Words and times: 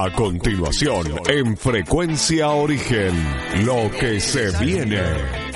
A 0.00 0.12
continuación, 0.12 1.08
en 1.26 1.56
Frecuencia 1.56 2.50
Origen, 2.50 3.12
lo 3.64 3.90
que 3.90 4.20
se 4.20 4.56
viene 4.64 5.02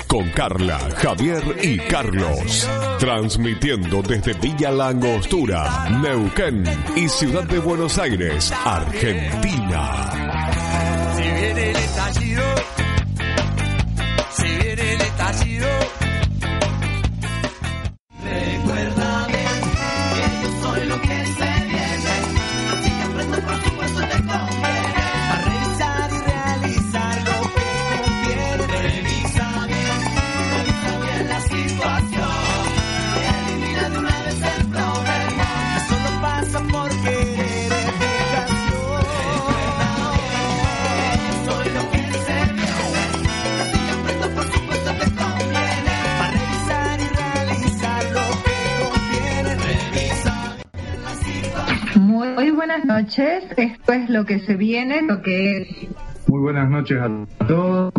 con 0.05 0.29
Carla, 0.31 0.79
Javier 0.97 1.41
y 1.61 1.77
Carlos, 1.77 2.67
transmitiendo 2.99 4.01
desde 4.01 4.33
Villa 4.33 4.69
Langostura, 4.69 5.87
Neuquén 6.01 6.61
y 6.93 7.07
Ciudad 7.07 7.45
de 7.45 7.59
Buenos 7.59 7.97
Aires, 7.97 8.51
Argentina. 8.65 10.11
Viene 11.17 11.69
el 11.69 11.77
estallido, 11.77 12.43
viene 14.41 14.93
el 14.95 15.01
estallido. 15.01 16.02
Muy 52.35 52.51
buenas 52.51 52.83
noches, 52.85 53.43
esto 53.57 53.93
es 53.93 54.09
lo 54.09 54.25
que 54.25 54.39
se 54.39 54.55
viene, 54.55 55.01
lo 55.03 55.21
que 55.21 55.61
es. 55.61 55.67
Muy 56.27 56.41
buenas 56.41 56.69
noches 56.69 56.99
a 56.99 57.45
todos. 57.45 57.93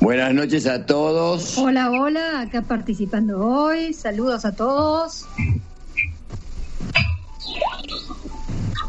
Buenas 0.00 0.34
noches 0.34 0.66
a 0.66 0.84
todos. 0.84 1.56
Hola, 1.56 1.90
hola, 1.90 2.40
acá 2.40 2.62
participando 2.62 3.38
hoy. 3.44 3.94
Saludos 3.94 4.44
a 4.44 4.54
todos. 4.54 5.26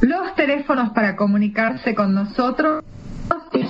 Los 0.02 0.36
teléfonos 0.36 0.90
para 0.92 1.16
comunicarse 1.16 1.96
con 1.96 2.14
nosotros 2.14 2.84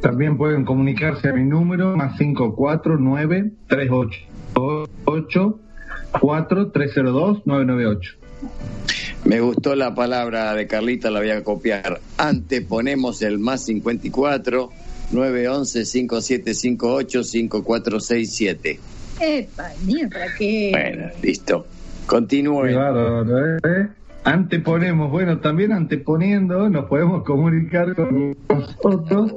También 0.00 0.36
pueden 0.36 0.64
comunicarse 0.64 1.28
a 1.28 1.32
mi 1.32 1.44
número 1.44 1.96
más 1.96 2.16
549 2.18 3.52
388 3.68 5.60
4302 6.20 7.46
998. 7.46 8.16
Me 9.24 9.40
gustó 9.40 9.74
la 9.74 9.94
palabra 9.94 10.54
de 10.54 10.68
Carlita, 10.68 11.10
la 11.10 11.20
voy 11.20 11.30
a 11.30 11.42
copiar. 11.42 12.00
Anteponemos 12.16 13.22
el 13.22 13.40
más 13.40 13.64
54 13.64 14.70
911 15.12 15.84
5758 15.84 17.24
5467. 17.24 18.80
Epa, 19.20 19.70
¿para 20.12 20.26
qué? 20.36 20.70
Bueno, 20.72 21.10
listo. 21.22 21.66
Continúen. 22.06 22.68
Qué 22.70 22.74
bárbaro, 22.74 23.56
¿eh? 23.58 23.88
Anteponemos, 24.26 25.08
bueno, 25.12 25.38
también 25.38 25.70
anteponiendo 25.70 26.68
nos 26.68 26.86
podemos 26.86 27.22
comunicar 27.22 27.94
con 27.94 28.36
nosotros. 28.48 29.32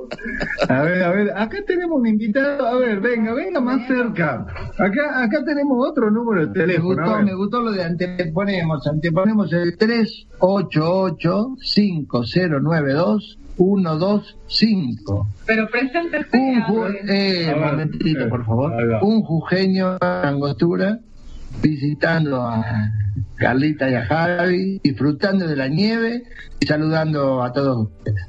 A 0.68 0.82
ver, 0.82 1.04
a 1.04 1.12
ver, 1.12 1.32
acá 1.38 1.60
tenemos 1.68 2.00
un 2.00 2.08
invitado, 2.08 2.66
a 2.66 2.76
ver, 2.76 3.00
venga, 3.00 3.36
venga 3.36 3.62
más 3.62 3.88
cerca. 3.88 4.48
Acá, 4.80 5.24
acá 5.24 5.46
tenemos 5.46 5.88
otro 5.88 6.10
número 6.10 6.42
de 6.42 6.48
Me 6.48 6.54
teléfono. 6.54 7.04
a 7.04 7.06
gustó, 7.06 7.22
me 7.24 7.36
gustó 7.36 7.62
lo 7.62 7.72
de 7.72 7.84
anteponemos. 7.84 8.88
Anteponemos 8.88 9.54
el 9.54 9.78
388-5092-125. 13.60 15.28
Pero 15.46 15.70
preséntese. 15.70 16.38
Un, 16.38 16.62
ju- 16.64 16.96
eh, 17.10 17.46
ver, 17.48 17.58
momentito, 17.58 18.22
eh, 18.22 18.28
por 18.30 18.46
favor. 18.46 18.72
Un 19.02 19.22
jujeño 19.22 19.94
en 19.94 19.98
Angostura 20.02 21.00
visitando 21.62 22.42
a 22.44 22.64
Carlita 23.36 23.90
y 23.90 23.96
a 23.96 24.06
Javi, 24.06 24.80
disfrutando 24.84 25.48
de 25.48 25.56
la 25.56 25.68
nieve 25.68 26.24
y 26.60 26.66
saludando 26.66 27.44
a 27.44 27.52
todos 27.52 27.88
ustedes. 27.88 28.26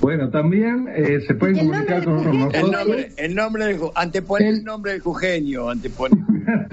Bueno, 0.00 0.30
también 0.30 0.86
eh, 0.94 1.20
se 1.26 1.34
pueden 1.34 1.56
¿El 1.58 1.66
comunicar 1.66 2.06
nombre 2.06 2.24
con 2.24 2.24
de 2.24 2.30
El 2.30 2.38
nosotros. 2.70 2.70
nombre, 2.86 3.08
el 3.16 3.34
nombre 3.34 3.64
del 3.66 3.80
antepone 3.96 4.48
el 4.48 4.62
nombre 4.64 4.92
del 4.92 5.00
jujeño, 5.00 5.68
antepone. 5.68 6.14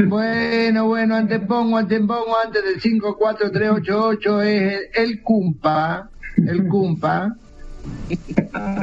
Bueno, 0.08 0.86
bueno, 0.88 1.16
antepongo, 1.16 1.78
antepongo 1.78 2.36
antes 2.46 2.64
del 2.64 2.80
54388 2.80 4.42
es 4.44 4.62
el, 4.62 4.80
el 5.10 5.22
Cumpa, 5.24 6.12
el 6.38 6.68
Cumpa. 6.68 7.36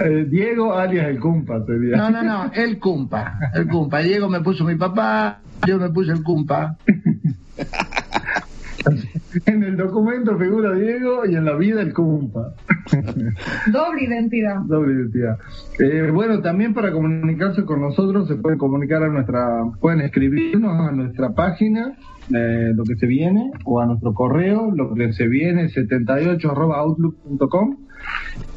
Eh, 0.04 0.26
Diego 0.28 0.74
alias 0.74 1.08
el 1.08 1.18
Cumpa 1.18 1.64
sería. 1.64 1.96
No, 1.96 2.10
no, 2.10 2.22
no, 2.22 2.52
el 2.52 2.78
Cumpa, 2.78 3.38
el 3.54 3.66
Cumpa. 3.68 4.00
Diego 4.00 4.28
me 4.28 4.40
puso 4.40 4.64
mi 4.64 4.76
papá, 4.76 5.40
yo 5.66 5.78
me 5.78 5.90
puse 5.90 6.12
el 6.12 6.22
Cumpa. 6.22 6.76
En 9.46 9.62
el 9.62 9.76
documento 9.76 10.36
figura 10.38 10.74
Diego 10.74 11.24
y 11.26 11.34
en 11.36 11.44
la 11.44 11.54
vida 11.56 11.82
el 11.82 11.92
Cumpa. 11.94 12.54
Doble 13.72 14.04
identidad. 14.04 14.56
Doble 14.66 14.94
identidad. 14.94 15.38
Eh, 15.78 16.10
bueno, 16.12 16.40
también 16.40 16.74
para 16.74 16.90
comunicarse 16.92 17.64
con 17.64 17.80
nosotros 17.80 18.28
se 18.28 18.36
pueden 18.36 18.58
comunicar 18.58 19.02
a 19.02 19.08
nuestra, 19.08 19.62
pueden 19.80 20.00
escribirnos 20.00 20.80
a 20.88 20.92
nuestra 20.92 21.30
página, 21.30 21.92
eh, 22.34 22.72
lo 22.74 22.84
que 22.84 22.96
se 22.96 23.06
viene, 23.06 23.50
o 23.64 23.80
a 23.80 23.86
nuestro 23.86 24.12
correo, 24.14 24.70
lo 24.74 24.94
que 24.94 25.12
se 25.12 25.26
viene, 25.28 25.68
78 25.68 26.50
outlook.com. 26.50 27.76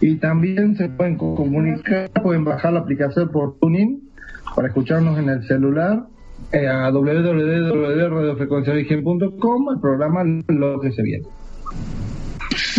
Y 0.02 0.16
también 0.16 0.76
se 0.76 0.90
pueden 0.90 1.18
co- 1.18 1.36
comunicar, 1.36 2.10
pueden 2.24 2.44
bajar 2.46 2.74
la 2.74 2.80
aplicación 2.80 3.30
por 3.30 3.58
Tuning 3.60 4.02
para 4.56 4.70
escucharnos 4.70 5.18
en 5.20 5.30
el 5.30 5.44
celular 5.44 6.06
eh, 6.52 6.68
a 6.68 6.90
www.radiofrecuenciaorigen.com, 6.92 9.70
el 9.74 9.80
programa 9.80 10.24
Lo 10.48 10.80
que 10.80 10.92
se 10.92 11.02
viene. 11.04 11.26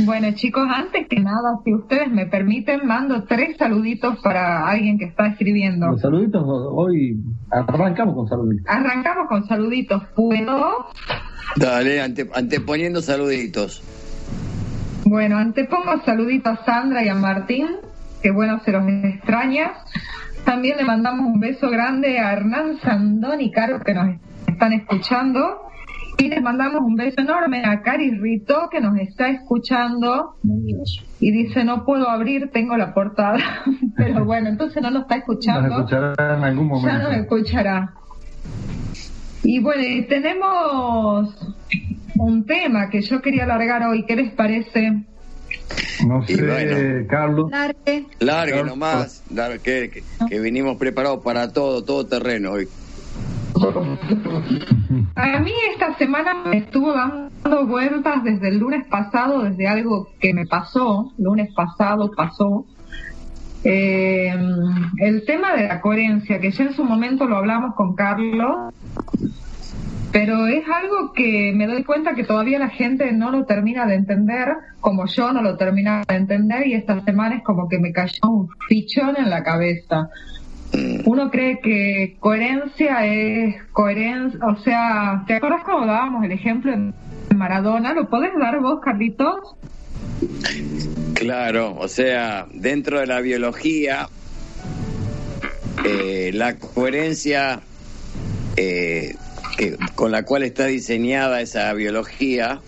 Bueno, 0.05 0.29
chicos, 0.35 0.69
antes 0.73 1.07
que 1.09 1.19
nada, 1.21 1.59
si 1.65 1.73
ustedes 1.75 2.09
me 2.11 2.27
permiten, 2.27 2.87
mando 2.87 3.25
tres 3.25 3.57
saluditos 3.57 4.19
para 4.23 4.69
alguien 4.69 4.99
que 4.99 5.05
está 5.07 5.27
escribiendo. 5.29 5.87
Los 5.87 6.01
saluditos 6.01 6.43
hoy 6.47 7.17
arrancamos 7.51 8.15
con 8.15 8.29
saluditos. 8.29 8.67
Arrancamos 8.69 9.29
con 9.29 9.45
saluditos. 9.47 10.03
¿Puedo? 10.15 10.87
Dale, 11.57 12.01
ante- 12.01 12.29
anteponiendo 12.35 13.01
saluditos. 13.03 13.83
Bueno, 15.05 15.37
antepongo 15.39 16.01
saluditos 16.05 16.59
a 16.59 16.65
Sandra 16.65 17.05
y 17.05 17.09
a 17.09 17.15
Martín, 17.15 17.67
que 18.23 18.31
bueno, 18.33 18.61
se 18.65 18.73
los 18.73 18.83
extraña. 18.89 19.73
También 20.45 20.77
le 20.77 20.85
mandamos 20.85 21.27
un 21.27 21.41
beso 21.41 21.71
grande 21.71 22.19
a 22.19 22.33
Hernán 22.33 22.79
Sandón 22.83 23.41
y 23.41 23.51
Caro 23.51 23.81
que 23.81 23.95
nos 23.95 24.17
están 24.47 24.73
escuchando. 24.73 25.61
Y 26.17 26.29
les 26.29 26.41
mandamos 26.41 26.81
un 26.83 26.95
beso 26.95 27.21
enorme 27.23 27.63
a 27.65 27.83
Cari 27.83 28.13
Rito 28.13 28.69
que 28.71 28.81
nos 28.81 28.97
está 28.99 29.29
escuchando 29.31 30.37
y 31.19 31.33
dice 31.33 31.65
no 31.65 31.85
puedo 31.85 32.09
abrir, 32.09 32.51
tengo 32.53 32.77
la 32.77 32.95
portada. 32.95 33.39
Pero 33.97 34.25
bueno, 34.25 34.49
entonces 34.49 34.81
no 34.81 34.91
nos 34.91 35.03
está 35.03 35.17
Nos 35.17 35.23
escuchando. 35.23 35.77
escuchará 35.77 36.37
en 36.37 36.45
algún 36.45 36.69
Ya 36.69 36.75
momento. 36.75 37.03
nos 37.09 37.15
escuchará. 37.19 37.95
Y 39.43 39.59
bueno, 39.61 39.83
tenemos 40.09 41.57
un 42.17 42.47
tema 42.47 42.89
que 42.91 43.03
yo 43.03 43.21
quería 43.21 43.43
alargar 43.45 43.83
hoy. 43.83 44.05
¿Qué 44.07 44.15
les 44.15 44.31
parece? 44.35 45.05
No 46.07 46.27
sé, 46.27 46.43
bueno. 46.43 47.07
Carlos. 47.09 47.51
Largue. 47.51 48.07
Largue 48.21 48.65
nomás, 48.65 49.23
largue, 49.31 49.59
que, 49.61 49.91
que, 49.91 50.03
que 50.29 50.41
vinimos 50.41 50.77
preparados 50.77 51.23
para 51.23 51.53
todo, 51.53 51.85
todo 51.85 52.07
terreno 52.07 52.53
hoy. 52.53 52.69
A 55.15 55.39
mí 55.39 55.53
esta 55.73 55.97
semana 55.97 56.35
me 56.47 56.59
estuvo 56.59 56.93
dando 56.93 57.67
vueltas 57.67 58.25
desde 58.25 58.49
el 58.49 58.59
lunes 58.59 58.87
pasado, 58.89 59.43
desde 59.43 59.69
algo 59.69 60.09
que 60.21 60.35
me 60.35 60.45
pasó, 60.47 61.13
lunes 61.19 61.53
pasado 61.55 62.11
pasó, 62.17 62.67
eh, 63.63 64.35
el 64.99 65.25
tema 65.25 65.55
de 65.55 65.69
la 65.69 65.81
coherencia, 65.81 66.41
que 66.41 66.51
ya 66.51 66.65
en 66.65 66.75
su 66.75 66.85
momento 66.85 67.27
lo 67.27 67.37
hablamos 67.37 67.75
con 67.75 67.95
Carlos, 67.95 68.75
pero 70.15 70.47
es 70.47 70.63
algo 70.69 71.13
que 71.13 71.53
me 71.57 71.67
doy 71.67 71.83
cuenta 71.83 72.15
que 72.15 72.23
todavía 72.23 72.61
la 72.61 72.69
gente 72.69 73.11
no 73.11 73.33
lo 73.33 73.47
termina 73.47 73.85
de 73.85 73.97
entender, 73.97 74.47
como 74.81 75.07
yo 75.07 75.33
no 75.33 75.43
lo 75.43 75.57
termina 75.57 76.05
de 76.07 76.15
entender, 76.15 76.69
y 76.69 76.75
esta 76.75 77.03
semana 77.05 77.35
es 77.35 77.43
como 77.43 77.69
que 77.69 77.81
me 77.81 77.91
cayó 77.91 78.21
un 78.23 78.49
fichón 78.69 79.17
en 79.19 79.29
la 79.29 79.43
cabeza. 79.43 80.09
Uno 81.05 81.33
cree 81.33 81.59
que 81.59 82.17
coherencia 82.21 83.05
es 83.07 83.57
coherencia, 83.73 84.39
o 84.47 84.57
sea, 84.59 85.25
¿te 85.27 85.35
acuerdas 85.35 85.65
cómo 85.65 85.85
dábamos 85.85 86.25
el 86.25 86.31
ejemplo 86.31 86.71
de 86.71 87.35
Maradona? 87.35 87.93
¿Lo 87.93 88.09
podés 88.09 88.31
dar 88.39 88.61
vos, 88.61 88.79
Carlitos? 88.85 89.57
Claro, 91.15 91.75
o 91.77 91.89
sea, 91.89 92.47
dentro 92.53 93.01
de 93.01 93.07
la 93.09 93.21
biología, 93.21 94.09
eh, 95.85 96.31
la 96.33 96.55
coherencia 96.57 97.63
eh, 98.57 99.17
que, 99.57 99.77
con 99.95 100.13
la 100.13 100.25
cual 100.25 100.43
está 100.43 100.67
diseñada 100.67 101.41
esa 101.41 101.73
biología 101.73 102.61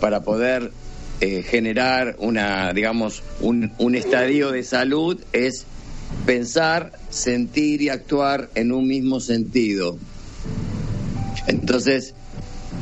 para 0.00 0.20
poder 0.20 0.72
eh, 1.20 1.42
generar 1.42 2.16
una, 2.18 2.72
digamos, 2.72 3.22
un, 3.40 3.72
un 3.78 3.94
estadio 3.94 4.50
de 4.50 4.62
salud 4.62 5.20
es 5.32 5.66
pensar, 6.26 6.92
sentir 7.10 7.82
y 7.82 7.88
actuar 7.88 8.50
en 8.54 8.72
un 8.72 8.86
mismo 8.86 9.20
sentido. 9.20 9.98
Entonces, 11.46 12.14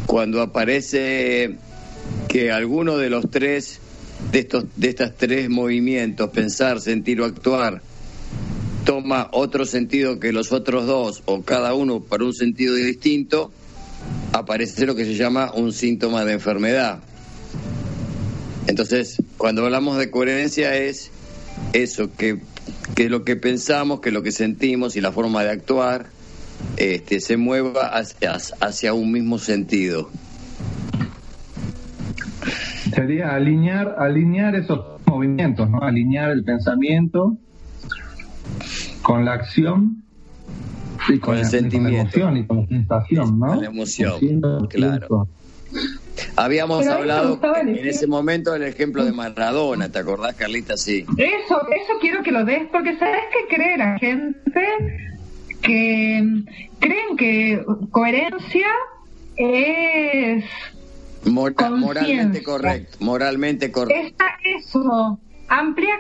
cuando 0.07 0.43
aparece 0.43 1.57
que 2.29 2.51
alguno 2.51 2.99
de 2.99 3.11
los 3.11 3.31
tres 3.31 3.81
de 4.33 4.41
estos 4.41 4.65
de 4.77 4.89
estas 4.89 5.15
tres 5.17 5.49
movimientos, 5.49 6.31
pensar, 6.31 6.81
sentir 6.81 7.21
o 7.21 7.25
actuar, 7.25 7.83
toma 8.85 9.29
otro 9.33 9.65
sentido 9.65 10.21
que 10.21 10.33
los 10.33 10.53
otros 10.53 10.87
dos 10.87 11.23
o 11.27 11.43
cada 11.43 11.75
uno 11.75 12.01
para 12.01 12.25
un 12.25 12.35
sentido 12.35 12.75
distinto, 12.75 13.53
aparece 14.33 14.87
lo 14.87 14.95
que 14.95 15.05
se 15.05 15.15
llama 15.15 15.53
un 15.55 15.73
síntoma 15.73 16.25
de 16.25 16.35
enfermedad. 16.35 17.01
Entonces, 18.67 19.23
cuando 19.37 19.65
hablamos 19.65 19.99
de 19.99 20.11
coherencia 20.11 20.77
es 20.77 21.11
eso 21.73 22.11
que 22.17 22.41
que 22.95 23.09
lo 23.09 23.25
que 23.25 23.37
pensamos, 23.37 24.01
que 24.01 24.11
lo 24.11 24.23
que 24.23 24.33
sentimos 24.33 24.97
y 24.97 25.01
la 25.01 25.13
forma 25.13 25.43
de 25.43 25.51
actuar 25.51 26.07
este, 26.77 27.21
se 27.21 27.37
mueva 27.37 27.89
hacia, 27.89 28.37
hacia 28.61 28.95
un 28.95 29.13
mismo 29.13 29.39
sentido. 29.39 30.11
Sería 32.95 33.35
alinear, 33.35 33.97
alinear 33.99 34.55
esos 34.55 35.01
movimientos, 35.07 35.69
¿no? 35.69 35.83
Alinear 35.83 36.31
el 36.31 36.45
pensamiento 36.45 37.37
con 39.05 39.25
la 39.25 39.35
acción 39.35 40.03
y 41.09 41.19
con, 41.19 41.21
Con 41.21 41.35
el 41.37 41.43
la, 41.43 41.49
sentimiento. 41.49 42.21
con 42.21 42.23
la 42.23 42.31
emoción 42.31 42.37
y 42.39 42.47
con 42.47 42.61
la 42.63 42.67
sensación, 42.69 43.39
¿no? 43.39 43.47
Con 43.49 43.61
la 43.61 43.67
emoción, 43.67 44.19
Siento, 44.19 44.69
claro. 44.69 44.99
siento. 44.99 45.29
Habíamos 46.37 46.81
Pero 46.85 46.93
hablado 46.95 47.41
en 47.61 47.87
ese 47.87 48.07
momento 48.07 48.53
del 48.53 48.63
ejemplo 48.63 49.05
de 49.05 49.13
Maradona, 49.13 49.89
¿te 49.91 49.99
acordás, 49.99 50.35
Carlita? 50.35 50.77
Sí. 50.77 51.05
Eso, 51.19 51.61
eso 51.69 51.93
quiero 52.01 52.23
que 52.23 52.31
lo 52.33 52.45
des, 52.45 52.69
porque 52.71 52.97
¿sabes 52.99 53.21
qué 53.33 53.55
cree 53.55 53.77
la 53.77 53.99
gente? 53.99 54.63
Que 55.61 56.23
mm, 56.23 56.45
creen 56.79 57.17
que 57.19 57.65
coherencia 57.91 58.67
es 59.37 60.45
Conciencia. 61.25 61.71
moralmente 61.71 62.43
correcto, 62.43 62.97
moralmente 63.01 63.73
correcto. 63.73 64.07
está 64.07 64.25
eso, 64.45 65.19
amplia 65.49 65.95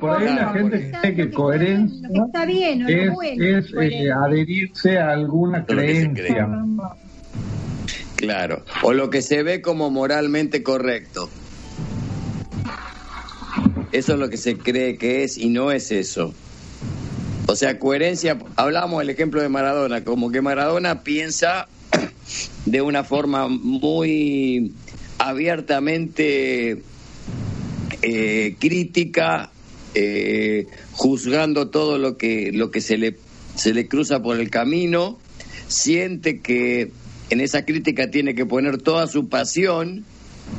por 0.00 0.10
ahí 0.10 0.34
la 0.34 0.52
gente 0.52 0.92
cree 1.00 1.14
que 1.14 1.30
coherencia 1.30 2.08
está 2.26 2.44
bien 2.46 2.88
es, 2.88 3.12
bueno. 3.12 3.44
es 3.44 3.72
eh, 3.80 4.10
adherirse 4.10 4.98
a 4.98 5.10
alguna 5.10 5.64
creencia. 5.64 6.48
Claro. 8.16 8.62
O 8.82 8.92
lo 8.92 9.10
que 9.10 9.20
se 9.20 9.42
ve 9.42 9.60
como 9.62 9.90
moralmente 9.90 10.62
correcto. 10.62 11.28
Eso 13.90 14.12
es 14.14 14.18
lo 14.18 14.30
que 14.30 14.36
se 14.36 14.56
cree 14.56 14.96
que 14.96 15.24
es 15.24 15.36
y 15.36 15.48
no 15.48 15.72
es 15.72 15.90
eso. 15.90 16.32
O 17.46 17.56
sea, 17.56 17.78
coherencia, 17.78 18.38
hablamos 18.56 19.00
del 19.00 19.10
ejemplo 19.10 19.42
de 19.42 19.48
Maradona, 19.48 20.04
como 20.04 20.30
que 20.30 20.40
Maradona 20.40 21.02
piensa 21.02 21.68
de 22.64 22.80
una 22.80 23.04
forma 23.04 23.48
muy 23.48 24.72
abiertamente 25.18 26.82
eh, 28.02 28.56
crítica, 28.58 29.51
eh, 29.94 30.66
juzgando 30.92 31.68
todo 31.68 31.98
lo 31.98 32.16
que, 32.16 32.52
lo 32.52 32.70
que 32.70 32.80
se, 32.80 32.96
le, 32.96 33.16
se 33.54 33.74
le 33.74 33.88
cruza 33.88 34.22
por 34.22 34.38
el 34.40 34.50
camino, 34.50 35.18
siente 35.68 36.40
que 36.40 36.90
en 37.30 37.40
esa 37.40 37.64
crítica 37.64 38.10
tiene 38.10 38.34
que 38.34 38.46
poner 38.46 38.78
toda 38.78 39.06
su 39.06 39.28
pasión 39.28 40.04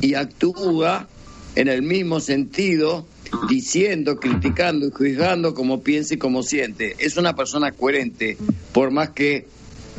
y 0.00 0.14
actúa 0.14 1.08
en 1.54 1.68
el 1.68 1.82
mismo 1.82 2.20
sentido, 2.20 3.06
diciendo, 3.48 4.18
criticando 4.18 4.88
y 4.88 4.90
juzgando 4.90 5.54
como 5.54 5.82
piensa 5.82 6.14
y 6.14 6.18
como 6.18 6.42
siente. 6.42 6.96
Es 6.98 7.16
una 7.16 7.36
persona 7.36 7.72
coherente, 7.72 8.36
por 8.72 8.90
más 8.90 9.10
que 9.10 9.46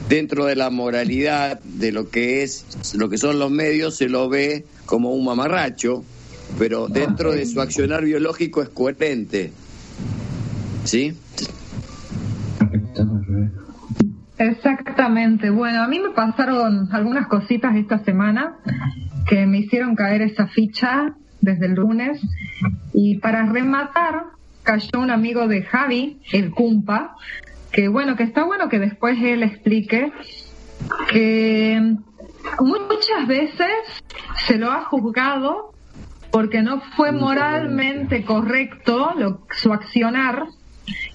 dentro 0.09 0.45
de 0.45 0.55
la 0.55 0.69
moralidad 0.69 1.59
de 1.61 1.91
lo 1.91 2.09
que 2.09 2.43
es 2.43 2.65
lo 2.95 3.09
que 3.09 3.17
son 3.17 3.39
los 3.39 3.49
medios 3.49 3.95
se 3.95 4.09
lo 4.09 4.27
ve 4.29 4.65
como 4.85 5.13
un 5.13 5.25
mamarracho, 5.25 6.03
pero 6.57 6.88
dentro 6.88 7.31
de 7.31 7.45
su 7.45 7.62
accionar 7.62 8.03
biológico 8.03 8.62
es 8.62 8.69
coherente. 8.69 9.51
¿Sí? 10.83 11.13
Exactamente. 14.38 15.50
Bueno, 15.50 15.83
a 15.83 15.88
mí 15.88 16.00
me 16.00 16.09
pasaron 16.09 16.89
algunas 16.92 17.27
cositas 17.27 17.75
esta 17.75 18.03
semana 18.03 18.56
que 19.27 19.45
me 19.45 19.59
hicieron 19.59 19.95
caer 19.95 20.21
esa 20.21 20.47
ficha 20.47 21.15
desde 21.42 21.68
el 21.68 21.74
lunes. 21.74 22.21
Y 22.94 23.18
para 23.19 23.45
rematar, 23.45 24.25
cayó 24.63 25.00
un 25.00 25.12
amigo 25.12 25.47
de 25.47 25.63
Javi, 25.63 26.19
el 26.31 26.51
Cumpa, 26.51 27.15
que 27.71 27.88
bueno, 27.88 28.15
que 28.15 28.24
está 28.24 28.44
bueno 28.45 28.69
que 28.69 28.80
después 28.80 29.18
él 29.21 29.44
explique 29.44 30.12
que 31.09 31.95
muchas 32.59 33.27
veces 33.27 33.69
se 34.47 34.57
lo 34.57 34.71
ha 34.71 34.85
juzgado 34.85 35.74
porque 36.35 36.61
no 36.61 36.81
fue 36.97 37.13
moralmente 37.13 38.25
correcto 38.25 39.11
lo- 39.18 39.45
su 39.51 39.71
accionar. 39.71 40.44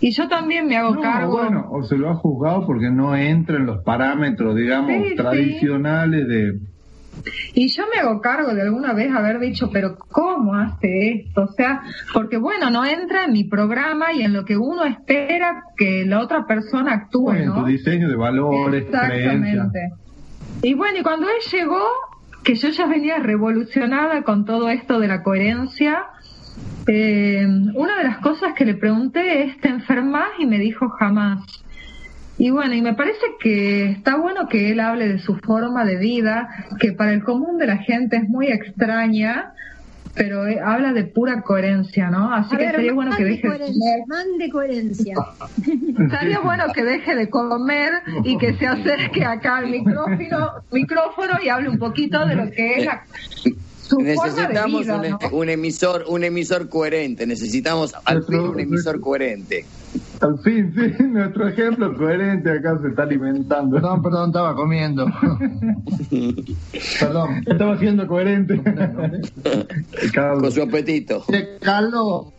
Y 0.00 0.12
yo 0.12 0.28
también 0.28 0.66
me 0.66 0.78
hago 0.78 0.94
No, 0.94 1.02
cargo. 1.02 1.32
bueno, 1.42 1.68
o 1.70 1.82
se 1.82 1.98
lo 1.98 2.08
ha 2.08 2.14
juzgado 2.14 2.64
porque 2.66 2.90
no 2.90 3.14
entra 3.14 3.58
en 3.58 3.66
los 3.66 3.84
parámetros, 3.84 4.56
digamos, 4.56 4.90
Sí, 4.90 5.10
sí. 5.10 5.16
tradicionales 5.16 6.26
de... 6.26 6.58
Y 7.52 7.68
yo 7.68 7.82
me 7.94 8.00
hago 8.00 8.22
cargo 8.22 8.54
de 8.54 8.62
alguna 8.62 8.94
vez 8.94 9.12
haber 9.14 9.38
dicho, 9.40 9.68
pero 9.70 9.98
¿cómo 10.10 10.54
hace 10.54 11.10
esto? 11.26 11.42
O 11.42 11.52
sea, 11.52 11.82
porque 12.14 12.38
bueno, 12.38 12.70
no 12.70 12.82
entra 12.86 13.24
en 13.26 13.32
mi 13.32 13.44
programa 13.44 14.14
y 14.14 14.22
en 14.22 14.32
lo 14.32 14.46
que 14.46 14.56
uno 14.56 14.84
espera 14.86 15.64
que 15.76 16.06
la 16.06 16.20
otra 16.20 16.46
persona 16.46 16.94
actúe, 16.94 17.32
en 17.32 17.52
tu 17.52 17.60
¿no? 17.60 17.66
diseño 17.66 18.08
de 18.08 18.16
valores. 18.16 18.84
Exactamente. 18.86 19.80
Y 20.62 20.72
bueno, 20.72 20.98
y 20.98 21.02
cuando 21.02 21.26
él 21.26 21.36
llegó, 21.52 21.82
que 22.44 22.54
yo 22.54 22.68
ya 22.68 22.86
venía 22.86 23.18
revolucionada 23.18 24.22
con 24.22 24.44
todo 24.44 24.70
esto 24.70 24.98
de 24.98 25.08
la 25.08 25.22
coherencia, 25.22 26.06
eh, 26.86 27.46
una 27.74 27.98
de 27.98 28.04
las 28.04 28.18
cosas 28.18 28.54
que 28.54 28.64
le 28.64 28.74
pregunté 28.74 29.44
es, 29.44 29.60
¿te 29.60 29.68
enfermas? 29.68 30.28
Y 30.38 30.46
me 30.46 30.58
dijo 30.58 30.88
jamás. 30.88 31.44
Y 32.38 32.50
bueno, 32.50 32.74
y 32.74 32.80
me 32.80 32.94
parece 32.94 33.26
que 33.38 33.90
está 33.90 34.16
bueno 34.16 34.48
que 34.48 34.70
él 34.72 34.80
hable 34.80 35.08
de 35.08 35.18
su 35.18 35.36
forma 35.36 35.84
de 35.84 35.96
vida, 35.96 36.48
que 36.80 36.92
para 36.92 37.12
el 37.12 37.22
común 37.22 37.58
de 37.58 37.66
la 37.66 37.76
gente 37.76 38.16
es 38.16 38.28
muy 38.28 38.46
extraña, 38.46 39.52
pero 40.20 40.46
eh, 40.46 40.60
habla 40.62 40.92
de 40.92 41.04
pura 41.04 41.40
coherencia, 41.40 42.10
¿no? 42.10 42.30
Así 42.30 42.54
A 42.54 42.58
que 42.58 42.64
ver, 42.66 42.74
sería 42.76 42.92
bueno 42.92 43.16
que 43.16 43.24
deje 43.24 43.48
de 43.48 43.58
comer. 43.58 44.00
mande 44.06 44.50
coherencia. 44.50 45.14
Estaría 45.98 46.40
bueno 46.40 46.64
que 46.74 46.84
deje 46.84 47.14
de 47.14 47.30
comer 47.30 47.90
y 48.22 48.36
que 48.36 48.52
se 48.58 48.66
acerque 48.66 49.24
acá 49.24 49.56
al 49.56 49.70
micrófono, 49.70 50.50
micrófono 50.70 51.38
y 51.42 51.48
hable 51.48 51.70
un 51.70 51.78
poquito 51.78 52.26
de 52.26 52.34
lo 52.34 52.50
que 52.50 52.74
es 52.74 52.84
la, 52.84 53.02
su 53.82 53.96
forma 53.96 54.02
de 54.02 54.04
Necesitamos 54.12 54.80
vida, 54.82 54.96
un, 54.96 55.08
¿no? 55.08 55.18
un 55.32 55.48
emisor, 55.48 56.04
un 56.06 56.22
emisor 56.22 56.68
coherente. 56.68 57.26
Necesitamos 57.26 57.94
al 58.04 58.22
fin 58.24 58.40
un 58.40 58.60
emisor 58.60 59.00
coherente. 59.00 59.64
Al 60.20 60.38
fin, 60.40 60.72
sí, 60.74 61.02
nuestro 61.08 61.48
ejemplo 61.48 61.96
coherente 61.96 62.50
acá 62.50 62.78
se 62.82 62.88
está 62.88 63.04
alimentando. 63.04 63.76
Perdón, 63.76 64.02
perdón, 64.02 64.28
estaba 64.28 64.54
comiendo. 64.54 65.06
Perdón, 67.00 67.42
estaba 67.46 67.78
siendo 67.78 68.06
coherente. 68.06 68.60
Con 70.14 70.52
su 70.52 70.62
apetito. 70.62 71.24
Eh, 71.32 71.56
Carlos, 71.60 72.34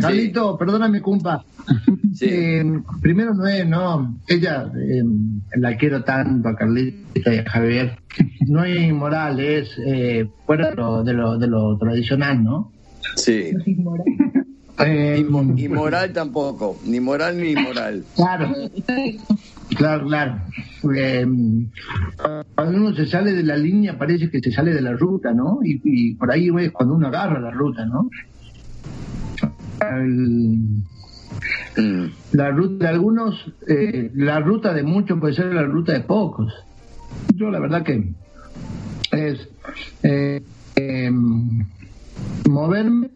Carlito, 0.00 0.56
perdóname, 0.56 1.00
cumpa. 1.00 1.44
Sí. 2.14 2.26
eh, 2.30 2.64
primero 3.02 3.34
no 3.34 3.46
es, 3.46 3.66
no, 3.66 4.18
ella, 4.28 4.70
eh, 4.76 5.02
la 5.56 5.76
quiero 5.76 6.04
tanto 6.04 6.48
a 6.48 6.54
Carlita 6.54 7.20
y 7.34 7.38
a 7.38 7.50
Javier, 7.50 7.98
no 8.46 8.64
es 8.64 8.80
inmoral, 8.80 9.40
es 9.40 9.76
eh, 9.84 10.28
fuera 10.46 10.70
de 10.70 10.76
lo, 10.76 11.02
de, 11.02 11.12
lo, 11.12 11.38
de 11.38 11.46
lo 11.48 11.76
tradicional, 11.76 12.42
¿no? 12.42 12.72
Sí. 13.16 13.52
Eh, 14.78 15.18
Y, 15.20 15.24
mo- 15.24 15.54
y 15.56 15.68
moral 15.68 16.12
tampoco, 16.12 16.78
ni 16.84 17.00
moral 17.00 17.40
ni 17.40 17.54
moral. 17.54 18.04
Claro, 18.14 18.52
claro, 19.76 20.06
claro. 20.06 20.40
Eh, 20.94 21.26
cuando 22.54 22.78
uno 22.78 22.94
se 22.94 23.06
sale 23.06 23.32
de 23.32 23.42
la 23.42 23.56
línea 23.56 23.96
parece 23.98 24.30
que 24.30 24.40
se 24.40 24.52
sale 24.52 24.74
de 24.74 24.82
la 24.82 24.92
ruta, 24.92 25.32
¿no? 25.32 25.60
Y, 25.64 25.80
y 25.84 26.14
por 26.14 26.30
ahí 26.30 26.50
es 26.60 26.72
cuando 26.72 26.94
uno 26.94 27.06
agarra 27.08 27.40
la 27.40 27.50
ruta, 27.50 27.86
¿no? 27.86 28.08
El- 29.80 30.82
Mm. 31.78 32.06
la 32.32 32.50
ruta 32.50 32.86
de 32.86 32.90
algunos, 32.90 33.52
eh, 33.68 34.10
la 34.14 34.40
ruta 34.40 34.72
de 34.72 34.82
muchos 34.82 35.20
puede 35.20 35.34
ser 35.34 35.52
la 35.52 35.62
ruta 35.64 35.92
de 35.92 36.00
pocos. 36.00 36.52
Yo 37.34 37.50
la 37.50 37.60
verdad 37.60 37.82
que 37.82 38.12
es 39.12 39.48
eh, 40.02 40.42
eh, 40.76 41.10
moverme, 42.48 43.10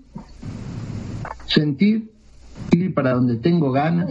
sentir, 1.50 2.10
ir 2.70 2.94
para 2.94 3.12
donde 3.14 3.36
tengo 3.36 3.72
ganas, 3.72 4.08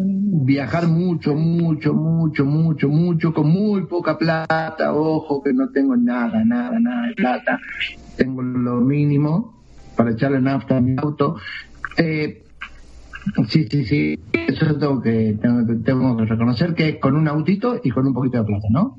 viajar 0.00 0.86
mucho, 0.88 1.34
mucho, 1.34 1.92
mucho, 1.94 2.44
mucho, 2.44 2.88
mucho, 2.88 3.34
con 3.34 3.48
muy 3.50 3.86
poca 3.86 4.16
plata, 4.16 4.92
ojo 4.94 5.42
que 5.42 5.52
no 5.52 5.68
tengo 5.70 5.96
nada, 5.96 6.44
nada, 6.44 6.78
nada 6.78 7.08
de 7.08 7.14
plata, 7.14 7.58
tengo 8.16 8.42
lo 8.42 8.76
mínimo 8.80 9.62
para 9.96 10.12
echarle 10.12 10.40
nafta 10.40 10.76
a 10.76 10.80
mi 10.80 10.94
auto. 10.96 11.36
Eh, 11.96 12.44
Sí, 13.48 13.68
sí, 13.70 13.84
sí. 13.84 14.18
Eso 14.32 14.74
tengo 14.78 15.02
que, 15.02 15.36
tengo, 15.42 16.16
que- 16.16 16.24
reconocer 16.24 16.74
que 16.74 16.88
es 16.88 16.96
con 16.98 17.14
un 17.14 17.28
autito 17.28 17.78
y 17.84 17.90
con 17.90 18.06
un 18.06 18.14
poquito 18.14 18.38
de 18.38 18.44
plata, 18.44 18.66
¿no? 18.70 18.96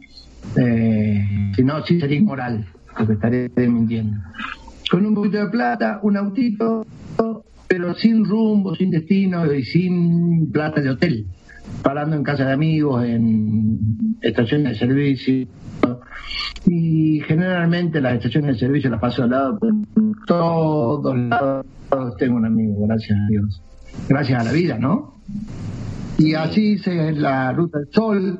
Eh, 0.55 1.51
si 1.55 1.63
no, 1.63 1.83
sí 1.83 2.00
sería 2.00 2.19
inmoral, 2.19 2.63
porque 2.95 3.13
estaré 3.13 3.50
mintiendo. 3.55 4.17
Con 4.91 5.03
un 5.03 5.15
poquito 5.15 5.38
de 5.39 5.48
plata, 5.50 6.00
un 6.03 6.17
autito, 6.17 6.86
pero 7.70 7.96
sin 7.96 8.26
rumbo, 8.26 8.76
sin 8.76 8.92
destino 8.92 9.54
y 9.54 9.64
sin 9.64 10.52
plata 10.52 10.82
de 10.82 10.90
hotel. 10.90 11.28
Parando 11.82 12.18
en 12.18 12.24
casa 12.24 12.44
de 12.46 12.52
amigos, 12.52 13.06
en 13.06 13.80
estaciones 14.22 14.74
de 14.74 14.80
servicio. 14.80 15.48
Y 16.66 17.22
generalmente 17.22 18.02
las 18.02 18.16
estaciones 18.16 18.56
de 18.56 18.60
servicio 18.60 18.90
las 18.90 19.00
paso 19.00 19.24
al 19.24 19.30
lado, 19.30 19.58
por 19.60 19.72
todos 20.28 21.16
lados 21.16 21.66
tengo 22.18 22.36
un 22.36 22.46
amigo, 22.46 22.86
gracias 22.86 23.18
a 23.18 23.28
Dios 23.30 23.62
gracias 24.08 24.42
a 24.42 24.44
la 24.44 24.52
vida, 24.52 24.78
¿no? 24.78 25.16
Y 26.18 26.34
así 26.34 26.74
hice 26.74 27.14
la 27.14 27.52
Ruta 27.54 27.80
del 27.80 27.88
Sol, 27.92 28.40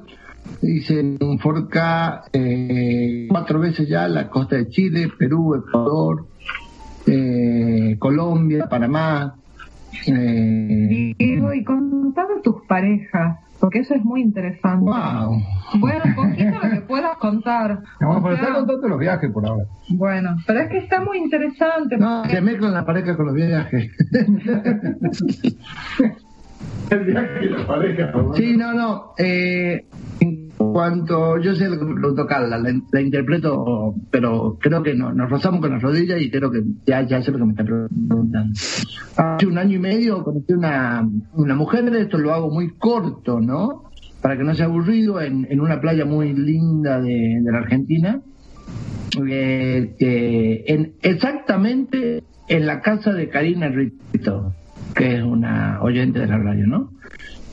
hice 0.62 1.18
un 1.20 1.40
Forca 1.40 2.24
eh, 2.34 3.28
cuatro 3.30 3.60
veces 3.60 3.88
ya, 3.88 4.08
la 4.08 4.30
costa 4.30 4.58
de 4.58 4.70
Chile, 4.70 5.10
Perú, 5.18 5.56
Ecuador, 5.56 6.28
eh, 7.08 7.49
Colombia, 7.98 8.68
Panamá. 8.70 9.36
Eh, 10.06 11.14
Diego, 11.18 11.54
y 11.54 11.64
contame 11.64 12.42
tus 12.44 12.62
parejas, 12.68 13.38
porque 13.60 13.80
eso 13.80 13.96
es 13.96 14.04
muy 14.06 14.22
interesante. 14.22 14.86
wow. 14.86 15.42
Bueno, 15.80 16.04
un 16.06 16.16
poquito 16.16 16.60
lo 16.64 16.70
que 16.70 16.82
puedas 16.82 17.18
contar. 17.18 17.80
No, 18.00 18.22
pero 18.24 18.36
sea, 18.38 18.44
está 18.46 18.54
contando 18.56 18.88
los 18.88 19.00
viajes 19.00 19.32
por 19.32 19.46
ahora. 19.46 19.66
bueno, 19.90 20.36
pero 20.46 20.60
es 20.62 20.70
que 20.70 20.78
está 20.78 21.02
muy 21.02 21.18
interesante. 21.18 21.98
No, 21.98 22.22
porque- 22.22 22.36
se 22.36 22.42
mezclan 22.42 22.74
la 22.74 22.86
pareja 22.86 23.16
con 23.18 23.26
los 23.28 23.36
viajes. 23.36 23.92
El 26.90 27.04
viaje 27.06 27.46
y 27.46 27.50
la 27.50 27.68
pareja. 27.68 28.12
Sí, 28.36 28.58
no, 28.58 28.74
no. 28.74 29.14
Eh, 29.18 29.86
cuanto 30.80 31.38
yo 31.40 31.54
sé 31.56 31.68
lo 31.68 31.78
que 31.78 31.84
me 31.84 31.96
preguntó 31.96 32.26
Carla, 32.26 32.58
la, 32.58 32.74
la 32.94 33.02
interpreto, 33.02 33.96
pero 34.10 34.58
creo 34.62 34.82
que 34.82 34.94
no, 34.96 35.12
nos 35.12 35.30
rozamos 35.30 35.60
con 35.60 35.72
las 35.72 35.82
rodillas 35.82 36.22
y 36.22 36.32
creo 36.32 36.50
que 36.50 36.64
ya, 36.86 37.02
ya 37.06 37.22
sé 37.22 37.32
lo 37.32 37.40
que 37.40 37.44
me 37.44 37.52
está 37.52 37.66
preguntando. 37.66 38.42
Hace 39.18 39.46
un 39.46 39.58
año 39.58 39.76
y 39.76 39.80
medio 39.80 40.24
conocí 40.24 40.54
una, 40.54 41.06
una 41.34 41.56
mujer, 41.56 41.94
esto 41.96 42.18
lo 42.18 42.34
hago 42.34 42.50
muy 42.50 42.78
corto, 42.78 43.42
¿no? 43.42 43.92
Para 44.22 44.38
que 44.38 44.46
no 44.46 44.56
sea 44.56 44.68
aburrido, 44.68 45.20
en, 45.20 45.46
en 45.50 45.60
una 45.60 45.82
playa 45.82 46.06
muy 46.06 46.34
linda 46.34 47.02
de, 47.02 47.42
de 47.44 47.52
la 47.52 47.58
Argentina. 47.58 48.22
eh, 50.00 50.94
exactamente 51.02 52.24
en 52.48 52.66
la 52.66 52.80
casa 52.80 53.12
de 53.12 53.28
Karina 53.28 53.68
Rito, 53.68 54.54
que 54.96 55.18
es 55.18 55.24
una 55.24 55.80
oyente 55.82 56.20
de 56.20 56.28
la 56.28 56.38
radio, 56.38 56.68
¿no? 56.68 56.92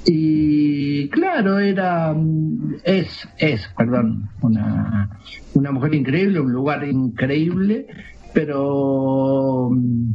Y 0.07 1.09
claro, 1.09 1.59
era, 1.59 2.13
mm, 2.15 2.77
es, 2.85 3.29
es, 3.39 3.69
perdón, 3.77 4.31
una, 4.41 5.19
una 5.55 5.73
mujer 5.73 5.95
increíble, 5.95 6.41
un 6.41 6.53
lugar 6.53 6.87
increíble, 6.87 7.87
pero 8.33 9.71
mm, 9.73 10.11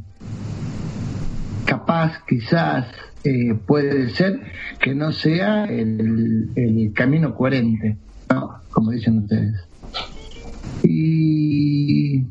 capaz, 1.66 2.24
quizás, 2.26 2.88
eh, 3.24 3.54
puede 3.68 4.10
ser 4.12 4.40
que 4.80 4.96
no 4.96 5.12
sea 5.12 5.66
el, 5.66 6.50
el 6.56 6.92
camino 6.94 7.36
coherente, 7.36 7.98
¿no? 8.30 8.62
Como 8.72 8.92
dicen 8.92 9.20
ustedes. 9.20 9.68
Y 10.84 12.24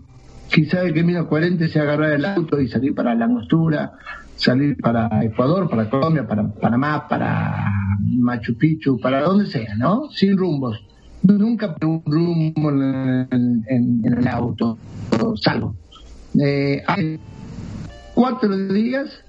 quizás 0.52 0.84
el 0.84 0.94
camino 0.94 1.28
coherente 1.28 1.68
sea 1.68 1.82
agarrar 1.82 2.12
el 2.12 2.24
auto 2.24 2.60
y 2.60 2.68
salir 2.68 2.94
para 2.94 3.14
la 3.14 3.26
angostura, 3.26 3.92
salir 4.40 4.76
para 4.78 5.08
Ecuador, 5.22 5.68
para 5.68 5.88
Colombia, 5.90 6.26
para 6.26 6.48
Panamá, 6.48 7.06
para 7.08 7.70
Machu 8.18 8.56
Picchu, 8.56 8.98
para 8.98 9.20
donde 9.22 9.46
sea, 9.46 9.74
¿no? 9.76 10.08
Sin 10.10 10.36
rumbos. 10.36 10.78
Nunca 11.22 11.76
un 11.82 12.02
rumbo 12.06 12.70
en, 12.70 13.26
en- 13.68 14.02
en 14.04 14.18
el 14.18 14.28
auto, 14.28 14.78
salvo. 15.42 15.74
Eh, 16.42 16.82
hace 16.86 17.18
cuatro 18.14 18.56
días 18.72 19.22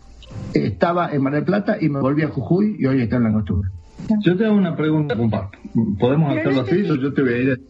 estaba 0.53 1.11
en 1.11 1.21
Mar 1.21 1.33
del 1.33 1.43
Plata 1.43 1.77
y 1.81 1.89
me 1.89 1.99
volví 1.99 2.21
a 2.23 2.29
Jujuy 2.29 2.77
y 2.79 2.85
hoy 2.85 3.01
está 3.01 3.17
en 3.17 3.23
la 3.23 3.29
angostura. 3.29 3.69
Yo 4.21 4.37
te 4.37 4.45
hago 4.45 4.55
una 4.55 4.75
pregunta, 4.75 5.15
compa. 5.17 5.49
¿Podemos 5.99 6.35
hacerlo 6.37 6.61
así? 6.61 6.83
Yo, 6.83 6.95
yo 6.95 7.13
te 7.13 7.21
voy 7.21 7.33
a 7.33 7.37
ir. 7.37 7.61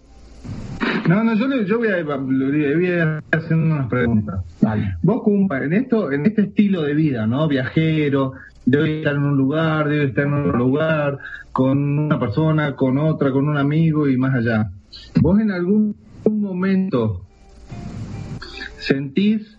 No, 1.08 1.24
no, 1.24 1.36
yo, 1.36 1.48
le- 1.48 1.66
yo 1.66 1.78
voy, 1.80 1.88
a, 1.90 2.04
voy 2.04 3.22
haciendo 3.32 3.76
unas 3.76 3.88
preguntas. 3.90 4.42
Vale. 4.62 4.96
Vos, 5.02 5.24
compa, 5.24 5.64
en 5.64 5.74
esto, 5.74 6.12
en 6.12 6.26
este 6.26 6.44
estilo 6.44 6.84
de 6.84 6.94
vida, 6.94 7.26
¿no? 7.28 7.48
Viajero, 7.48 8.34
debe 8.66 9.00
estar 9.00 9.16
en 9.16 9.24
un 9.24 9.38
lugar, 9.38 9.90
debe 9.90 10.06
estar 10.06 10.28
en 10.28 10.34
otro 10.34 10.58
lugar, 10.58 11.18
con 11.52 12.00
una 12.00 12.20
persona, 12.20 12.76
con 12.76 12.98
otra, 12.98 13.32
con 13.32 13.48
un 13.50 13.58
amigo 13.58 14.08
y 14.08 14.18
más 14.18 14.36
allá. 14.36 14.70
¿Vos 15.22 15.40
en 15.40 15.52
algún 15.52 15.96
momento 16.26 17.26
sentís 18.80 19.58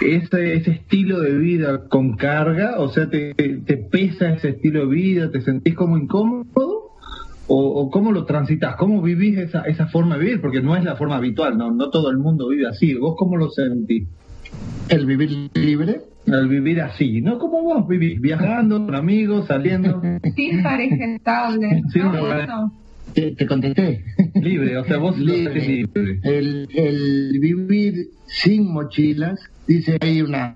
ese, 0.00 0.54
ese 0.54 0.70
estilo 0.70 1.20
de 1.20 1.36
vida 1.36 1.88
con 1.88 2.16
carga? 2.16 2.76
O 2.78 2.88
sea, 2.88 3.10
¿te, 3.10 3.34
te, 3.34 3.58
te 3.58 3.76
pesa 3.76 4.30
ese 4.30 4.50
estilo 4.50 4.80
de 4.80 4.94
vida? 4.94 5.30
¿Te 5.30 5.40
sentís 5.40 5.74
como 5.74 5.98
incómodo? 5.98 6.90
¿O, 7.46 7.56
o 7.56 7.90
cómo 7.90 8.10
lo 8.10 8.24
transitas? 8.24 8.76
¿Cómo 8.76 9.02
vivís 9.02 9.36
esa, 9.38 9.62
esa 9.62 9.86
forma 9.88 10.16
de 10.16 10.24
vivir? 10.24 10.40
Porque 10.40 10.62
no 10.62 10.76
es 10.76 10.84
la 10.84 10.96
forma 10.96 11.16
habitual, 11.16 11.58
no, 11.58 11.70
no 11.70 11.90
todo 11.90 12.10
el 12.10 12.18
mundo 12.18 12.48
vive 12.48 12.66
así. 12.66 12.94
¿Vos 12.94 13.16
cómo 13.18 13.36
lo 13.36 13.50
sentís? 13.50 14.08
El 14.88 15.06
vivir 15.06 15.50
libre. 15.54 16.00
Al 16.26 16.48
vivir 16.48 16.80
así, 16.80 17.20
¿no? 17.20 17.38
¿Cómo 17.38 17.62
vos 17.62 17.86
vivís? 17.86 18.18
Viajando, 18.18 18.86
con 18.86 18.94
amigos, 18.94 19.46
saliendo, 19.46 20.00
Sin 20.34 20.62
pareja 20.62 21.04
estable. 21.04 21.82
Sí, 21.92 21.98
¿no? 21.98 22.12
pareja. 22.12 22.70
Te, 23.12 23.32
te 23.32 23.46
contesté. 23.46 24.02
libre, 24.34 24.78
o 24.78 24.84
sea, 24.84 24.96
vos 24.96 25.18
lo 25.18 25.34
libre. 25.34 25.60
libre. 25.60 26.20
El, 26.22 26.66
el 26.74 27.38
vivir 27.38 28.08
sin 28.26 28.72
mochilas, 28.72 29.38
dice 29.66 29.98
ahí 30.00 30.22
una, 30.22 30.54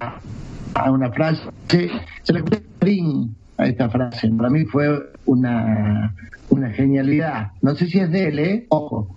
una 0.91 1.13
frase, 1.13 1.43
se 1.69 2.33
le 2.33 2.39
escuché 2.39 2.63
Ring 2.81 3.29
a 3.59 3.67
esta 3.67 3.91
frase, 3.91 4.29
para 4.31 4.49
mí 4.49 4.65
fue 4.65 4.89
una, 5.27 6.15
una 6.51 6.71
genialidad. 6.71 7.53
No 7.63 7.75
sé 7.75 7.87
si 7.87 7.99
es 7.99 8.11
de 8.11 8.29
él, 8.29 8.39
¿eh? 8.39 8.67
Ojo, 8.71 9.17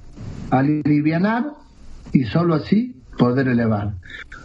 alivianar 0.49 1.45
y 2.11 2.25
solo 2.25 2.55
así 2.55 2.95
poder 3.17 3.47
elevar. 3.47 3.93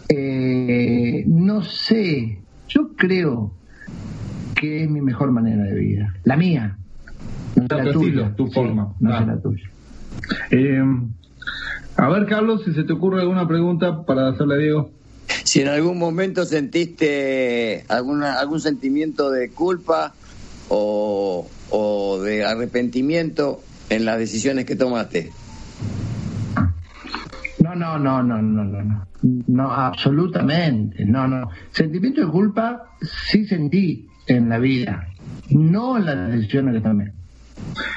Eh, 0.09 1.23
no 1.27 1.63
sé, 1.63 2.39
yo 2.69 2.89
creo 2.95 3.51
que 4.55 4.83
es 4.83 4.89
mi 4.89 5.01
mejor 5.01 5.31
manera 5.31 5.63
de 5.63 5.75
vida, 5.75 6.13
la 6.23 6.37
mía. 6.37 6.77
No 7.55 7.67
Tu 7.67 7.75
la 7.75 7.83
estilo, 7.83 8.21
tuya. 8.23 8.35
tu 8.35 8.47
Sí, 8.47 8.53
forma. 8.53 8.93
no 8.99 9.13
Ah. 9.13 9.19
sé 9.19 9.25
la 9.25 9.39
tuya. 9.41 9.69
Eh, 10.51 10.83
a 11.97 12.09
ver, 12.09 12.25
Carlos, 12.27 12.63
si 12.65 12.73
se 12.73 12.83
te 12.83 12.93
ocurre 12.93 13.21
alguna 13.21 13.47
pregunta 13.47 14.03
para 14.03 14.29
hacerle 14.29 14.55
a 14.55 14.57
Diego. 14.57 14.91
Si 15.43 15.61
en 15.61 15.67
algún 15.67 15.97
momento 15.97 16.45
sentiste 16.45 17.83
alguna, 17.89 18.39
algún 18.39 18.61
sentimiento 18.61 19.29
de 19.31 19.49
culpa 19.51 20.13
o, 20.69 21.49
o 21.69 22.19
de 22.19 22.45
arrepentimiento 22.45 23.61
en 23.89 24.05
las 24.05 24.17
decisiones 24.17 24.65
que 24.65 24.75
tomaste. 24.75 25.31
No, 27.63 27.75
no, 27.75 27.97
no, 27.99 28.23
no, 28.23 28.41
no, 28.41 28.63
no, 28.63 28.83
no. 28.83 29.07
No, 29.47 29.71
absolutamente, 29.71 31.05
no, 31.05 31.27
no. 31.27 31.49
Sentimiento 31.71 32.21
de 32.21 32.31
culpa 32.31 32.91
sí 33.01 33.45
sentí 33.45 34.07
en 34.27 34.49
la 34.49 34.59
vida. 34.59 35.07
no 35.49 35.97
en 35.97 36.05
las 36.05 36.31
decisiones 36.31 36.75
que 36.75 36.81
tomé. 36.81 37.16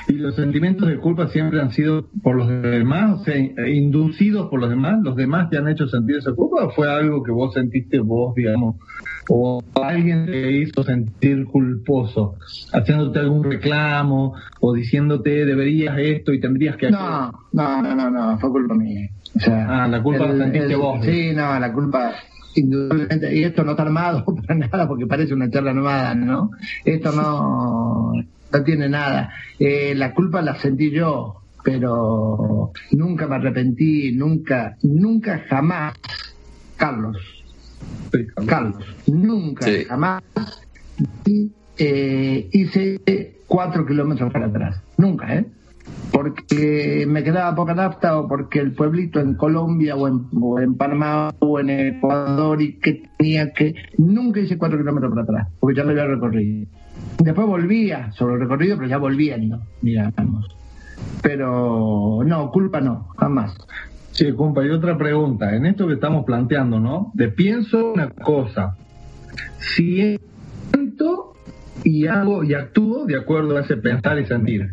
¿Y 0.08 0.14
los 0.14 0.34
sentimientos 0.34 0.88
de 0.88 0.98
culpa 0.98 1.28
siempre 1.28 1.60
han 1.60 1.70
sido 1.70 2.06
por 2.22 2.36
los 2.36 2.48
demás, 2.48 3.20
o 3.20 3.24
sea, 3.24 3.36
inducidos 3.68 4.48
por 4.48 4.60
los 4.60 4.70
demás? 4.70 5.00
¿Los 5.02 5.16
demás 5.16 5.48
te 5.50 5.56
han 5.56 5.68
hecho 5.68 5.86
sentir 5.88 6.16
esa 6.16 6.32
culpa 6.32 6.64
o 6.64 6.70
fue 6.70 6.90
algo 6.90 7.22
que 7.22 7.30
vos 7.30 7.54
sentiste 7.54 8.00
vos, 8.00 8.34
digamos, 8.34 8.76
o 9.28 9.62
alguien 9.82 10.26
te 10.26 10.52
hizo 10.52 10.82
sentir 10.82 11.44
culposo, 11.44 12.34
haciéndote 12.72 13.20
algún 13.20 13.44
reclamo 13.44 14.34
o 14.60 14.72
diciéndote 14.74 15.44
deberías 15.44 15.96
esto 15.98 16.32
y 16.32 16.40
tendrías 16.40 16.76
que 16.76 16.88
hacer? 16.88 16.98
No, 16.98 17.30
no, 17.52 17.82
no, 17.82 17.94
no, 17.94 18.10
no, 18.10 18.38
fue 18.38 18.50
culpa 18.50 18.74
mía. 18.74 19.08
O 19.36 19.38
sea, 19.38 19.84
Ah, 19.84 19.88
la 19.88 20.02
culpa 20.02 20.26
la 20.26 20.44
sentiste 20.44 20.74
vos. 20.74 21.04
Sí, 21.04 21.32
no, 21.34 21.58
la 21.58 21.72
culpa 21.72 22.12
indudablemente, 22.56 23.36
y 23.36 23.44
esto 23.44 23.62
no 23.62 23.72
está 23.72 23.84
armado 23.84 24.24
para 24.46 24.58
nada 24.58 24.88
porque 24.88 25.06
parece 25.06 25.34
una 25.34 25.48
charla 25.48 25.70
armada, 25.70 26.14
¿no? 26.14 26.50
Esto 26.84 27.12
no, 27.12 28.12
no 28.52 28.62
tiene 28.64 28.88
nada. 28.88 29.30
Eh, 29.58 29.94
la 29.94 30.12
culpa 30.14 30.42
la 30.42 30.56
sentí 30.56 30.90
yo, 30.90 31.36
pero 31.64 32.72
nunca 32.92 33.26
me 33.26 33.36
arrepentí, 33.36 34.12
nunca, 34.12 34.76
nunca 34.82 35.44
jamás, 35.48 35.94
Carlos, 36.76 37.16
Carlos, 38.46 38.84
nunca 39.06 39.66
Sí. 39.66 39.84
jamás 39.84 40.22
eh, 41.78 42.48
hice 42.52 43.00
cuatro 43.46 43.86
kilómetros 43.86 44.32
para 44.32 44.46
atrás. 44.46 44.82
Nunca, 44.98 45.34
¿eh? 45.34 45.46
Porque 46.12 47.04
me 47.08 47.24
quedaba 47.24 47.54
poca 47.54 47.74
nafta 47.74 48.18
o 48.18 48.28
porque 48.28 48.58
el 48.58 48.72
pueblito 48.72 49.20
en 49.20 49.34
Colombia 49.34 49.96
o 49.96 50.06
en, 50.08 50.26
o 50.40 50.60
en 50.60 50.74
Panamá 50.74 51.34
o 51.38 51.58
en 51.58 51.70
Ecuador 51.70 52.60
y 52.60 52.74
que 52.74 53.08
tenía 53.16 53.52
que... 53.52 53.74
Nunca 53.96 54.40
hice 54.40 54.58
cuatro 54.58 54.78
kilómetros 54.78 55.10
para 55.10 55.22
atrás, 55.22 55.48
porque 55.58 55.76
ya 55.76 55.84
lo 55.84 55.90
había 55.90 56.06
recorrido. 56.06 56.66
Después 57.18 57.46
volvía 57.46 58.12
sobre 58.12 58.34
el 58.34 58.40
recorrido, 58.40 58.76
pero 58.76 58.88
ya 58.88 58.98
volviendo, 58.98 59.60
digamos. 59.82 60.56
Pero 61.22 62.22
no, 62.24 62.50
culpa 62.50 62.80
no, 62.80 63.08
jamás. 63.18 63.54
Sí, 64.12 64.32
compa, 64.32 64.64
y 64.64 64.70
otra 64.70 64.96
pregunta. 64.98 65.54
En 65.54 65.66
esto 65.66 65.86
que 65.86 65.94
estamos 65.94 66.24
planteando, 66.24 66.80
¿no? 66.80 67.10
De 67.14 67.28
pienso 67.28 67.92
una 67.92 68.10
cosa. 68.10 68.76
Siento 69.58 71.34
y 71.84 72.06
hago 72.06 72.44
y 72.44 72.54
actúo 72.54 73.06
de 73.06 73.16
acuerdo 73.16 73.56
a 73.56 73.60
ese 73.60 73.76
pensar 73.76 74.18
y 74.18 74.26
sentir. 74.26 74.68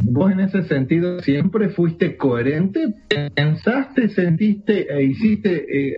Vos 0.00 0.32
en 0.32 0.40
ese 0.40 0.62
sentido 0.64 1.20
siempre 1.20 1.70
fuiste 1.70 2.16
coherente, 2.16 2.94
pensaste, 3.34 4.08
sentiste 4.08 4.92
e 4.92 5.04
hiciste 5.04 5.92
eh, 5.92 5.96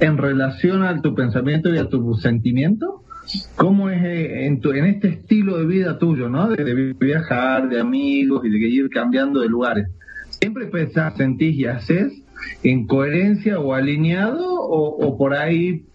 en 0.00 0.18
relación 0.18 0.82
a 0.82 1.00
tu 1.00 1.14
pensamiento 1.14 1.72
y 1.74 1.78
a 1.78 1.88
tu 1.88 2.14
sentimiento. 2.14 3.04
¿Cómo 3.56 3.90
es 3.90 4.02
eh, 4.02 4.46
en, 4.46 4.60
tu, 4.60 4.72
en 4.72 4.86
este 4.86 5.08
estilo 5.08 5.58
de 5.58 5.66
vida 5.66 5.98
tuyo, 5.98 6.28
¿no? 6.28 6.48
De, 6.48 6.62
de 6.62 6.92
viajar, 6.92 7.68
de 7.68 7.80
amigos 7.80 8.44
y 8.44 8.50
de 8.50 8.58
ir 8.58 8.90
cambiando 8.90 9.40
de 9.40 9.48
lugares. 9.48 9.88
¿Siempre 10.30 10.66
pensás, 10.66 11.16
sentís 11.16 11.56
y 11.56 11.64
haces 11.66 12.12
en 12.62 12.86
coherencia 12.86 13.58
o 13.58 13.74
alineado 13.74 14.44
o, 14.46 15.06
o 15.06 15.18
por 15.18 15.34
ahí 15.34 15.86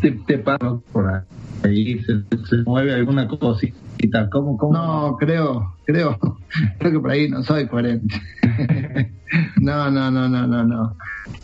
te, 0.00 0.12
te 0.12 0.38
pasa 0.38 0.80
por 0.92 1.24
ahí 1.62 1.98
se, 2.00 2.20
se 2.48 2.56
mueve 2.64 2.94
alguna 2.94 3.26
cosita? 3.26 4.28
¿Cómo, 4.30 4.56
cómo? 4.56 4.72
No, 4.72 5.16
creo, 5.18 5.74
creo, 5.84 6.18
creo 6.78 6.92
que 6.92 7.00
por 7.00 7.10
ahí 7.10 7.28
no 7.28 7.42
soy 7.42 7.66
coherente. 7.66 8.14
no, 9.60 9.90
no, 9.90 10.10
no, 10.10 10.28
no, 10.28 10.46
no, 10.46 10.64
no. 10.64 10.96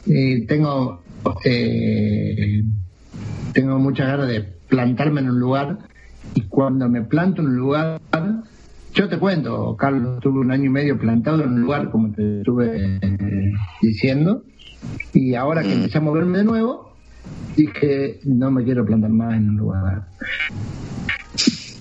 Y 0.06 0.46
tengo, 0.46 1.02
eh, 1.44 2.62
tengo 3.52 3.78
muchas 3.78 4.06
ganas 4.06 4.28
de 4.28 4.54
plantarme 4.74 5.20
en 5.20 5.30
un 5.30 5.38
lugar 5.38 5.78
y 6.34 6.42
cuando 6.42 6.88
me 6.88 7.02
planto 7.02 7.42
en 7.42 7.48
un 7.48 7.56
lugar, 7.56 8.00
yo 8.92 9.08
te 9.08 9.18
cuento, 9.18 9.76
Carlos, 9.76 10.20
tuve 10.20 10.40
un 10.40 10.50
año 10.50 10.64
y 10.64 10.68
medio 10.68 10.98
plantado 10.98 11.44
en 11.44 11.50
un 11.50 11.60
lugar, 11.60 11.90
como 11.90 12.10
te 12.10 12.38
estuve 12.38 12.98
eh, 13.00 13.52
diciendo, 13.80 14.42
y 15.12 15.36
ahora 15.36 15.62
que 15.62 15.74
empecé 15.74 15.98
a 15.98 16.00
moverme 16.00 16.38
de 16.38 16.44
nuevo, 16.44 16.96
dije, 17.56 18.18
no 18.24 18.50
me 18.50 18.64
quiero 18.64 18.84
plantar 18.84 19.10
más 19.10 19.34
en 19.34 19.50
un 19.50 19.56
lugar. 19.58 20.08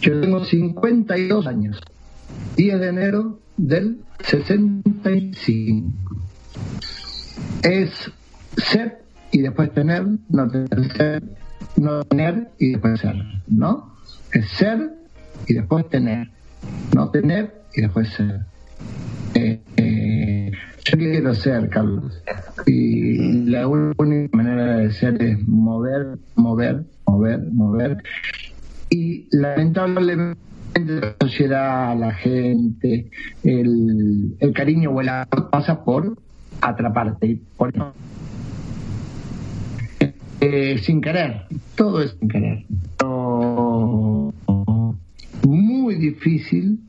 Yo 0.02 0.22
tengo 0.22 0.46
52 0.46 1.48
años, 1.48 1.82
10 2.58 2.80
de 2.80 2.88
enero 2.88 3.40
del 3.58 4.02
65. 4.20 5.92
Es 7.64 8.12
ser 8.58 9.04
y 9.32 9.42
después 9.42 9.74
tener, 9.74 10.06
no 10.30 10.48
tener, 10.48 10.92
ser, 10.96 11.24
no 11.78 12.04
tener 12.06 12.50
y 12.60 12.72
después 12.72 13.00
ser, 13.00 13.16
¿no? 13.48 13.96
Es 14.32 14.50
ser 14.50 14.94
y 15.48 15.54
después 15.54 15.90
tener, 15.90 16.30
no 16.96 17.10
tener 17.10 17.54
y 17.76 17.82
después 17.82 18.10
ser. 18.10 18.42
Eh, 19.36 19.62
eh, 19.78 20.52
yo 20.86 20.98
quiero 20.98 21.34
ser, 21.34 21.70
Carlos. 21.70 22.22
Y 22.66 23.46
la 23.50 23.68
única 23.68 24.38
manera 24.38 24.78
de 24.78 24.92
ser 24.92 25.22
es 25.22 25.48
mover, 25.48 26.18
mover, 26.36 26.84
mover, 27.06 27.40
mover. 27.52 27.98
Y 28.90 29.28
lamentablemente 29.32 30.38
la 30.76 31.16
sociedad, 31.20 31.98
la 31.98 32.14
gente, 32.14 33.10
el, 33.44 34.36
cariño 34.54 34.92
o 34.92 35.02
el 35.02 35.10
amor 35.10 35.50
pasa 35.50 35.84
por 35.84 36.18
atraparte. 36.62 37.40
Por 37.58 37.74
eh, 40.46 40.78
sin 40.78 41.00
querer, 41.00 41.46
todo 41.76 42.02
es 42.02 42.18
sin 42.20 42.28
querer. 42.28 42.66
Pero 42.98 44.34
muy 45.48 45.96
difícil, 45.96 46.80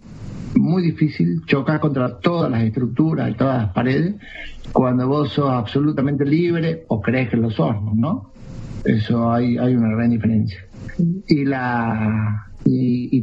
muy 0.56 0.82
difícil 0.82 1.40
chocar 1.46 1.78
contra 1.78 2.18
todas 2.18 2.50
las 2.50 2.64
estructuras 2.64 3.30
y 3.30 3.34
todas 3.34 3.62
las 3.62 3.72
paredes 3.72 4.16
cuando 4.72 5.06
vos 5.06 5.32
sos 5.32 5.50
absolutamente 5.50 6.24
libre 6.24 6.84
o 6.88 7.00
crees 7.00 7.30
que 7.30 7.36
lo 7.36 7.48
sos, 7.48 7.76
¿no? 7.94 8.32
Eso 8.84 9.32
hay, 9.32 9.56
hay 9.56 9.76
una 9.76 9.94
gran 9.94 10.10
diferencia. 10.10 10.58
Y 11.28 11.44
la 11.44 12.48
y, 12.64 13.22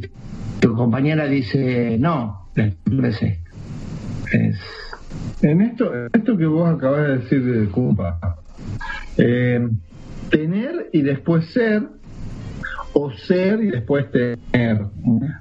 tu 0.62 0.74
compañera 0.76 1.26
dice, 1.28 1.98
no, 2.00 2.48
es, 2.56 2.74
es 4.32 4.60
En 5.42 5.62
esto, 5.62 5.92
esto 6.14 6.38
que 6.38 6.46
vos 6.46 6.74
acabas 6.74 7.02
de 7.02 7.18
decir 7.18 7.44
de 7.44 7.68
Cumpa, 7.68 8.18
eh, 9.18 9.68
tener 10.32 10.90
y 10.92 11.02
después 11.02 11.46
ser, 11.52 11.84
o 12.94 13.12
ser 13.12 13.62
y 13.64 13.68
después 13.70 14.10
tener. 14.12 14.82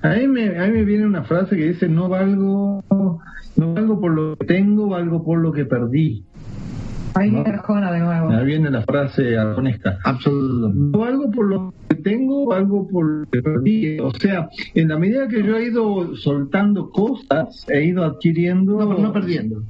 A 0.03 0.09
mí, 0.16 0.29
me, 0.29 0.59
a 0.59 0.66
mí 0.66 0.72
me 0.72 0.85
viene 0.85 1.07
una 1.07 1.24
frase 1.24 1.57
que 1.57 1.68
dice, 1.68 1.88
no 1.88 2.09
valgo, 2.09 2.85
no 3.57 3.74
valgo 3.74 4.00
por 4.00 4.12
lo 4.12 4.37
que 4.37 4.46
tengo, 4.46 4.88
valgo 4.88 5.24
por 5.24 5.38
lo 5.38 5.53
que 5.53 5.64
perdí. 5.64 6.24
Ahí 7.14 7.31
¿No? 7.31 7.42
viene 7.42 7.59
Arjona 7.59 7.92
de 7.92 7.98
nuevo. 7.98 8.31
Ahí 8.31 8.46
viene 8.46 8.70
la 8.70 8.83
frase 8.83 9.37
arjonesca. 9.37 9.98
absoluto. 10.05 10.72
No 10.74 10.98
valgo 10.98 11.31
por 11.31 11.46
lo 11.48 11.74
que 11.88 11.96
tengo, 11.96 12.46
valgo 12.46 12.87
por 12.87 13.05
lo 13.05 13.26
que 13.31 13.42
perdí. 13.42 13.98
O 13.98 14.12
sea, 14.14 14.48
en 14.74 14.88
la 14.88 14.98
medida 14.98 15.26
que 15.26 15.42
yo 15.42 15.57
he 15.57 15.66
ido 15.66 16.14
soltando 16.16 16.90
cosas, 16.90 17.66
he 17.68 17.85
ido 17.85 18.05
adquiriendo... 18.05 18.79
No, 18.79 18.98
no 18.98 19.12
perdiendo. 19.12 19.62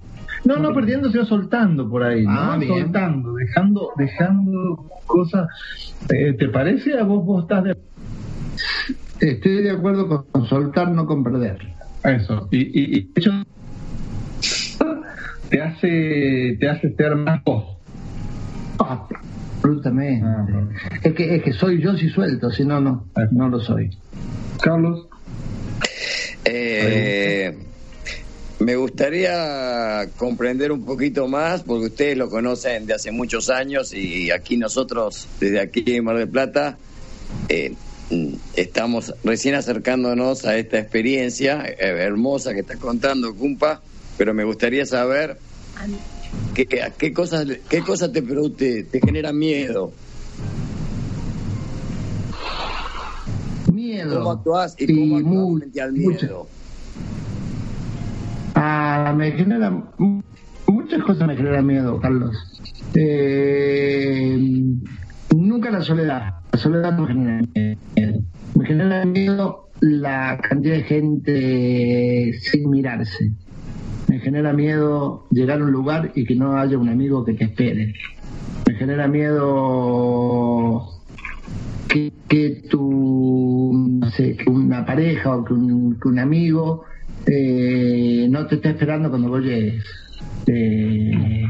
No, 0.45 0.57
no 0.59 0.73
perdiendo, 0.73 1.11
sino 1.11 1.25
soltando 1.27 1.89
por 1.89 2.03
ahí, 2.03 2.25
¿no? 2.25 2.31
Ah, 2.33 2.57
bien. 2.59 2.73
soltando, 2.85 3.35
dejando, 3.35 3.91
dejando 3.97 4.91
cosas. 5.07 5.47
Eh, 6.09 6.33
¿Te 6.39 6.49
parece 6.49 6.99
a 6.99 7.05
vos 7.05 7.25
vos 7.25 7.43
estás 7.43 7.65
de 7.65 7.77
Estoy 9.21 9.63
de 9.63 9.71
acuerdo 9.71 10.09
con, 10.09 10.25
con 10.33 10.47
soltar, 10.47 10.91
no 10.91 11.05
con 11.07 11.23
perder. 11.23 11.59
eso? 12.05 12.49
Y, 12.51 12.59
y, 12.59 12.99
y 12.99 13.03
de 13.03 13.13
hecho 13.17 13.31
te 15.51 15.61
hace 15.61 16.57
te 16.59 16.69
hace 16.69 16.95
ser 16.95 17.17
más 17.17 17.43
vos. 17.45 17.77
Ah, 18.79 19.07
absolutamente. 19.57 20.25
Ah, 20.27 20.47
bueno. 20.51 20.71
Es 21.03 21.13
que, 21.15 21.37
es 21.37 21.43
que 21.43 21.53
soy 21.53 21.83
yo 21.83 21.95
si 21.97 22.09
suelto, 22.09 22.51
si 22.51 22.65
no, 22.65 22.81
no, 22.81 23.07
no 23.33 23.49
lo 23.49 23.61
soy. 23.61 23.91
Carlos, 24.63 25.07
Eh, 26.47 27.57
me 28.61 28.77
gustaría 28.77 30.09
comprender 30.19 30.71
un 30.71 30.85
poquito 30.85 31.27
más, 31.29 31.63
porque 31.63 31.87
ustedes 31.87 32.19
lo 32.19 32.29
conocen 32.29 32.87
de 32.87 32.95
hace 32.95 33.11
muchos 33.11 33.49
años 33.49 33.95
y 33.95 34.31
aquí 34.31 34.59
nosotros, 34.59 35.29
desde 35.41 35.61
aquí 35.61 35.83
en 35.87 36.05
Mar 36.05 36.19
del 36.19 36.29
Plata, 36.29 36.77
eh, 37.49 37.75
estamos 38.55 39.15
recién 39.25 39.55
acercándonos 39.55 40.45
a 40.45 40.59
esta 40.59 40.79
experiencia 40.79 41.65
eh, 41.67 41.77
hermosa 41.79 42.53
que 42.53 42.61
está 42.61 42.77
contando 42.77 43.35
Cumpa, 43.35 43.81
pero 44.19 44.35
me 44.35 44.45
gustaría 44.45 44.85
saber 44.85 45.39
qué, 46.55 46.67
qué 46.99 47.13
cosas 47.15 47.47
qué 47.69 47.83
cosas 47.83 48.13
te, 48.13 48.21
te, 48.21 48.83
te 48.85 49.01
genera 49.01 49.33
miedo, 49.33 49.93
Miedo. 53.73 54.19
cómo 54.19 54.33
actuás 54.33 54.75
y 54.79 54.87
Sí, 54.87 54.95
cómo 54.95 55.17
actuás 55.17 55.59
frente 55.61 55.81
al 55.81 55.93
mucho. 55.95 56.49
Ah, 58.63 59.15
me 59.17 59.33
genera 59.33 59.71
mu- 59.71 60.21
muchas 60.69 61.03
cosas 61.05 61.27
me 61.27 61.35
generan 61.35 61.65
miedo, 61.67 61.99
Carlos. 61.99 62.37
Eh, 62.95 64.39
nunca 65.35 65.71
la 65.71 65.81
soledad. 65.81 66.35
La 66.53 66.59
soledad 66.59 66.93
no 66.99 67.07
genera 67.07 67.41
miedo. 67.55 68.21
Me 68.55 68.67
genera 68.67 69.05
miedo 69.07 69.69
la 69.81 70.39
cantidad 70.43 70.75
de 70.75 70.83
gente 70.83 72.33
sin 72.43 72.69
mirarse. 72.69 73.33
Me 74.09 74.19
genera 74.19 74.53
miedo 74.53 75.27
llegar 75.31 75.63
a 75.63 75.65
un 75.65 75.71
lugar 75.73 76.13
y 76.15 76.27
que 76.27 76.35
no 76.35 76.59
haya 76.59 76.77
un 76.77 76.91
amigo 76.91 77.25
que 77.25 77.33
te 77.33 77.45
espere. 77.45 77.95
Me 78.67 78.75
genera 78.75 79.09
miedo 79.09 80.87
que, 81.89 82.13
que 82.29 82.63
tu, 82.69 83.73
no 84.03 84.11
sé, 84.11 84.37
que 84.37 84.51
una 84.51 84.85
pareja 84.85 85.35
o 85.35 85.45
que 85.47 85.55
un, 85.55 85.99
que 85.99 86.09
un 86.09 86.19
amigo 86.19 86.85
eh, 87.27 88.27
no 88.31 88.47
te 88.47 88.57
esté 88.57 88.71
esperando 88.71 89.11
cuando 89.11 89.29
vos 89.29 89.43
llegues. 89.43 89.85
Eh, 90.47 91.45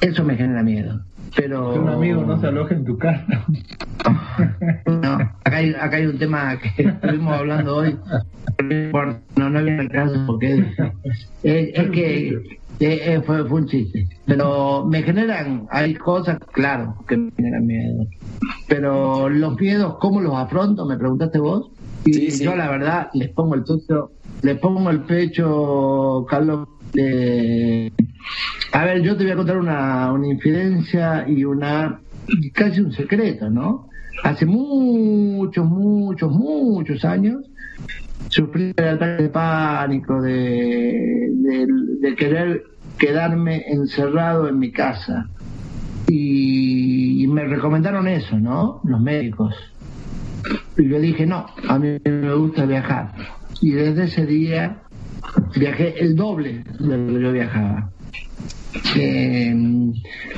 eso 0.00 0.24
me 0.24 0.36
genera 0.36 0.62
miedo. 0.62 1.00
Pero 1.36 1.72
Que 1.72 1.78
un 1.78 1.88
amigo 1.88 2.22
no 2.24 2.40
se 2.40 2.46
aloje 2.46 2.74
en 2.74 2.84
tu 2.84 2.96
casa. 2.98 3.26
no, 4.86 5.12
acá 5.44 5.56
hay, 5.56 5.74
acá 5.74 5.96
hay 5.96 6.06
un 6.06 6.18
tema 6.18 6.58
que 6.58 6.82
estuvimos 6.82 7.34
hablando 7.34 7.76
hoy. 7.76 7.96
No, 9.36 9.50
no 9.50 9.62
viene 9.62 9.82
el 9.82 9.90
caso 9.90 10.24
porque 10.26 10.64
es, 11.42 11.70
es 11.74 11.90
que 11.90 12.28
eh, 12.80 13.14
eh, 13.14 13.22
fue, 13.24 13.44
fue 13.46 13.60
un 13.60 13.66
chiste. 13.68 14.08
Pero 14.26 14.86
me 14.86 15.02
generan, 15.02 15.66
hay 15.70 15.94
cosas, 15.94 16.38
claro, 16.52 16.96
que 17.08 17.16
me 17.16 17.30
generan 17.32 17.66
miedo. 17.66 18.06
Pero 18.68 19.28
los 19.28 19.60
miedos, 19.60 19.96
¿cómo 20.00 20.20
los 20.20 20.34
afronto? 20.36 20.86
Me 20.86 20.96
preguntaste 20.96 21.38
vos. 21.38 21.70
Y 22.04 22.12
Sí, 22.14 22.30
sí. 22.30 22.44
yo 22.44 22.54
la 22.56 22.70
verdad 22.70 23.08
les 23.12 23.28
pongo 23.30 23.54
el 23.54 23.64
pecho, 23.64 24.12
les 24.42 24.58
pongo 24.58 24.90
el 24.90 25.00
pecho, 25.00 26.26
Carlos. 26.28 26.68
eh, 26.94 27.90
a 28.72 28.84
ver, 28.84 29.02
yo 29.02 29.16
te 29.16 29.24
voy 29.24 29.32
a 29.32 29.36
contar 29.36 29.58
una, 29.58 30.12
una 30.12 30.28
infidencia 30.28 31.24
y 31.28 31.44
una 31.44 32.00
casi 32.52 32.80
un 32.80 32.92
secreto, 32.92 33.48
¿no? 33.50 33.88
Hace 34.24 34.44
muchos, 34.46 35.66
muchos, 35.66 36.30
muchos 36.32 37.04
años 37.04 37.36
sufrí 38.28 38.72
el 38.76 38.88
ataque 38.88 39.22
de 39.22 39.28
pánico, 39.30 40.20
de, 40.20 41.30
de, 41.32 41.66
de 42.00 42.14
querer 42.16 42.64
quedarme 42.98 43.64
encerrado 43.68 44.48
en 44.48 44.58
mi 44.58 44.70
casa. 44.72 45.28
Y, 46.08 47.22
y 47.22 47.26
me 47.28 47.44
recomendaron 47.44 48.08
eso, 48.08 48.38
¿no? 48.38 48.80
Los 48.84 49.00
médicos. 49.00 49.54
Y 50.76 50.88
yo 50.88 51.00
dije, 51.00 51.26
no, 51.26 51.46
a 51.68 51.78
mí 51.78 51.98
me 52.04 52.34
gusta 52.34 52.66
viajar. 52.66 53.12
Y 53.60 53.72
desde 53.72 54.04
ese 54.04 54.26
día 54.26 54.82
viajé 55.56 56.00
el 56.00 56.14
doble 56.16 56.64
de 56.78 56.98
lo 56.98 57.14
que 57.14 57.22
yo 57.22 57.32
viajaba. 57.32 57.90
Eh, 58.96 59.54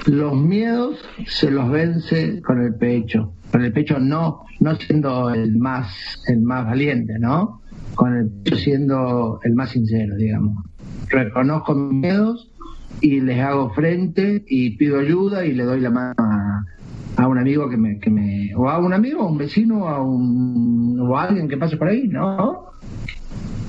los 0.07 0.37
miedos 0.37 0.99
se 1.27 1.51
los 1.51 1.71
vence 1.71 2.41
con 2.43 2.63
el 2.63 2.75
pecho. 2.75 3.33
Con 3.51 3.65
el 3.65 3.73
pecho 3.73 3.99
no, 3.99 4.45
no 4.61 4.75
siendo 4.77 5.31
el 5.31 5.57
más, 5.57 6.23
el 6.29 6.41
más 6.41 6.65
valiente, 6.65 7.19
¿no? 7.19 7.61
Con 7.95 8.17
el 8.17 8.29
pecho 8.29 8.57
siendo 8.57 9.41
el 9.43 9.55
más 9.55 9.71
sincero, 9.71 10.17
digamos. 10.17 10.65
Reconozco 11.09 11.75
mis 11.75 12.01
miedos 12.01 12.51
y 13.01 13.21
les 13.21 13.41
hago 13.41 13.71
frente 13.71 14.45
y 14.47 14.77
pido 14.77 15.01
ayuda 15.01 15.45
y 15.45 15.53
le 15.53 15.65
doy 15.65 15.81
la 15.81 15.91
mano 15.91 16.15
a, 17.17 17.27
un 17.27 17.39
amigo 17.39 17.69
que 17.69 17.77
me, 17.77 17.99
que 17.99 18.11
me, 18.11 18.55
o 18.55 18.69
a 18.69 18.79
un 18.79 18.93
amigo, 18.93 19.23
a 19.23 19.27
un 19.27 19.37
vecino, 19.37 19.89
a 19.89 20.03
un, 20.03 20.99
o 21.01 21.19
a 21.19 21.25
alguien 21.25 21.49
que 21.49 21.57
pase 21.57 21.77
por 21.77 21.89
ahí, 21.89 22.09
¿no? 22.09 22.71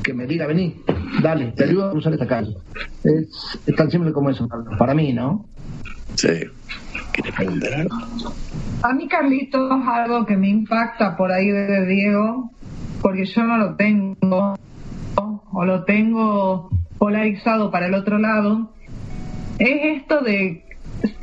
Que 0.03 0.13
me 0.13 0.25
diga, 0.25 0.47
vení, 0.47 0.81
dale, 1.21 1.51
te 1.51 1.65
ayudo 1.65 1.85
a 1.85 1.91
cruzar 1.91 2.13
esta 2.13 2.27
calle. 2.27 2.55
Es, 3.03 3.59
es 3.65 3.75
tan 3.75 3.89
simple 3.91 4.11
como 4.11 4.29
eso, 4.29 4.47
para 4.77 4.93
mí, 4.93 5.13
¿no? 5.13 5.45
Sí. 6.15 6.43
¿Quieres 7.11 7.35
preguntar 7.35 7.73
algo? 7.73 7.95
A 8.83 8.93
mí, 8.93 9.07
Carlitos, 9.07 9.71
algo 9.87 10.25
que 10.25 10.37
me 10.37 10.49
impacta 10.49 11.15
por 11.15 11.31
ahí 11.31 11.49
de 11.49 11.85
Diego, 11.85 12.51
porque 13.01 13.25
yo 13.25 13.43
no 13.43 13.57
lo 13.57 13.75
tengo, 13.75 14.55
o 15.51 15.65
lo 15.65 15.83
tengo 15.83 16.69
polarizado 16.97 17.71
para 17.71 17.87
el 17.87 17.93
otro 17.93 18.17
lado, 18.17 18.71
es 19.59 20.01
esto 20.01 20.21
de 20.21 20.65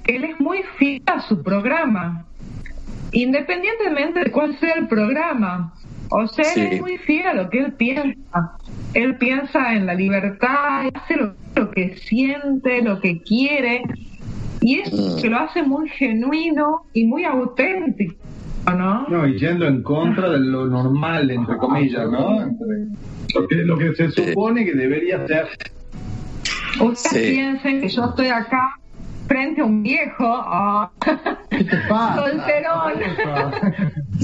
que 0.05 0.17
él 0.17 0.25
es 0.25 0.41
muy 0.41 0.62
fiel 0.79 1.03
a 1.07 1.21
su 1.23 1.43
programa, 1.43 2.27
independientemente 3.12 4.21
de 4.21 4.31
cuál 4.31 4.59
sea 4.59 4.75
el 4.75 4.88
programa. 4.88 5.75
O 6.11 6.27
sea, 6.27 6.53
él 6.55 6.73
es 6.73 6.81
muy 6.81 6.99
fiel 6.99 7.27
a 7.27 7.35
lo 7.35 7.51
que 7.51 7.59
él 7.61 7.73
piensa. 7.75 8.58
Él 8.99 9.15
piensa 9.17 9.75
en 9.75 9.87
la 9.87 9.95
libertad, 9.95 10.89
hace 10.93 11.17
lo, 11.17 11.35
lo 11.55 11.71
que 11.71 11.97
siente, 11.99 12.83
lo 12.83 13.01
que 13.01 13.23
quiere, 13.23 13.83
y 14.61 14.81
eso 14.81 14.97
Mm. 15.17 15.23
que 15.23 15.31
lo 15.31 15.39
hace 15.39 15.63
muy 15.63 15.89
genuino 15.89 16.83
y 16.93 17.07
muy 17.07 17.23
auténtico, 17.25 18.17
¿no? 18.77 19.07
No, 19.09 19.25
y 19.29 19.39
yendo 19.39 19.67
en 19.69 19.83
contra 19.85 20.29
de 20.31 20.41
lo 20.41 20.67
normal, 20.67 21.31
entre 21.31 21.57
comillas, 21.59 22.11
¿no? 22.11 22.43
Entre 22.43 22.67
lo, 23.35 23.47
que, 23.47 23.55
lo 23.57 23.79
que 23.79 23.95
se 23.95 24.11
supone 24.11 24.65
que 24.65 24.75
debería 24.75 25.25
ser. 25.29 25.47
Ustedes 26.81 27.27
Sí. 27.29 27.35
piensen 27.35 27.81
que 27.81 27.89
yo 27.89 28.05
estoy 28.05 28.29
acá 28.29 28.79
frente 29.29 29.61
a 29.61 29.65
un 29.65 29.83
viejo, 29.85 30.25
ah, 30.27 30.91
¿Qué 31.51 31.63
te 31.65 31.77
pasa? 31.89 32.17
solterón. 32.31 32.93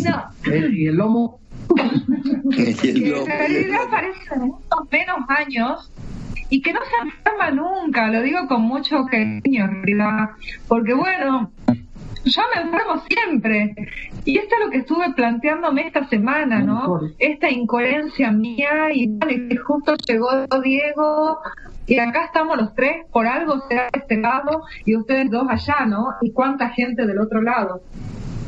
No, 0.05 0.53
El- 0.53 0.75
y 0.77 0.87
el 0.87 0.97
lomo, 0.97 1.39
Que 2.55 2.70
en 2.70 3.27
realidad 3.27 3.81
muchos 4.37 4.90
menos 4.90 5.16
años 5.29 5.92
y 6.50 6.61
que 6.61 6.72
no 6.72 6.81
se 6.81 7.09
enferma 7.09 7.50
nunca, 7.50 8.09
lo 8.09 8.22
digo 8.22 8.46
con 8.46 8.62
mucho 8.62 9.05
cariño 9.07 9.64
en 9.64 9.70
realidad, 9.83 10.31
porque 10.68 10.94
bueno, 10.94 11.50
yo 12.24 12.42
me 12.55 12.62
enfermo 12.62 13.03
siempre 13.09 13.74
y 14.24 14.38
esto 14.38 14.55
es 14.55 14.64
lo 14.64 14.70
que 14.70 14.79
estuve 14.79 15.12
planteándome 15.14 15.87
esta 15.87 16.07
semana, 16.09 16.61
¿no? 16.61 17.00
Esta 17.18 17.50
incoherencia 17.50 18.31
mía 18.31 18.92
y 18.92 19.09
bueno, 19.09 19.33
y 19.33 19.48
que 19.48 19.57
justo 19.57 19.94
llegó 20.07 20.31
Diego 20.62 21.38
y 21.87 21.98
acá 21.98 22.24
estamos 22.24 22.57
los 22.57 22.74
tres, 22.74 23.05
por 23.12 23.27
algo 23.27 23.61
será 23.68 23.90
de 23.92 23.98
este 24.00 24.16
lado 24.16 24.62
y 24.87 24.96
ustedes 24.96 25.31
dos 25.31 25.46
allá, 25.48 25.85
¿no? 25.87 26.07
Y 26.22 26.33
cuánta 26.33 26.70
gente 26.70 27.07
del 27.07 27.18
otro 27.18 27.42
lado. 27.42 27.83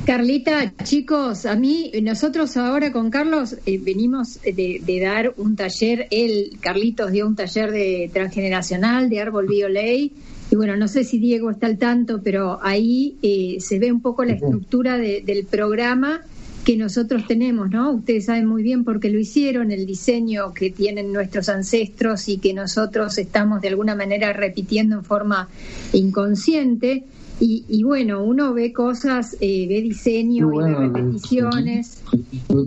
Carlita, 0.06 0.72
chicos, 0.84 1.46
a 1.46 1.56
mí, 1.56 1.90
nosotros 2.00 2.56
ahora 2.56 2.92
con 2.92 3.10
Carlos 3.10 3.56
eh, 3.66 3.78
venimos 3.78 4.38
de, 4.40 4.80
de 4.80 5.00
dar 5.00 5.34
un 5.36 5.56
taller, 5.56 6.06
él, 6.12 6.58
Carlitos 6.60 7.10
dio 7.10 7.26
un 7.26 7.34
taller 7.34 7.72
de 7.72 8.08
transgeneracional 8.12 9.10
de 9.10 9.20
árbol 9.20 9.48
bioley, 9.48 10.12
y 10.48 10.54
bueno, 10.54 10.76
no 10.76 10.86
sé 10.86 11.02
si 11.02 11.18
Diego 11.18 11.50
está 11.50 11.66
al 11.66 11.76
tanto, 11.78 12.20
pero 12.22 12.60
ahí 12.62 13.16
eh, 13.20 13.56
se 13.58 13.80
ve 13.80 13.90
un 13.90 14.00
poco 14.00 14.24
la 14.24 14.34
estructura 14.34 14.96
de- 14.96 15.22
del 15.26 15.44
programa 15.44 16.20
que 16.64 16.76
nosotros 16.76 17.26
tenemos, 17.26 17.70
¿no? 17.70 17.90
Ustedes 17.92 18.26
saben 18.26 18.46
muy 18.46 18.62
bien 18.62 18.84
por 18.84 19.00
qué 19.00 19.10
lo 19.10 19.18
hicieron, 19.18 19.72
el 19.72 19.86
diseño 19.86 20.54
que 20.54 20.70
tienen 20.70 21.12
nuestros 21.12 21.48
ancestros 21.48 22.28
y 22.28 22.38
que 22.38 22.54
nosotros 22.54 23.18
estamos 23.18 23.60
de 23.60 23.68
alguna 23.68 23.96
manera 23.96 24.32
repitiendo 24.32 24.96
en 24.98 25.04
forma 25.04 25.48
inconsciente. 25.92 27.04
Y, 27.38 27.64
y 27.68 27.82
bueno, 27.82 28.22
uno 28.24 28.54
ve 28.54 28.72
cosas, 28.72 29.36
eh, 29.40 29.66
ve 29.68 29.82
diseño 29.82 30.50
y 30.54 30.58
ve 30.64 30.74
repeticiones. 30.74 32.02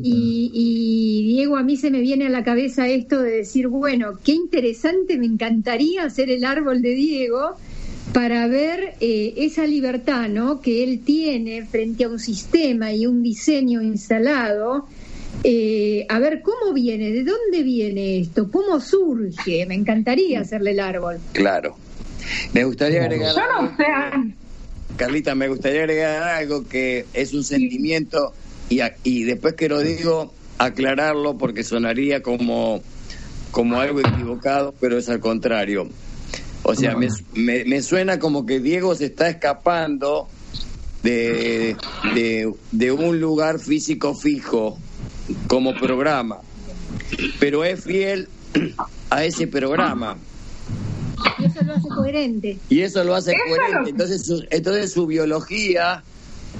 Y, 0.04 0.52
y, 0.54 1.28
Diego, 1.34 1.58
a 1.58 1.64
mí 1.64 1.76
se 1.76 1.90
me 1.90 2.02
viene 2.02 2.28
a 2.28 2.30
la 2.30 2.44
cabeza 2.44 2.88
esto 2.88 3.22
de 3.22 3.38
decir, 3.38 3.68
bueno, 3.68 4.20
qué 4.24 4.34
interesante, 4.34 5.18
me 5.18 5.26
encantaría 5.26 6.04
hacer 6.04 6.30
el 6.30 6.46
árbol 6.46 6.84
de 6.84 6.92
Diego 6.94 7.56
para 8.14 8.48
ver 8.48 8.96
eh, 9.00 9.34
esa 9.38 9.66
libertad 9.66 10.30
¿no? 10.30 10.62
que 10.62 10.84
él 10.84 11.02
tiene 11.04 11.66
frente 11.66 12.04
a 12.04 12.10
un 12.10 12.20
sistema 12.20 12.92
y 12.94 13.06
un 13.08 13.24
diseño 13.24 13.82
instalado. 13.82 14.86
eh, 15.44 16.06
a 16.10 16.20
ver 16.20 16.42
cómo 16.44 16.74
viene, 16.74 17.12
de 17.12 17.24
dónde 17.24 17.64
viene 17.64 18.20
esto, 18.20 18.52
cómo 18.52 18.80
surge. 18.80 19.66
Me 19.66 19.76
encantaría 19.76 20.42
hacerle 20.42 20.72
el 20.72 20.80
árbol. 20.80 21.18
Claro. 21.34 21.76
Me 22.54 22.64
gustaría 22.66 23.02
agregar 23.02 23.34
Yo 23.36 23.62
no 23.62 23.78
sé, 23.78 23.84
Carlita, 25.00 25.34
me 25.34 25.48
gustaría 25.48 25.80
agregar 25.82 26.22
algo 26.24 26.68
que 26.68 27.06
es 27.14 27.34
un 27.34 27.44
sentimiento 27.46 28.34
y, 28.70 28.82
y 29.04 29.24
después 29.24 29.54
que 29.56 29.70
lo 29.70 29.80
digo, 29.80 30.34
aclararlo 30.58 31.38
porque 31.38 31.64
sonaría 31.64 32.22
como, 32.22 32.84
como 33.52 33.80
algo 33.80 34.02
equivocado, 34.02 34.76
pero 34.80 34.98
es 34.98 35.08
al 35.08 35.22
contrario. 35.22 35.88
O 36.64 36.76
sea, 36.76 36.96
me, 36.98 37.08
me- 37.34 37.64
me 37.64 37.82
suena 37.82 38.20
como 38.20 38.46
que 38.46 38.60
Diego 38.60 38.94
se 38.94 39.06
está 39.06 39.30
escapando 39.30 40.28
de, 41.02 41.78
de, 42.14 42.52
de 42.72 42.92
un 42.92 43.22
lugar 43.22 43.58
físico 43.60 44.14
fijo 44.14 44.78
como 45.48 45.74
programa, 45.76 46.42
pero 47.40 47.64
es 47.64 47.82
fiel 47.84 48.28
a 49.10 49.24
ese 49.24 49.48
programa. 49.48 50.18
Y 51.40 51.46
eso 51.46 51.64
lo 51.64 51.74
hace 51.74 51.88
coherente. 51.90 52.58
Y 52.70 52.82
eso 52.82 53.04
lo 53.04 53.16
hace 53.16 53.32
Eso 53.32 53.42
es 53.44 53.50
lo 53.50 53.58
coherente. 53.58 53.90
Entonces 53.92 54.26
su, 54.26 54.46
entonces 54.50 54.92
su 54.92 55.08
biología 55.08 56.04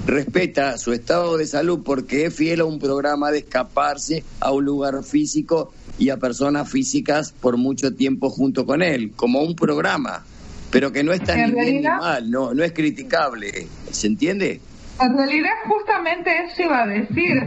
respeta 0.06 0.78
su 0.78 0.92
estado 0.92 1.36
de 1.36 1.46
salud 1.46 1.80
porque 1.84 2.26
es 2.26 2.34
fiel 2.34 2.60
a 2.60 2.64
un 2.64 2.78
programa 2.78 3.30
de 3.30 3.38
escaparse 3.38 4.24
a 4.40 4.52
un 4.52 4.64
lugar 4.64 5.02
físico 5.04 5.72
y 5.98 6.10
a 6.10 6.16
personas 6.16 6.70
físicas 6.70 7.32
por 7.32 7.56
mucho 7.56 7.94
tiempo 7.94 8.30
junto 8.30 8.64
con 8.64 8.82
él, 8.82 9.12
como 9.14 9.42
un 9.42 9.54
programa, 9.54 10.24
pero 10.70 10.92
que 10.92 11.04
no 11.04 11.12
está 11.12 11.36
ni 11.36 11.52
bien 11.52 11.76
ni 11.76 11.82
mal, 11.82 12.30
no, 12.30 12.54
no 12.54 12.64
es 12.64 12.72
criticable, 12.72 13.68
¿se 13.90 14.06
entiende? 14.06 14.60
En 15.00 15.16
realidad 15.16 15.50
justamente 15.66 16.30
eso 16.44 16.62
iba 16.62 16.82
a 16.82 16.86
decir, 16.86 17.42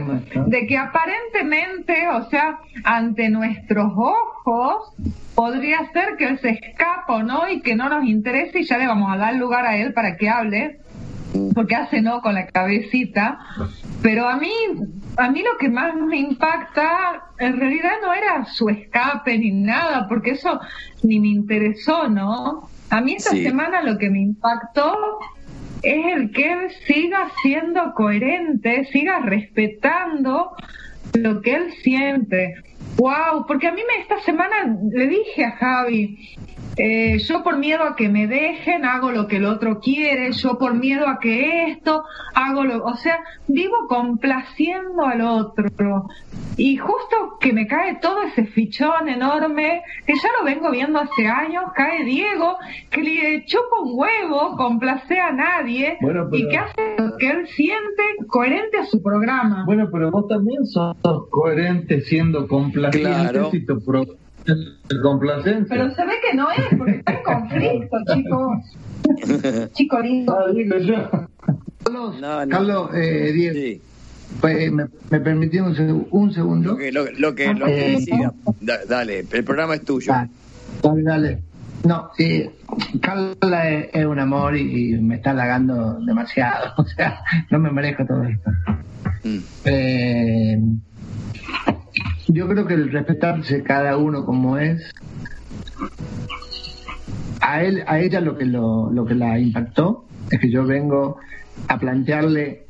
de 0.46 0.66
que 0.66 0.76
aparentemente, 0.76 2.08
o 2.08 2.28
sea, 2.28 2.58
ante 2.84 3.28
nuestros 3.28 3.92
ojos, 3.96 4.92
podría 5.34 5.90
ser 5.92 6.16
que 6.16 6.26
él 6.26 6.38
se 6.40 6.50
escapa 6.50 7.14
o 7.14 7.22
no 7.22 7.48
y 7.48 7.60
que 7.60 7.76
no 7.76 7.88
nos 7.88 8.04
interese 8.04 8.60
y 8.60 8.64
ya 8.64 8.78
le 8.78 8.86
vamos 8.86 9.12
a 9.12 9.16
dar 9.18 9.34
lugar 9.36 9.66
a 9.66 9.76
él 9.76 9.92
para 9.92 10.16
que 10.16 10.28
hable, 10.28 10.80
porque 11.54 11.76
hace 11.76 12.00
no 12.00 12.20
con 12.22 12.34
la 12.34 12.46
cabecita, 12.46 13.38
pero 14.02 14.28
a 14.28 14.36
mí, 14.36 14.52
a 15.16 15.30
mí 15.30 15.42
lo 15.42 15.56
que 15.58 15.68
más 15.68 15.94
me 15.94 16.18
impacta 16.18 17.22
en 17.38 17.58
realidad 17.58 17.92
no 18.02 18.12
era 18.12 18.44
su 18.46 18.68
escape 18.68 19.38
ni 19.38 19.50
nada, 19.50 20.06
porque 20.08 20.32
eso 20.32 20.60
ni 21.02 21.20
me 21.20 21.28
interesó, 21.28 22.08
¿no? 22.08 22.68
A 22.90 23.00
mí 23.00 23.14
esta 23.14 23.30
Sí. 23.30 23.44
semana 23.44 23.82
lo 23.82 23.98
que 23.98 24.10
me 24.10 24.20
impactó 24.20 24.96
es 25.84 26.16
el 26.16 26.30
que 26.32 26.52
él 26.52 26.70
siga 26.86 27.30
siendo 27.42 27.92
coherente, 27.94 28.86
siga 28.86 29.20
respetando 29.20 30.52
lo 31.14 31.40
que 31.42 31.54
él 31.54 31.72
siente. 31.82 32.54
Wow, 32.96 33.46
porque 33.46 33.68
a 33.68 33.72
mí 33.72 33.82
me 33.86 34.02
esta 34.02 34.20
semana 34.20 34.76
le 34.90 35.06
dije 35.08 35.44
a 35.44 35.52
Javi, 35.52 36.36
eh, 36.76 37.18
yo 37.18 37.42
por 37.42 37.58
miedo 37.58 37.84
a 37.84 37.96
que 37.96 38.08
me 38.08 38.26
dejen 38.26 38.84
hago 38.84 39.10
lo 39.12 39.26
que 39.28 39.36
el 39.36 39.44
otro 39.46 39.80
quiere, 39.80 40.32
yo 40.32 40.58
por 40.58 40.74
miedo 40.74 41.06
a 41.06 41.18
que 41.20 41.68
esto 41.70 42.04
hago 42.34 42.64
lo, 42.64 42.84
o 42.84 42.96
sea, 42.96 43.20
vivo 43.48 43.86
complaciendo 43.88 45.04
al 45.04 45.20
otro. 45.20 46.08
Y 46.56 46.76
justo 46.76 47.36
que 47.40 47.52
me 47.52 47.66
cae 47.66 47.96
todo 48.00 48.22
ese 48.22 48.44
fichón 48.46 49.08
enorme, 49.08 49.82
que 50.06 50.14
ya 50.14 50.28
lo 50.38 50.44
vengo 50.44 50.70
viendo 50.70 51.00
hace 51.00 51.26
años, 51.26 51.64
cae 51.74 52.04
Diego, 52.04 52.56
que 52.90 53.02
le 53.02 53.44
chupa 53.44 53.80
un 53.82 53.90
huevo, 53.98 54.56
complace 54.56 55.18
a 55.18 55.32
nadie 55.32 55.96
Bueno, 56.00 56.28
pero- 56.30 56.42
y 56.44 56.48
que 56.48 56.58
hace 56.58 56.94
lo 56.98 57.16
que 57.16 57.30
él 57.30 57.46
siente 57.48 58.02
coherente 58.28 58.78
a 58.78 58.84
su 58.86 59.02
programa. 59.02 59.64
Bueno, 59.66 59.88
pero 59.92 60.10
vos 60.10 60.28
también 60.28 60.64
sos 60.66 60.96
coherente 61.30 62.00
siendo 62.02 62.46
complaciente 62.48 63.10
Claro. 63.32 63.50
si 63.50 63.64
tu 63.66 63.84
pro 63.84 64.04
es 64.46 64.98
complacencia. 65.02 65.66
Pero 65.68 65.94
se 65.94 66.04
ve 66.04 66.12
que 66.30 66.36
no 66.36 66.50
es, 66.50 66.78
porque 66.78 66.92
está 66.96 67.12
en 67.12 67.22
conflicto, 67.22 67.96
chicos. 68.14 69.70
Chico 69.72 70.00
lindo. 70.00 70.36
Ah, 70.38 70.50
digo 70.52 70.78
yo. 70.78 71.10
Carlos, 71.84 72.20
No, 72.20 72.44
no. 72.46 72.48
Carlos 72.48 72.90
eh, 72.94 73.32
Diego, 73.32 73.54
Sí, 73.54 73.82
pues, 74.40 74.72
me, 74.72 74.84
me 75.10 75.20
permití 75.20 75.58
un, 75.60 75.74
seg- 75.74 76.06
un 76.10 76.32
segundo. 76.32 76.72
lo 76.72 76.76
que, 76.78 76.90
lo, 76.92 77.04
lo 77.12 77.34
que, 77.34 77.54
lo 77.54 77.66
que 77.66 77.86
Eh, 77.86 77.96
decía. 77.98 78.32
Da- 78.60 78.84
dale, 78.88 79.24
el 79.30 79.44
programa 79.44 79.74
es 79.74 79.84
tuyo. 79.84 80.12
Dale, 80.12 80.30
dale, 80.82 81.02
dale. 81.02 81.42
No, 81.84 82.08
sí, 82.16 82.48
Carla 83.02 83.68
es, 83.70 83.90
es 83.92 84.06
un 84.06 84.18
amor 84.18 84.56
y, 84.56 84.94
y 84.94 84.98
me 85.00 85.16
está 85.16 85.30
halagando 85.32 85.98
demasiado. 86.06 86.72
O 86.78 86.84
sea, 86.84 87.20
no 87.50 87.58
me 87.58 87.70
merezco 87.70 88.06
todo 88.06 88.22
esto. 88.24 88.50
Mm. 89.22 89.38
Eh, 89.66 90.58
yo 92.28 92.48
creo 92.48 92.66
que 92.66 92.74
el 92.74 92.90
respetarse 92.90 93.62
cada 93.62 93.96
uno 93.96 94.24
como 94.24 94.58
es, 94.58 94.90
a 97.40 97.62
él, 97.62 97.84
a 97.86 97.98
ella 97.98 98.20
lo 98.20 98.36
que 98.36 98.46
lo, 98.46 98.90
lo 98.90 99.04
que 99.04 99.14
la 99.14 99.38
impactó 99.38 100.06
es 100.30 100.40
que 100.40 100.50
yo 100.50 100.64
vengo 100.64 101.18
a 101.68 101.78
plantearle 101.78 102.66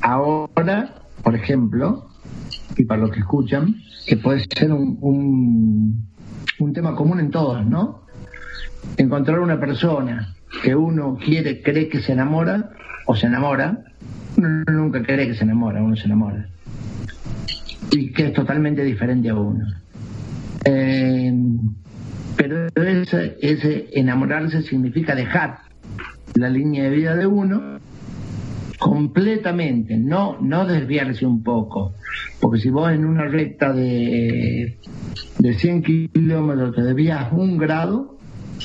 ahora, 0.00 1.02
por 1.22 1.34
ejemplo, 1.34 2.08
y 2.76 2.84
para 2.84 3.02
los 3.02 3.12
que 3.12 3.20
escuchan, 3.20 3.76
que 4.06 4.16
puede 4.16 4.44
ser 4.56 4.72
un, 4.72 4.98
un, 5.00 6.08
un 6.58 6.72
tema 6.72 6.94
común 6.94 7.20
en 7.20 7.30
todos, 7.30 7.64
¿no? 7.64 8.02
Encontrar 8.96 9.38
una 9.40 9.60
persona 9.60 10.34
que 10.62 10.74
uno 10.74 11.16
quiere, 11.16 11.62
cree 11.62 11.88
que 11.88 12.00
se 12.00 12.12
enamora 12.12 12.70
o 13.06 13.14
se 13.14 13.26
enamora, 13.26 13.84
uno 14.36 14.64
nunca 14.66 15.02
cree 15.02 15.28
que 15.28 15.34
se 15.34 15.44
enamora, 15.44 15.82
uno 15.82 15.96
se 15.96 16.06
enamora. 16.06 16.48
Y 17.92 18.12
que 18.12 18.26
es 18.26 18.32
totalmente 18.32 18.82
diferente 18.82 19.28
a 19.28 19.34
uno. 19.34 19.64
Eh, 20.64 21.32
pero 22.36 22.68
ese, 22.74 23.88
enamorarse 23.92 24.62
significa 24.62 25.14
dejar 25.14 25.58
la 26.34 26.48
línea 26.48 26.84
de 26.84 26.90
vida 26.90 27.14
de 27.14 27.26
uno 27.26 27.78
completamente, 28.78 29.96
no, 29.96 30.38
no 30.40 30.66
desviarse 30.66 31.24
un 31.24 31.42
poco. 31.42 31.92
Porque 32.40 32.60
si 32.60 32.70
vos 32.70 32.90
en 32.90 33.04
una 33.04 33.26
recta 33.26 33.72
de, 33.72 34.78
de 35.38 35.54
100 35.54 35.82
kilómetros 35.82 36.74
te 36.74 36.82
desvías 36.82 37.32
un 37.32 37.58
grado, 37.58 38.18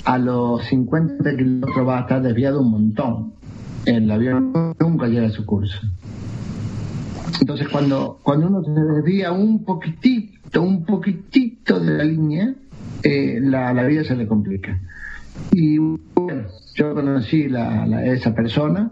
a 0.06 0.18
los 0.18 0.66
50 0.66 1.36
kilómetros 1.36 1.88
va 1.88 2.00
a 2.00 2.02
estar 2.02 2.22
desviado 2.22 2.62
un 2.62 2.72
montón. 2.72 3.34
El 3.86 4.10
avión 4.10 4.74
nunca 4.80 5.08
llega 5.08 5.28
a 5.28 5.32
su 5.32 5.46
curso. 5.46 5.80
Entonces 7.40 7.68
cuando, 7.70 8.20
cuando 8.24 8.48
uno 8.48 8.64
se 8.64 8.72
desvía 8.72 9.32
un 9.32 9.64
poquitito, 9.64 10.62
un 10.62 10.86
poquitito 10.86 11.80
de 11.80 11.98
la 11.98 12.04
línea, 12.04 12.54
eh, 13.04 13.40
la, 13.42 13.74
la 13.74 13.84
vida 13.84 14.04
se 14.04 14.16
le 14.16 14.28
complica. 14.28 14.80
Y 15.52 15.78
bueno, 15.78 16.44
yo 16.76 16.94
conocí 16.94 17.48
la, 17.48 18.04
esa 18.06 18.34
persona, 18.34 18.92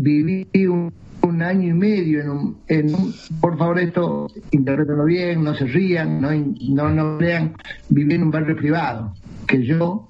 viví 0.00 0.46
un, 0.66 0.92
un 1.22 1.42
año 1.42 1.68
y 1.68 1.72
medio 1.74 2.20
en 2.22 2.30
un, 2.30 2.56
en 2.68 2.94
un- 2.94 3.14
por 3.40 3.56
favor 3.58 3.78
esto 3.78 4.26
interpretenlo 4.50 5.04
bien, 5.04 5.44
no 5.44 5.54
se 5.54 5.66
rían, 5.66 6.20
no, 6.20 6.30
no, 6.32 6.90
no 6.90 7.18
crean, 7.18 7.54
viví 7.88 8.14
en 8.14 8.24
un 8.24 8.30
barrio 8.30 8.56
privado, 8.56 9.14
que 9.46 9.64
yo 9.64 10.08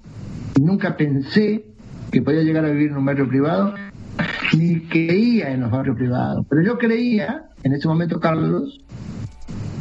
nunca 0.60 0.96
pensé 0.96 1.64
que 2.10 2.22
podía 2.22 2.42
llegar 2.42 2.64
a 2.64 2.70
vivir 2.70 2.90
en 2.90 2.96
un 2.96 3.04
barrio 3.04 3.28
privado, 3.28 3.74
ni 4.56 4.80
creía 4.82 5.50
en 5.52 5.60
los 5.60 5.70
barrios 5.70 5.96
privados, 5.96 6.46
pero 6.48 6.62
yo 6.62 6.78
creía, 6.78 7.46
en 7.62 7.72
ese 7.72 7.88
momento 7.88 8.20
Carlos, 8.20 8.80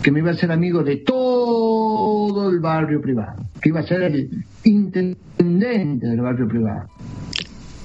que 0.01 0.11
me 0.11 0.19
iba 0.19 0.31
a 0.31 0.33
ser 0.33 0.51
amigo 0.51 0.83
de 0.83 0.97
todo 0.97 2.49
el 2.49 2.59
barrio 2.59 3.01
privado, 3.01 3.43
que 3.61 3.69
iba 3.69 3.79
a 3.79 3.83
ser 3.83 4.01
el 4.03 4.43
intendente 4.63 6.07
del 6.07 6.21
barrio 6.21 6.47
privado. 6.47 6.87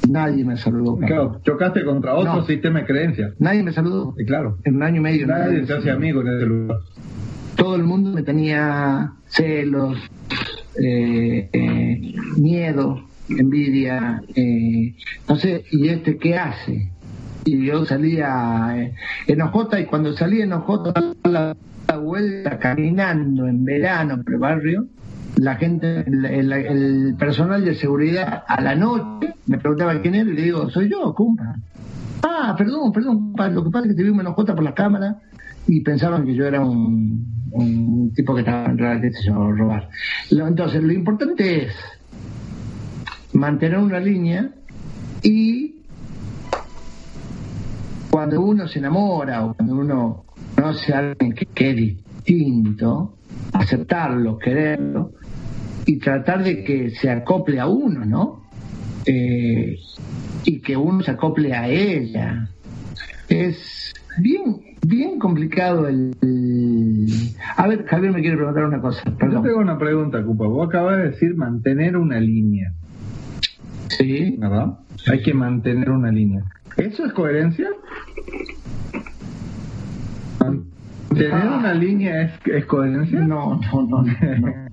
Nadie 0.08 0.44
me 0.44 0.56
saludó. 0.56 0.96
Claro, 0.96 1.40
chocaste 1.44 1.84
contra 1.84 2.14
otro 2.14 2.37
No. 2.37 2.46
sistema 2.46 2.80
de 2.80 2.87
creencias. 2.87 3.34
Nadie 3.38 3.62
me 3.62 3.72
saludó. 3.72 4.14
Y 4.18 4.24
claro, 4.24 4.56
En 4.64 4.76
un 4.76 4.82
año 4.82 4.96
y 4.96 5.00
medio. 5.00 5.26
nadie 5.26 5.66
se 5.66 5.72
hace 5.74 5.90
amigo 5.90 6.22
en 6.22 6.28
ese 6.28 6.46
lugar. 6.46 6.78
Todo 7.56 7.76
el 7.76 7.82
mundo 7.84 8.12
me 8.12 8.22
tenía 8.22 9.12
celos, 9.26 9.98
eh, 10.82 11.50
eh, 11.52 12.14
miedo, 12.38 13.00
envidia. 13.28 14.22
Eh, 14.34 14.94
no 15.28 15.36
sé, 15.36 15.64
¿y 15.70 15.88
este 15.88 16.16
qué 16.16 16.36
hace? 16.36 16.90
Y 17.44 17.66
yo 17.66 17.84
salía 17.84 18.74
eh, 18.76 18.94
en 19.26 19.42
Ojota 19.42 19.80
y 19.80 19.86
cuando 19.86 20.12
salía 20.14 20.44
en 20.44 20.52
a 20.52 20.64
la, 21.24 21.56
la 21.88 21.96
vuelta 21.96 22.58
caminando 22.58 23.46
en 23.46 23.64
verano 23.64 24.22
por 24.22 24.34
el 24.34 24.40
barrio, 24.40 24.86
la 25.36 25.56
gente, 25.56 26.04
el, 26.06 27.14
personal 27.18 27.64
de 27.64 27.74
seguridad 27.74 28.42
a 28.46 28.60
la 28.60 28.74
noche 28.74 29.34
me 29.46 29.58
preguntaba 29.58 30.00
quién 30.00 30.14
era 30.14 30.30
y 30.30 30.34
le 30.34 30.42
digo, 30.42 30.68
soy 30.70 30.90
yo, 30.90 31.14
cumpa. 31.14 31.54
Ah, 32.22 32.54
perdón, 32.58 32.92
perdón, 32.92 33.32
lo 33.52 33.64
que 33.64 33.70
pasa 33.70 33.86
es 33.86 33.92
que 33.92 33.96
te 33.96 34.02
vimos 34.02 34.20
en 34.20 34.26
Ojota 34.26 34.54
por 34.54 34.64
la 34.64 34.74
cámara 34.74 35.16
y 35.66 35.80
pensaban 35.80 36.24
que 36.24 36.34
yo 36.34 36.44
era 36.44 36.60
un, 36.60 37.24
un 37.52 38.12
tipo 38.14 38.34
que 38.34 38.40
estaba 38.40 38.66
en 38.66 38.78
realidad, 38.78 39.12
robar. 39.56 39.88
Entonces, 40.30 40.82
lo 40.82 40.92
importante 40.92 41.66
es 41.66 41.72
mantener 43.38 43.79
una 43.79 44.01
línea 44.01 44.51
y 45.22 45.77
cuando 48.11 48.40
uno 48.40 48.66
se 48.66 48.79
enamora 48.79 49.44
o 49.44 49.55
cuando 49.55 49.74
uno 49.77 50.24
conoce 50.55 50.92
a 50.92 50.98
alguien 50.98 51.33
que, 51.35 51.70
es 51.70 51.77
distinto, 51.77 53.14
aceptarlo, 53.53 54.38
quererlo 54.38 55.12
y 55.87 55.98
tratar 55.98 56.42
de 56.42 56.64
que 56.64 56.90
se 56.90 57.11
acople 57.11 57.61
a 57.61 57.66
uno, 57.66 58.05
¿no? 58.05 58.42
Eh, 59.07 59.79
y 60.44 60.61
que 60.61 60.77
uno 60.77 61.03
se 61.03 61.12
acople 61.12 61.55
a 61.55 61.68
ella. 61.68 62.48
Es 63.29 63.94
bien, 64.18 64.61
bien 64.87 65.18
complicado 65.18 65.88
el... 65.88 66.14
A 67.57 67.66
ver, 67.66 67.87
Javier 67.87 68.12
me 68.12 68.20
quiere 68.20 68.37
preguntar 68.37 68.64
una 68.64 68.81
cosa, 68.81 69.03
Yo 69.05 69.16
perdón. 69.16 69.42
tengo 69.44 69.59
una 69.59 69.79
pregunta, 69.79 70.22
Cupa. 70.22 70.46
Vos 70.46 70.68
acabas 70.68 70.98
de 70.98 71.11
decir 71.11 71.37
mantener 71.37 71.96
una 71.96 72.20
línea, 72.20 72.72
Sí, 73.98 74.37
¿verdad? 74.38 74.78
Hay 75.11 75.22
que 75.22 75.34
mantener 75.34 75.90
una 75.90 76.11
línea. 76.11 76.42
¿Eso 76.76 77.04
es 77.04 77.12
coherencia? 77.12 77.68
¿Mantener 80.40 81.32
Ah. 81.34 81.56
una 81.58 81.74
línea 81.74 82.22
es, 82.22 82.32
es 82.46 82.64
coherencia? 82.66 83.20
no, 83.20 83.61
no, 83.72 83.82
no, 83.82 84.02
no. 84.02 84.68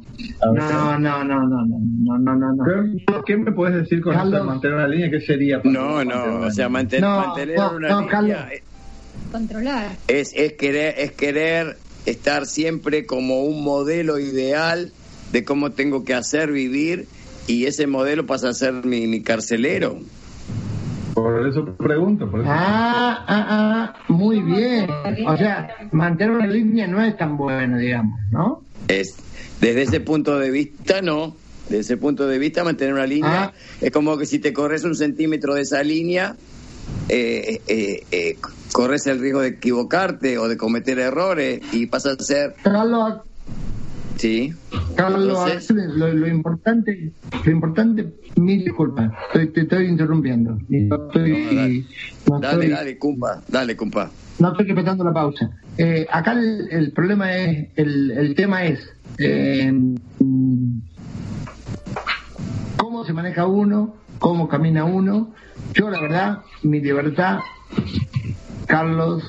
No, 0.54 0.54
no, 1.00 1.24
no, 1.24 1.24
no, 1.24 1.66
no, 1.66 2.18
no, 2.20 2.36
no, 2.36 2.54
no, 2.54 3.24
¿Qué 3.26 3.36
me 3.38 3.52
puedes 3.52 3.76
decir 3.78 4.02
con 4.02 4.16
eso 4.16 4.30
de 4.30 4.44
mantener 4.44 4.78
una 4.78 4.88
línea? 4.88 5.10
¿Qué 5.10 5.22
sería? 5.22 5.60
No, 5.64 6.04
no, 6.04 6.42
o 6.46 6.52
sea, 6.52 6.70
manten- 6.70 7.02
No, 7.02 7.26
mantener 7.28 7.58
no, 7.58 7.76
una 7.76 7.90
no, 7.90 8.00
línea 8.02 8.12
Carlos. 8.12 8.38
Controlar. 9.32 9.92
es, 10.08 10.34
es 10.36 10.54
querer, 10.54 10.96
es 10.98 11.12
querer 11.14 11.78
estar 12.06 12.46
siempre 12.46 13.06
como 13.06 13.44
un 13.44 13.64
modelo 13.64 14.20
ideal 14.20 14.92
de 15.32 15.44
cómo 15.44 15.72
tengo 15.72 16.04
que 16.06 16.14
hacer, 16.14 16.52
vivir, 16.52 17.08
y 17.48 17.66
ese 17.66 17.88
modelo 17.88 18.26
pasa 18.26 18.50
a 18.50 18.54
ser 18.54 18.74
mi, 18.86 19.08
mi 19.08 19.22
carcelero. 19.22 20.00
Por 21.14 21.48
eso 21.48 21.64
pregunto, 21.78 22.30
por 22.30 22.42
eso. 22.42 22.50
Ah, 22.52 23.24
ah, 23.28 23.46
ah, 23.50 23.94
muy 24.10 24.42
bien. 24.42 24.90
O 25.26 25.38
sea, 25.38 25.70
mantener 25.92 26.36
una 26.36 26.48
línea 26.48 26.88
no 26.88 27.02
es 27.02 27.16
tan 27.18 27.38
bueno, 27.38 27.78
digamos, 27.78 28.20
¿no? 28.32 28.64
Es, 28.90 29.16
desde 29.62 29.84
ese 29.84 30.00
punto 30.02 30.38
de 30.38 30.52
vista, 30.52 31.02
no. 31.02 31.36
Desde 31.70 31.80
ese 31.80 31.98
punto 31.98 32.28
de 32.28 32.38
vista, 32.38 32.64
mantener 32.64 32.94
una 32.94 33.08
línea 33.08 33.46
Ah. 33.46 33.54
es 33.82 33.92
como 33.92 34.18
que 34.18 34.26
si 34.26 34.40
te 34.40 34.52
corres 34.54 34.84
un 34.84 34.94
centímetro 34.94 35.56
de 35.56 35.62
esa 35.62 35.82
línea, 35.84 36.36
eh, 37.08 37.62
eh, 37.68 38.04
eh, 38.12 38.38
corres 38.74 39.08
el 39.08 39.20
riesgo 39.20 39.40
de 39.42 39.48
equivocarte 39.50 40.38
o 40.38 40.48
de 40.50 40.58
cometer 40.58 41.00
errores 41.00 41.62
y 41.72 41.86
pasas 41.88 42.20
a 42.20 42.24
ser, 42.24 42.56
Carlos, 42.62 43.22
sí. 44.18 44.54
Carlos, 44.96 45.26
lo, 45.96 46.14
lo 46.14 46.28
importante, 46.28 47.12
lo 47.46 47.52
importante, 47.52 48.14
mil 48.38 48.64
disculpas, 48.64 49.12
estoy- 49.28 49.48
te 49.52 49.62
estoy 49.62 49.86
interrumpiendo. 49.88 50.58
Y 50.70 50.82
No 50.82 50.96
estoy, 51.08 51.32
No, 51.32 51.38
dale. 51.62 51.86
no 52.30 52.40
Dale, 52.40 52.54
estoy- 52.66 52.70
dale, 52.70 52.98
cumpa, 52.98 53.44
dale, 53.50 53.76
cumpa. 53.76 54.12
no 54.40 54.52
estoy 54.52 54.66
respetando 54.68 55.04
la 55.04 55.14
pausa. 55.14 55.50
Eh, 55.78 56.08
acá 56.12 56.32
el, 56.34 56.68
el 56.72 56.92
problema 56.94 57.36
es, 57.36 57.68
el, 57.76 58.12
el 58.12 58.36
tema 58.36 58.64
es 58.66 58.80
eh, 59.18 59.74
cómo 62.78 63.04
se 63.06 63.14
maneja 63.14 63.46
uno, 63.48 63.96
cómo 64.20 64.48
camina 64.48 64.86
uno. 64.86 65.34
Yo 65.74 65.90
la 65.90 66.00
verdad, 66.00 66.40
mi 66.64 66.80
libertad, 66.80 67.40
Carlos, 68.66 69.24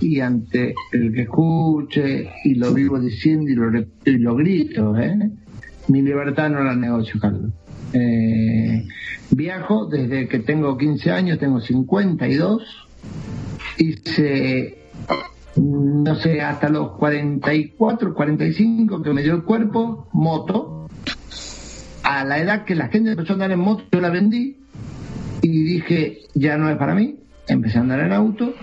y 0.00 0.20
ante 0.20 0.74
el 0.92 1.12
que 1.12 1.22
escuche 1.22 2.30
y 2.44 2.54
lo 2.54 2.72
vivo 2.72 2.98
diciendo 2.98 3.50
y 3.50 3.54
lo, 3.54 3.86
y 4.04 4.18
lo 4.18 4.34
grito, 4.36 4.96
¿eh? 4.98 5.30
mi 5.88 6.02
libertad 6.02 6.50
no 6.50 6.62
la 6.62 6.74
negocio, 6.74 7.20
Carlos. 7.20 7.52
Eh, 7.92 8.86
viajo 9.30 9.86
desde 9.86 10.28
que 10.28 10.38
tengo 10.38 10.76
15 10.76 11.10
años, 11.10 11.38
tengo 11.38 11.60
52 11.60 12.88
hice, 13.80 14.78
no 15.56 16.14
sé, 16.16 16.40
hasta 16.40 16.68
los 16.68 16.92
44, 16.92 18.14
45 18.14 19.02
que 19.02 19.12
me 19.12 19.22
dio 19.22 19.34
el 19.34 19.42
cuerpo, 19.42 20.08
moto. 20.12 20.88
A 22.02 22.24
la 22.24 22.38
edad 22.38 22.64
que 22.64 22.74
la 22.74 22.88
gente 22.88 23.12
empezó 23.12 23.32
a 23.32 23.34
andar 23.34 23.52
en 23.52 23.60
moto, 23.60 23.84
yo 23.92 24.00
la 24.00 24.10
vendí 24.10 24.58
y 25.42 25.62
dije, 25.62 26.18
ya 26.34 26.56
no 26.56 26.68
es 26.68 26.76
para 26.76 26.94
mí. 26.94 27.16
Empecé 27.48 27.78
a 27.78 27.80
andar 27.80 28.00
en 28.00 28.12
auto 28.12 28.54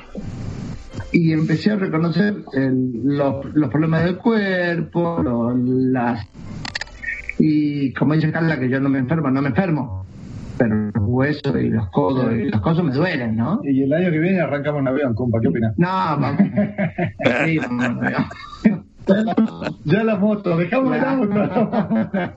y 1.12 1.32
empecé 1.32 1.72
a 1.72 1.76
reconocer 1.78 2.36
el- 2.54 2.92
los, 3.04 3.46
los 3.54 3.70
problemas 3.70 4.04
del 4.04 4.18
cuerpo, 4.18 5.22
los- 5.24 5.58
las... 5.58 6.26
Y 7.40 7.94
como 7.94 8.14
dice 8.16 8.32
Carla, 8.32 8.60
que 8.60 8.70
yo 8.70 8.80
no 8.80 8.90
me 8.90 9.00
enfermo, 9.00 9.30
no 9.30 9.42
me 9.42 9.50
enfermo. 9.50 10.06
Pero 10.58 10.76
los 10.92 11.04
huesos 11.06 11.56
y 11.62 11.70
los 11.70 11.88
codos 11.92 12.34
y 12.34 12.46
las 12.50 12.62
cosas 12.62 12.84
me 12.84 12.92
duelen, 12.92 13.36
¿no? 13.36 13.62
Y 13.64 13.84
el 13.84 13.94
año 13.94 14.10
que 14.10 14.18
viene 14.18 14.42
arrancamos 14.42 14.82
en 14.82 14.88
avión, 14.88 15.14
compa, 15.14 15.40
¿qué 15.40 15.50
opinas? 15.50 15.74
No, 15.78 15.88
vamos. 15.88 16.36
Sí, 17.46 17.60
vamos. 17.60 18.00
Ya 19.86 20.04
la 20.04 20.18
moto, 20.18 20.58
dejamos 20.58 20.98
Claro. 20.98 21.22
auto. 21.24 22.34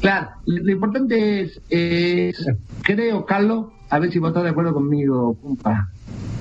Claro, 0.00 0.28
lo 0.46 0.62
lo 0.64 0.72
importante 0.72 1.42
es, 1.42 1.60
es, 1.68 2.46
creo, 2.82 3.26
Carlos, 3.26 3.66
a 3.92 3.98
ver 3.98 4.10
si 4.10 4.18
vos 4.18 4.30
estás 4.30 4.44
de 4.44 4.48
acuerdo 4.48 4.72
conmigo, 4.72 5.36
compa. 5.42 5.90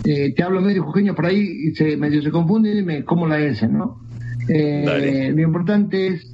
Eh, 0.06 0.34
te 0.34 0.42
hablo 0.42 0.62
medio 0.62 0.86
jujeño 0.86 1.14
por 1.14 1.26
ahí 1.26 1.66
y 1.66 1.76
se, 1.76 1.98
medio 1.98 2.22
se 2.22 2.32
confunde 2.32 2.74
y 2.74 2.82
me 2.82 3.04
como 3.04 3.28
la 3.28 3.42
S, 3.42 3.68
¿no? 3.68 4.00
Eh, 4.48 5.34
lo 5.36 5.42
importante 5.42 6.08
es, 6.08 6.34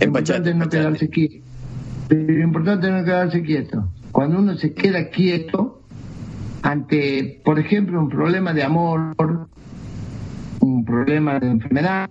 lo 0.00 0.06
importante 0.08 0.50
es 0.50 0.56
no 0.56 0.68
quedarse 0.68 1.08
quieto. 1.08 1.46
Lo 2.08 2.42
importante 2.42 2.88
es 2.88 2.92
no 2.92 3.04
quedarse 3.04 3.42
quieto. 3.42 3.92
Cuando 4.10 4.40
uno 4.40 4.56
se 4.56 4.74
queda 4.74 5.08
quieto 5.08 5.82
ante, 6.62 7.40
por 7.44 7.60
ejemplo, 7.60 8.00
un 8.00 8.08
problema 8.08 8.52
de 8.52 8.64
amor, 8.64 9.14
un 10.58 10.84
problema 10.84 11.38
de 11.38 11.46
enfermedad, 11.46 12.10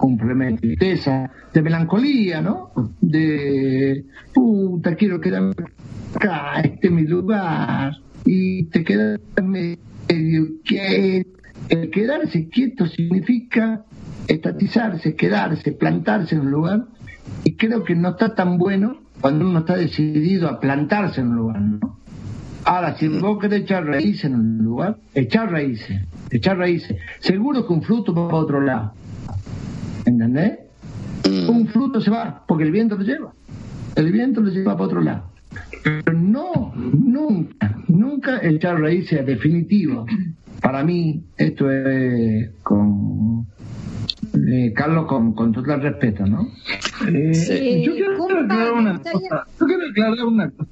un 0.00 0.16
problema 0.16 0.44
de 0.44 0.58
tristeza, 0.58 1.28
de 1.52 1.62
melancolía, 1.62 2.40
¿no? 2.40 2.70
De 3.00 4.04
puta, 4.32 4.94
quiero 4.94 5.20
quedarme 5.20 5.54
acá, 6.14 6.60
este 6.60 6.88
es 6.88 6.92
mi 6.92 7.02
lugar, 7.02 7.92
y 8.24 8.64
te 8.64 8.84
quedas 8.84 9.20
medio 9.42 10.48
quieto. 10.64 11.30
El 11.68 11.90
quedarse 11.90 12.48
quieto 12.48 12.86
significa 12.86 13.84
estatizarse, 14.26 15.14
quedarse, 15.16 15.72
plantarse 15.72 16.34
en 16.34 16.42
un 16.42 16.50
lugar, 16.50 16.86
y 17.44 17.56
creo 17.56 17.84
que 17.84 17.94
no 17.94 18.10
está 18.10 18.34
tan 18.34 18.58
bueno 18.58 19.00
cuando 19.20 19.48
uno 19.48 19.60
está 19.60 19.76
decidido 19.76 20.48
a 20.48 20.60
plantarse 20.60 21.20
en 21.20 21.28
un 21.28 21.36
lugar, 21.36 21.60
¿no? 21.60 21.98
Ahora, 22.64 22.96
si 22.96 23.08
vos 23.08 23.38
querés 23.38 23.62
echar 23.62 23.86
raíces 23.86 24.24
en 24.26 24.34
un 24.34 24.58
lugar, 24.58 24.98
echar 25.14 25.50
raíces, 25.50 26.02
echar 26.30 26.58
raíces. 26.58 26.98
Seguro 27.18 27.66
que 27.66 27.72
un 27.72 27.82
fruto 27.82 28.12
va 28.12 28.28
para 28.28 28.38
otro 28.38 28.60
lado. 28.60 28.92
¿Entendés? 30.04 30.58
Un 31.48 31.66
fruto 31.68 32.00
se 32.00 32.10
va 32.10 32.44
porque 32.46 32.64
el 32.64 32.70
viento 32.70 32.96
lo 32.96 33.04
lleva. 33.04 33.32
El 33.96 34.12
viento 34.12 34.42
lo 34.42 34.50
lleva 34.50 34.74
para 34.74 34.84
otro 34.84 35.00
lado. 35.00 35.30
Pero 35.82 36.12
no, 36.12 36.72
nunca, 36.74 37.76
nunca 37.88 38.40
echar 38.42 38.80
raíces 38.80 39.24
definitivo. 39.24 40.06
Para 40.60 40.82
mí, 40.84 41.22
esto 41.36 41.70
es 41.70 42.50
con. 42.62 43.46
eh, 44.48 44.72
Carlos, 44.74 45.06
con, 45.06 45.34
con 45.34 45.52
total 45.52 45.80
respeto, 45.82 46.26
¿no? 46.26 46.48
Eh, 47.08 47.32
Sí, 47.34 47.82
yo 47.84 47.92
quiero 47.94 48.14
aclarar 48.40 48.72
una 48.72 48.98
cosa. 48.98 49.46
Yo 49.60 49.66
quiero 49.66 49.86
aclarar 49.90 50.24
una 50.24 50.50
cosa. 50.50 50.70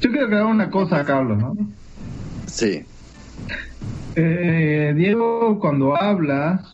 Yo 0.00 0.10
quiero 0.10 0.26
aclarar 0.26 0.46
una 0.46 0.70
cosa, 0.70 1.04
Carlos, 1.04 1.38
¿no? 1.38 1.54
Sí. 2.46 2.82
Eh, 4.16 4.92
Diego, 4.96 5.58
cuando 5.60 5.96
habla, 5.96 6.64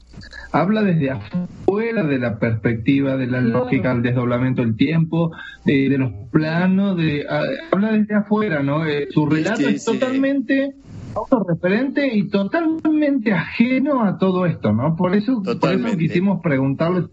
habla 0.55 0.83
desde 0.83 1.11
afuera 1.11 2.05
de 2.05 2.19
la 2.19 2.39
perspectiva, 2.39 3.17
de 3.17 3.27
la 3.27 3.41
lógica, 3.41 3.91
el 3.91 4.03
desdoblamiento 4.03 4.63
del 4.63 4.77
tiempo, 4.77 5.33
de, 5.65 5.89
de 5.89 5.99
los 5.99 6.13
planos, 6.31 6.97
de, 6.97 7.27
habla 7.73 7.93
desde 7.93 8.15
afuera, 8.15 8.63
¿no? 8.63 8.87
Eh, 8.87 9.09
su 9.11 9.27
relato 9.27 9.57
Sí, 9.57 9.65
es 9.65 9.85
sí. 9.85 9.93
totalmente 9.93 10.75
autorreferente 11.17 12.07
y 12.17 12.29
totalmente 12.29 13.33
ajeno 13.33 14.05
a 14.05 14.17
todo 14.17 14.47
esto, 14.47 14.73
¿no? 14.73 14.95
Por 14.95 15.17
eso, 15.17 15.43
por 15.43 15.73
eso 15.73 15.97
quisimos 15.99 16.41
preguntarle. 16.41 17.07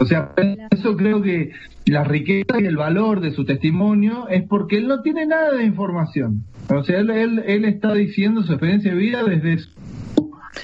O 0.00 0.06
sea, 0.06 0.32
eso 0.70 0.96
creo 0.96 1.20
que 1.20 1.50
la 1.86 2.04
riqueza 2.04 2.58
y 2.58 2.64
el 2.64 2.76
valor 2.76 3.20
de 3.20 3.32
su 3.32 3.44
testimonio 3.44 4.28
es 4.28 4.44
porque 4.48 4.78
él 4.78 4.88
no 4.88 5.02
tiene 5.02 5.26
nada 5.26 5.52
de 5.52 5.64
información. 5.64 6.44
O 6.74 6.82
sea, 6.84 7.00
él, 7.00 7.10
él, 7.10 7.42
él 7.46 7.64
está 7.66 7.92
diciendo 7.92 8.42
su 8.42 8.52
experiencia 8.52 8.92
de 8.92 8.96
vida 8.96 9.22
desde 9.24 9.58
su, 9.58 9.70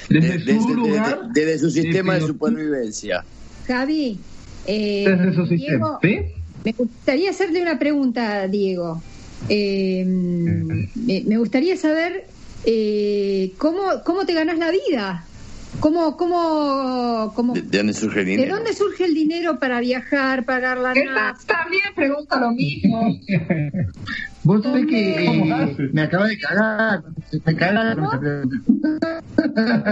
desde 0.09 0.38
Desde, 0.38 0.55
su 0.61 0.66
desde- 0.68 0.74
lugar. 0.74 1.20
desde 1.33 1.59
su 1.59 1.70
sistema 1.70 2.14
de 2.14 2.20
supervivencia. 2.22 3.24
Javi, 3.66 4.18
eh, 4.66 5.05
Desde 5.09 5.35
su 5.35 5.46
sistema. 5.46 5.98
Diego, 6.03 6.24
¿Sí? 6.24 6.33
me 6.64 6.72
gustaría 6.72 7.31
hacerle 7.31 7.62
una 7.62 7.79
pregunta, 7.79 8.46
Diego. 8.48 9.03
Eh, 9.48 10.05
me, 10.07 11.22
me 11.27 11.37
gustaría 11.38 11.77
saber 11.77 12.27
eh, 12.64 13.53
cómo, 13.59 13.83
cómo 14.05 14.27
te 14.27 14.35
ganas 14.35 14.59
la 14.59 14.70
vida. 14.70 15.24
¿Cómo, 15.81 16.16
cómo, 16.16 17.31
cómo, 17.37 17.53
¿De, 17.53 17.61
de 17.61 17.77
dónde 17.79 17.92
surge 17.92 18.20
el 18.20 18.24
¿De 18.24 18.31
dinero? 18.33 18.57
dónde 18.57 18.72
surge 18.72 19.05
el 19.05 19.12
dinero 19.14 19.59
para 19.61 19.81
viajar, 19.81 20.44
pagar 20.46 20.79
la 20.79 20.94
nafta? 20.94 21.59
también 21.62 21.83
pregunta 21.94 22.40
lo 22.40 22.51
mismo. 22.53 23.20
Vos 24.49 24.63
sabés 24.63 24.87
que 24.87 25.27
¿Cómo 25.27 25.45
eh, 25.45 25.91
me 25.93 26.01
acaba 26.01 26.27
de 26.27 26.39
cagar, 26.39 27.05
me 27.45 27.55
cagar 27.55 27.95
con 27.97 28.05
esa 28.07 28.19
pregunta. 28.19 28.57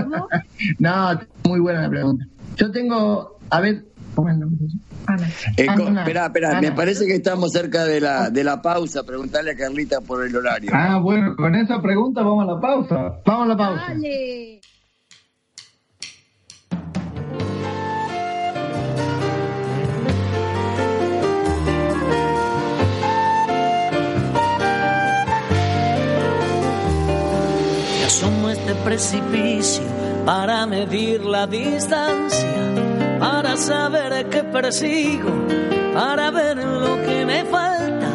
¿Cómo? 0.03 0.29
No, 0.79 1.21
muy 1.45 1.61
buena 1.61 1.83
la 1.83 1.91
pregunta. 1.91 2.25
Yo 2.57 2.71
tengo, 2.71 3.39
a 3.51 3.61
ver, 3.61 3.85
¿cómo 4.15 4.31
es 4.31 4.35
el 4.35 4.41
nombre? 4.41 4.67
Ana. 5.09 5.29
Eh, 5.59 5.67
Ana, 5.69 6.01
espera, 6.01 6.27
espera, 6.27 6.51
Ana. 6.53 6.61
me 6.63 6.73
parece 6.73 7.07
que 7.07 7.17
estamos 7.17 7.53
cerca 7.53 7.85
de 7.85 8.01
la, 8.01 8.31
de 8.31 8.45
la 8.45 8.63
pausa. 8.63 9.05
Preguntarle 9.05 9.51
a 9.51 9.57
Carlita 9.57 10.01
por 10.01 10.27
el 10.27 10.35
horario. 10.35 10.71
Ah, 10.73 11.01
bueno, 11.01 11.37
con 11.37 11.55
esa 11.55 11.83
pregunta 11.83 12.23
vamos 12.23 12.49
a 12.49 12.55
la 12.55 12.59
pausa. 12.59 13.21
Vamos 13.27 13.45
a 13.45 13.49
la 13.49 13.57
pausa. 13.59 13.85
Dale. 13.89 14.56
A 28.17 28.53
este 28.53 28.75
precipicio 28.77 29.83
para 30.25 30.65
medir 30.65 31.23
la 31.23 31.47
distancia, 31.47 32.49
para 33.21 33.59
saber 33.59 34.27
qué 34.31 34.43
persigo, 34.43 35.29
para 35.93 36.31
ver 36.31 36.57
lo 36.57 36.97
que 37.03 37.27
me 37.27 37.45
falta, 37.45 38.09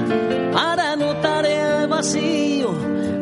para 0.51 0.95
notar 0.95 1.45
el 1.45 1.87
vacío, 1.87 2.73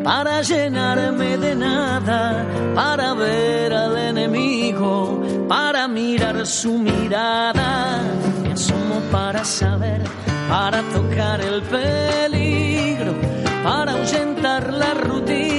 para 0.06 0.42
llenarme 0.42 1.38
de 1.38 1.54
nada, 1.54 2.46
para 2.74 3.14
ver 3.14 3.74
al 3.74 3.98
enemigo, 3.98 5.22
para 5.50 5.86
mirar 5.90 6.48
su 6.48 6.78
mirada. 6.78 8.00
Me 8.42 8.54
asomo 8.54 9.02
para 9.12 9.44
saber, 9.44 10.02
para 10.48 10.82
tocar 10.94 11.42
el 11.42 11.62
peligro, 11.62 13.16
para 13.66 13.92
ahuyentar 13.92 14.72
la 14.72 14.94
rutina, 14.94 15.59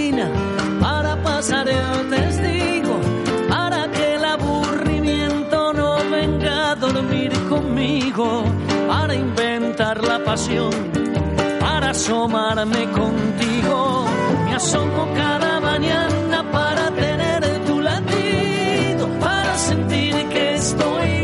para 1.40 1.64
pasar 1.64 1.68
el 1.68 2.10
testigo, 2.10 3.00
para 3.48 3.90
que 3.90 4.16
el 4.16 4.24
aburrimiento 4.24 5.72
no 5.72 5.96
venga 6.10 6.72
a 6.72 6.74
dormir 6.74 7.32
conmigo, 7.48 8.44
para 8.86 9.14
inventar 9.14 10.04
la 10.04 10.22
pasión, 10.22 10.70
para 11.58 11.90
asomarme 11.90 12.84
contigo. 12.90 14.04
Me 14.44 14.54
asomo 14.54 15.08
cada 15.14 15.60
mañana 15.60 16.44
para 16.52 16.90
tener 16.90 17.64
tu 17.64 17.80
latido, 17.80 19.08
para 19.18 19.56
sentir 19.56 20.14
que 20.28 20.56
estoy 20.56 21.19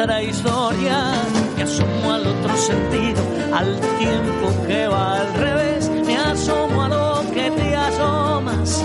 nuestra 0.00 0.22
historia. 0.22 1.12
Me 1.56 1.62
asomo 1.62 2.12
al 2.12 2.26
otro 2.26 2.56
sentido, 2.56 3.22
al 3.52 3.80
tiempo 3.98 4.66
que 4.66 4.88
va 4.88 5.20
al 5.20 5.34
revés. 5.34 5.90
Me 6.06 6.16
asomo 6.16 6.84
a 6.84 6.88
lo 6.88 7.30
que 7.32 7.50
te 7.50 7.76
asomas 7.76 8.82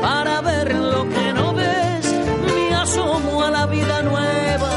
para 0.00 0.40
ver 0.40 0.74
lo 0.74 1.08
que 1.08 1.32
no 1.34 1.54
ves. 1.54 2.14
Me 2.46 2.74
asomo 2.74 3.44
a 3.44 3.50
la 3.50 3.66
vida 3.66 4.02
nueva 4.02 4.70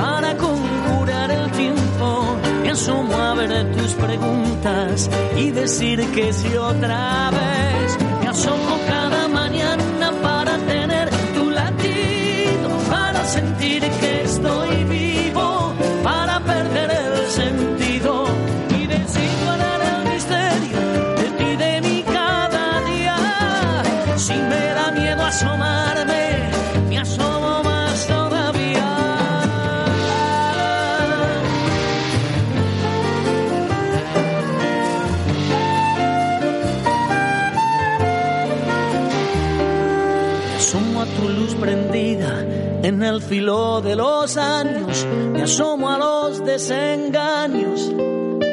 para 0.00 0.36
conjurar 0.36 1.30
el 1.30 1.50
tiempo. 1.52 2.36
Me 2.62 2.70
asomo 2.70 3.16
a 3.16 3.34
ver 3.34 3.76
tus 3.76 3.94
preguntas 3.94 5.10
y 5.36 5.50
decir 5.50 6.06
que 6.12 6.32
sí 6.32 6.56
otra 6.56 7.30
vez. 7.30 7.98
Me 8.20 8.28
asomo 8.28 8.75
en 42.96 43.02
el 43.02 43.20
filo 43.20 43.82
de 43.82 43.94
los 43.94 44.38
años, 44.38 45.06
me 45.30 45.42
asomo 45.42 45.90
a 45.90 45.98
los 45.98 46.42
desengaños 46.42 47.92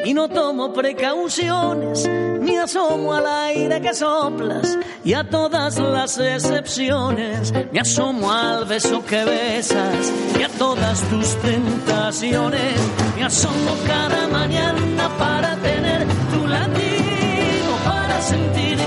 y 0.03 0.13
no 0.13 0.27
tomo 0.27 0.73
precauciones, 0.73 2.05
me 2.41 2.59
asomo 2.59 3.13
al 3.13 3.25
aire 3.25 3.79
que 3.79 3.93
soplas 3.93 4.77
y 5.05 5.13
a 5.13 5.23
todas 5.23 5.79
las 5.79 6.17
excepciones, 6.17 7.53
me 7.71 7.79
asomo 7.79 8.33
al 8.33 8.65
beso 8.65 9.05
que 9.05 9.23
besas 9.23 10.11
y 10.37 10.43
a 10.43 10.49
todas 10.49 11.01
tus 11.03 11.37
tentaciones, 11.37 12.75
me 13.15 13.23
asomo 13.23 13.71
cada 13.87 14.27
mañana 14.27 15.09
para 15.17 15.55
tener 15.55 16.05
tu 16.33 16.45
latido, 16.45 17.71
para 17.85 18.21
sentir 18.21 18.77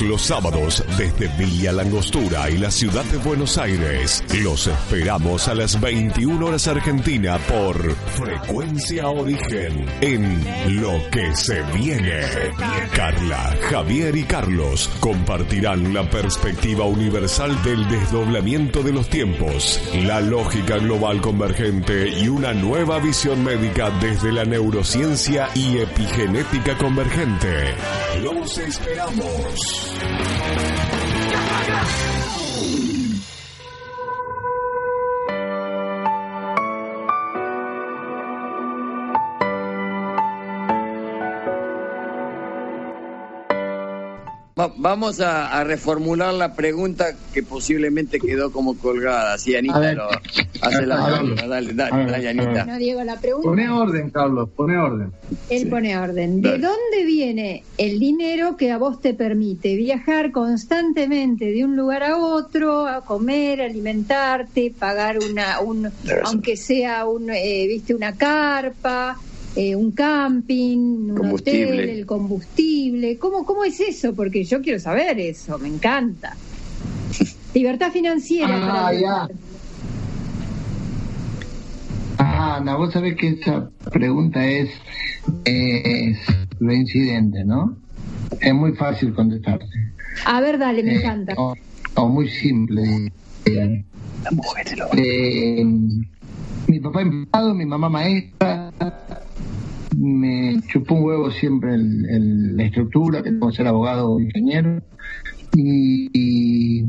Los 0.00 0.22
sábados 0.22 0.82
desde 0.96 1.28
Villa 1.36 1.70
Langostura 1.70 2.48
y 2.48 2.56
la 2.56 2.70
ciudad 2.70 3.04
de 3.04 3.18
Buenos 3.18 3.58
Aires. 3.58 4.24
Los 4.42 4.66
esperamos 4.66 5.48
a 5.48 5.54
las 5.54 5.78
21 5.80 6.46
horas 6.46 6.66
Argentina 6.66 7.38
por 7.46 7.94
Frecuencia 8.16 9.08
Origen 9.08 9.86
en 10.00 10.80
Lo 10.80 10.98
que 11.10 11.36
se 11.36 11.62
viene. 11.74 12.22
Carla, 12.94 13.54
Javier 13.70 14.16
y 14.16 14.24
Carlos 14.24 14.88
compartirán 14.98 15.92
la 15.92 16.08
perspectiva 16.08 16.86
universal 16.86 17.62
del 17.62 17.86
desdoblamiento 17.88 18.82
de 18.82 18.92
los 18.92 19.08
tiempos, 19.08 19.78
la 19.94 20.20
lógica 20.20 20.78
global 20.78 21.20
convergente 21.20 22.08
y 22.08 22.28
una 22.28 22.54
nueva 22.54 22.98
visión 22.98 23.44
médica 23.44 23.90
desde 24.00 24.32
la 24.32 24.44
neurociencia 24.44 25.50
y 25.54 25.78
epigenética 25.78 26.78
convergente. 26.78 27.74
Los 28.22 28.58
esperamos. 28.58 29.81
Yes. 29.84 30.12
Va- 44.62 44.74
vamos 44.76 45.20
a, 45.20 45.58
a 45.58 45.64
reformular 45.64 46.32
la 46.34 46.54
pregunta 46.54 47.06
que 47.32 47.42
posiblemente 47.42 48.18
quedó 48.18 48.50
como 48.52 48.76
colgada. 48.78 49.36
Sí, 49.38 49.54
Anita, 49.56 49.92
lo, 49.94 50.08
hace 50.60 50.86
la 50.86 51.04
pregunta. 51.06 51.46
Dale, 51.46 51.72
dale, 51.74 52.10
dale, 52.10 52.26
a 52.28 52.30
Anita. 52.30 52.64
No, 52.64 52.78
Diego, 52.78 53.02
la 53.04 53.20
Pone 53.20 53.40
pregunta, 53.42 53.74
orden, 53.74 54.10
Carlos, 54.10 54.48
pone 54.56 54.78
orden. 54.78 55.12
él 55.48 55.68
pone 55.68 55.96
orden. 55.98 56.40
¿De 56.40 56.50
Dale. 56.50 56.62
dónde 56.62 57.04
viene 57.04 57.64
el 57.78 57.98
dinero 57.98 58.56
que 58.56 58.70
a 58.70 58.78
vos 58.78 59.00
te 59.00 59.14
permite 59.14 59.74
viajar 59.76 60.30
constantemente 60.32 61.46
de 61.46 61.64
un 61.64 61.76
lugar 61.76 62.02
a 62.04 62.16
otro, 62.18 62.86
a 62.86 63.04
comer, 63.04 63.60
alimentarte, 63.62 64.74
pagar 64.78 65.18
una, 65.18 65.60
un, 65.60 65.90
aunque 66.24 66.56
sea 66.56 67.06
un, 67.06 67.30
eh, 67.30 67.66
viste, 67.68 67.94
una 67.94 68.16
carpa, 68.16 69.16
eh, 69.56 69.76
un 69.76 69.90
camping, 69.92 70.78
un 71.10 71.14
Combustible. 71.16 71.66
hotel, 71.72 71.88
el 71.90 72.06
combustible? 72.06 73.18
¿Cómo, 73.18 73.44
¿Cómo 73.44 73.64
es 73.64 73.80
eso? 73.80 74.14
Porque 74.14 74.44
yo 74.44 74.60
quiero 74.62 74.78
saber 74.78 75.18
eso, 75.20 75.58
me 75.58 75.68
encanta. 75.68 76.36
Libertad 77.54 77.92
financiera. 77.92 78.48
Ah, 78.62 78.72
para 78.88 79.00
ya. 79.00 79.28
Ah, 82.18 82.56
Ana, 82.56 82.76
vos 82.76 82.92
sabés 82.92 83.16
que 83.16 83.28
esa 83.28 83.68
pregunta 83.90 84.44
es, 84.46 84.70
es 85.44 86.18
reincidente, 86.60 87.44
¿no? 87.44 87.76
Es 88.40 88.54
muy 88.54 88.72
fácil 88.72 89.12
contestarte. 89.14 89.66
A 90.26 90.40
ver, 90.40 90.58
dale, 90.58 90.82
me 90.82 90.92
Eh, 90.94 90.98
encanta. 90.98 91.34
o, 91.36 91.54
o 91.94 92.08
muy 92.08 92.28
simple. 92.28 93.10
Eh, 93.44 93.84
eh, 94.96 95.64
mi 96.68 96.80
papá 96.80 97.02
empleado, 97.02 97.54
mi 97.54 97.66
mamá 97.66 97.88
maestra, 97.88 98.72
me 100.02 100.60
chupó 100.66 100.96
un 100.96 101.04
huevo 101.04 101.30
siempre 101.30 101.74
el- 101.74 102.56
la 102.56 102.64
estructura, 102.64 103.22
que 103.22 103.30
tengo 103.30 103.48
que 103.50 103.56
ser 103.56 103.68
abogado 103.68 104.10
o 104.12 104.20
ingeniero. 104.20 104.82
Y, 105.54 106.08
y 106.12 106.84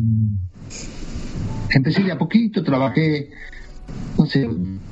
empecé 1.69 2.03
de 2.03 2.11
a 2.11 2.17
poquito, 2.17 2.63
trabajé, 2.63 3.29
no 4.17 4.25
sé, 4.25 4.49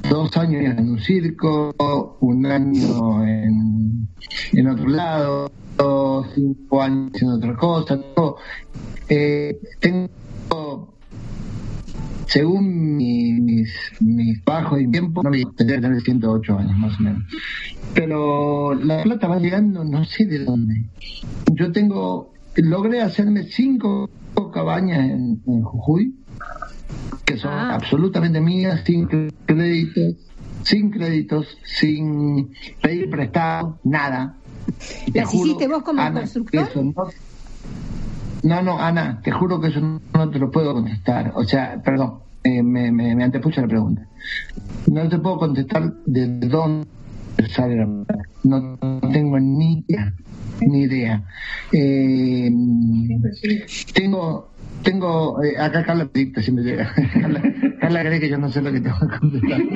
dos 0.09 0.35
años 0.37 0.63
en 0.63 0.89
un 0.89 0.99
circo, 0.99 1.73
un 2.19 2.45
año 2.45 3.25
en, 3.25 4.07
en 4.53 4.67
otro 4.67 4.87
lado, 4.87 5.51
cinco 6.35 6.81
años 6.81 7.21
en 7.21 7.29
otra 7.29 7.55
cosa. 7.55 7.99
Eh, 9.09 9.57
tengo, 9.79 10.93
según 12.31 12.95
mi- 12.95 13.33
mis, 13.33 13.69
mis 13.99 14.43
bajos 14.45 14.79
y 14.81 14.87
tiempo, 14.87 15.21
no 15.21 15.29
me 15.29 15.43
que 15.43 15.63
tener 15.65 16.01
108 16.01 16.57
años 16.57 16.77
más 16.77 16.97
o 16.99 17.03
menos. 17.03 17.23
Pero 17.93 18.73
la 18.73 19.03
plata 19.03 19.27
va 19.27 19.37
llegando, 19.37 19.83
no 19.83 20.05
sé 20.05 20.25
de 20.25 20.39
dónde. 20.45 20.85
Yo 21.53 21.71
tengo, 21.73 22.31
logré 22.55 23.01
hacerme 23.01 23.43
cinco 23.43 24.09
cabañas 24.53 24.99
en, 25.09 25.41
en 25.45 25.61
Jujuy, 25.61 26.13
que 27.25 27.37
son 27.37 27.51
Ah. 27.51 27.75
absolutamente 27.75 28.39
mías, 28.41 28.81
sin 28.85 29.07
créditos, 29.45 30.15
sin 30.63 30.89
créditos, 30.91 31.47
sin 31.65 32.49
pedir 32.81 33.09
prestado, 33.09 33.77
nada. 33.83 34.37
¿Las 35.13 35.33
hiciste 35.33 35.67
vos 35.67 35.83
como 35.83 36.01
constructor? 36.13 36.67
eso 36.69 36.83
no, 36.83 36.93
no, 38.43 38.61
no, 38.61 38.79
Ana, 38.79 39.21
te 39.23 39.31
juro 39.31 39.59
que 39.59 39.67
eso 39.67 39.79
no, 39.79 40.29
te 40.29 40.39
lo 40.39 40.49
puedo 40.51 40.73
contestar. 40.73 41.31
O 41.35 41.43
sea, 41.43 41.81
perdón, 41.83 42.19
eh, 42.43 42.63
me, 42.63 42.91
me, 42.91 43.15
me 43.15 43.23
antepuse 43.23 43.61
la 43.61 43.67
pregunta. 43.67 44.05
No 44.87 45.07
te 45.07 45.19
puedo 45.19 45.37
contestar 45.37 45.93
de 46.05 46.27
dónde 46.47 46.87
sale 47.49 47.77
la 47.77 47.85
plata. 47.85 48.23
No, 48.43 48.77
tengo 49.11 49.39
ni 49.39 49.83
idea. 49.87 50.13
Ni 50.61 50.81
idea. 50.81 51.23
Eh, 51.71 52.51
tengo, 53.93 54.51
tengo, 54.83 55.43
eh, 55.43 55.57
acá 55.57 55.83
Carla 55.83 56.05
me 56.05 56.11
dicta 56.13 56.41
si 56.41 56.51
me 56.51 56.61
llega. 56.61 56.93
Carla 57.91 58.07
cree 58.07 58.19
que 58.21 58.29
yo 58.29 58.37
no 58.37 58.49
sé 58.49 58.61
lo 58.61 58.71
que 58.71 58.79
tengo 58.79 58.97
que 58.99 59.19
contestar. 59.19 59.61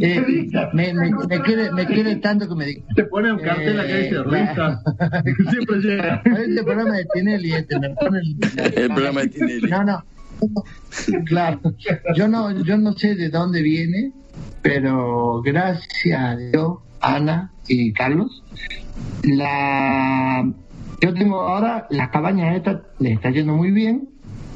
Eh, 0.00 0.48
me, 0.72 0.92
me, 0.94 1.10
me 1.10 1.40
quiere, 1.42 1.70
me 1.72 1.86
quiere 1.86 2.16
tanto 2.16 2.48
que 2.48 2.54
me 2.54 2.66
dicta. 2.66 2.94
Te 2.94 3.04
pone 3.04 3.32
un 3.32 3.38
cartel 3.38 3.80
acá 3.80 3.88
que 3.88 4.02
dice 4.02 4.22
risa. 4.22 4.82
Siempre 5.50 5.76
llega. 5.80 6.22
Este 6.24 6.62
programa 6.62 6.96
de 6.96 7.06
Tinelli, 7.12 7.52
este, 7.52 7.78
me 7.78 7.90
pone 7.90 8.18
el, 8.18 8.74
El 8.74 8.88
programa 8.88 9.20
de 9.22 9.28
Tinelli. 9.28 9.70
No, 9.70 9.84
no. 9.84 10.04
Claro. 11.26 11.60
Yo 12.14 12.28
no, 12.28 12.62
yo 12.62 12.76
no 12.78 12.92
sé 12.92 13.14
de 13.16 13.28
dónde 13.28 13.62
viene, 13.62 14.12
pero 14.62 15.42
gracias 15.42 16.20
a 16.20 16.36
Dios, 16.36 16.78
Ana 17.00 17.52
y 17.66 17.92
Carlos, 17.92 18.44
la 19.24 20.48
yo 21.00 21.14
tengo 21.14 21.40
ahora 21.40 21.86
las 21.90 22.10
cabañas 22.10 22.56
estas, 22.56 22.82
les 22.98 23.14
está 23.14 23.30
yendo 23.30 23.54
muy 23.54 23.70
bien 23.70 24.08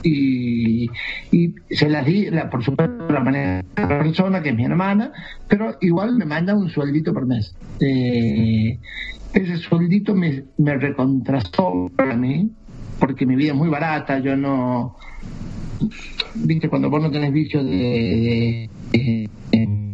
y, 0.02 0.90
y 1.30 1.54
se 1.70 1.88
las 1.88 2.04
di, 2.04 2.30
la, 2.30 2.50
por 2.50 2.62
supuesto, 2.64 3.06
de 3.06 3.12
la 3.12 3.20
manera 3.20 3.62
de 3.62 3.82
la 3.82 3.88
persona 3.88 4.42
que 4.42 4.50
es 4.50 4.56
mi 4.56 4.64
hermana, 4.64 5.12
pero 5.48 5.76
igual 5.80 6.16
me 6.16 6.24
manda 6.24 6.54
un 6.54 6.68
sueldito 6.68 7.12
por 7.12 7.26
mes. 7.26 7.54
Eh, 7.80 8.78
ese 9.32 9.56
sueldito 9.56 10.14
me, 10.14 10.44
me 10.58 10.76
recontrastó 10.76 11.90
para 11.96 12.16
mí, 12.16 12.50
porque 12.98 13.26
mi 13.26 13.36
vida 13.36 13.52
es 13.52 13.56
muy 13.56 13.68
barata, 13.68 14.18
yo 14.18 14.36
no, 14.36 14.96
viste, 16.34 16.68
cuando 16.68 16.90
vos 16.90 17.02
no 17.02 17.10
tenés 17.10 17.32
vicios 17.32 17.64
de, 17.64 18.68
de, 18.92 19.28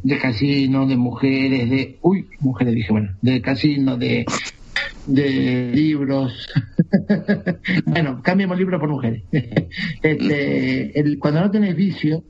de 0.02 0.18
casino, 0.18 0.86
de 0.86 0.96
mujeres, 0.96 1.70
de, 1.70 1.98
uy, 2.02 2.26
mujeres 2.40 2.74
dije, 2.74 2.92
bueno, 2.92 3.10
de 3.22 3.40
casino, 3.40 3.96
de, 3.96 4.24
de 5.06 5.70
libros. 5.74 6.48
bueno, 7.86 8.20
cambiemos 8.22 8.58
libros 8.58 8.80
por 8.80 8.88
mujeres. 8.88 9.22
este, 10.02 10.98
el, 10.98 11.18
cuando 11.18 11.40
no 11.40 11.50
tenés 11.50 11.76
vicio, 11.76 12.24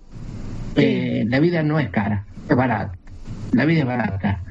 eh, 0.76 1.24
la 1.28 1.40
vida 1.40 1.62
no 1.62 1.78
es 1.78 1.90
cara, 1.90 2.26
es 2.48 2.56
barata. 2.56 2.98
La 3.52 3.64
vida 3.64 3.80
es 3.80 3.86
barata. 3.86 4.42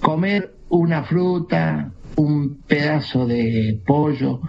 Comer 0.00 0.54
una 0.68 1.02
fruta, 1.04 1.92
un 2.16 2.58
pedazo 2.66 3.26
de 3.26 3.80
pollo, 3.86 4.40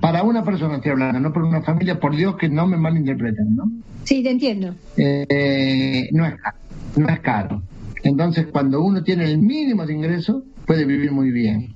para 0.00 0.22
una 0.22 0.42
persona 0.42 0.76
estoy 0.76 0.92
hablando, 0.92 1.20
no 1.20 1.32
por 1.32 1.42
una 1.44 1.62
familia, 1.62 2.00
por 2.00 2.16
Dios 2.16 2.36
que 2.36 2.48
no 2.48 2.66
me 2.66 2.76
malinterpreten, 2.76 3.54
¿no? 3.54 3.70
Sí, 4.04 4.22
te 4.22 4.30
entiendo. 4.30 4.74
Eh, 4.96 6.08
no 6.12 6.26
es 6.26 6.34
caro, 6.36 6.56
no 6.96 7.08
es 7.08 7.20
caro. 7.20 7.62
Entonces, 8.02 8.46
cuando 8.46 8.82
uno 8.82 9.02
tiene 9.02 9.24
el 9.24 9.38
mínimo 9.38 9.86
de 9.86 9.94
ingreso, 9.94 10.44
puede 10.66 10.84
vivir 10.84 11.12
muy 11.12 11.30
bien. 11.30 11.74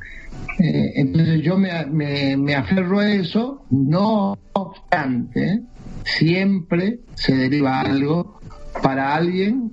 Eh, 0.58 0.92
entonces 0.96 1.42
yo 1.42 1.56
me, 1.56 1.70
me, 1.86 2.36
me 2.36 2.54
aferro 2.54 2.98
a 2.98 3.12
eso, 3.12 3.64
no 3.70 4.36
obstante, 4.52 5.62
siempre 6.04 7.00
se 7.14 7.34
deriva 7.34 7.80
algo 7.80 8.40
para 8.82 9.14
alguien 9.14 9.72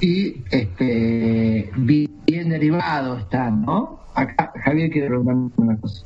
y 0.00 0.36
este 0.50 1.70
bien 1.76 2.48
derivado 2.48 3.18
está, 3.18 3.50
¿no? 3.50 4.00
Acá 4.14 4.52
Javier 4.64 4.90
quiere 4.90 5.08
preguntarme 5.08 5.50
una 5.56 5.76
cosa. 5.76 6.04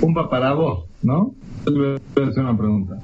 Pumpa 0.00 0.30
para 0.30 0.52
vos, 0.54 0.84
¿no? 1.02 1.34
Te 1.64 1.70
voy 1.70 1.96
a 1.96 2.28
hacer 2.28 2.42
una 2.44 2.56
pregunta. 2.56 2.98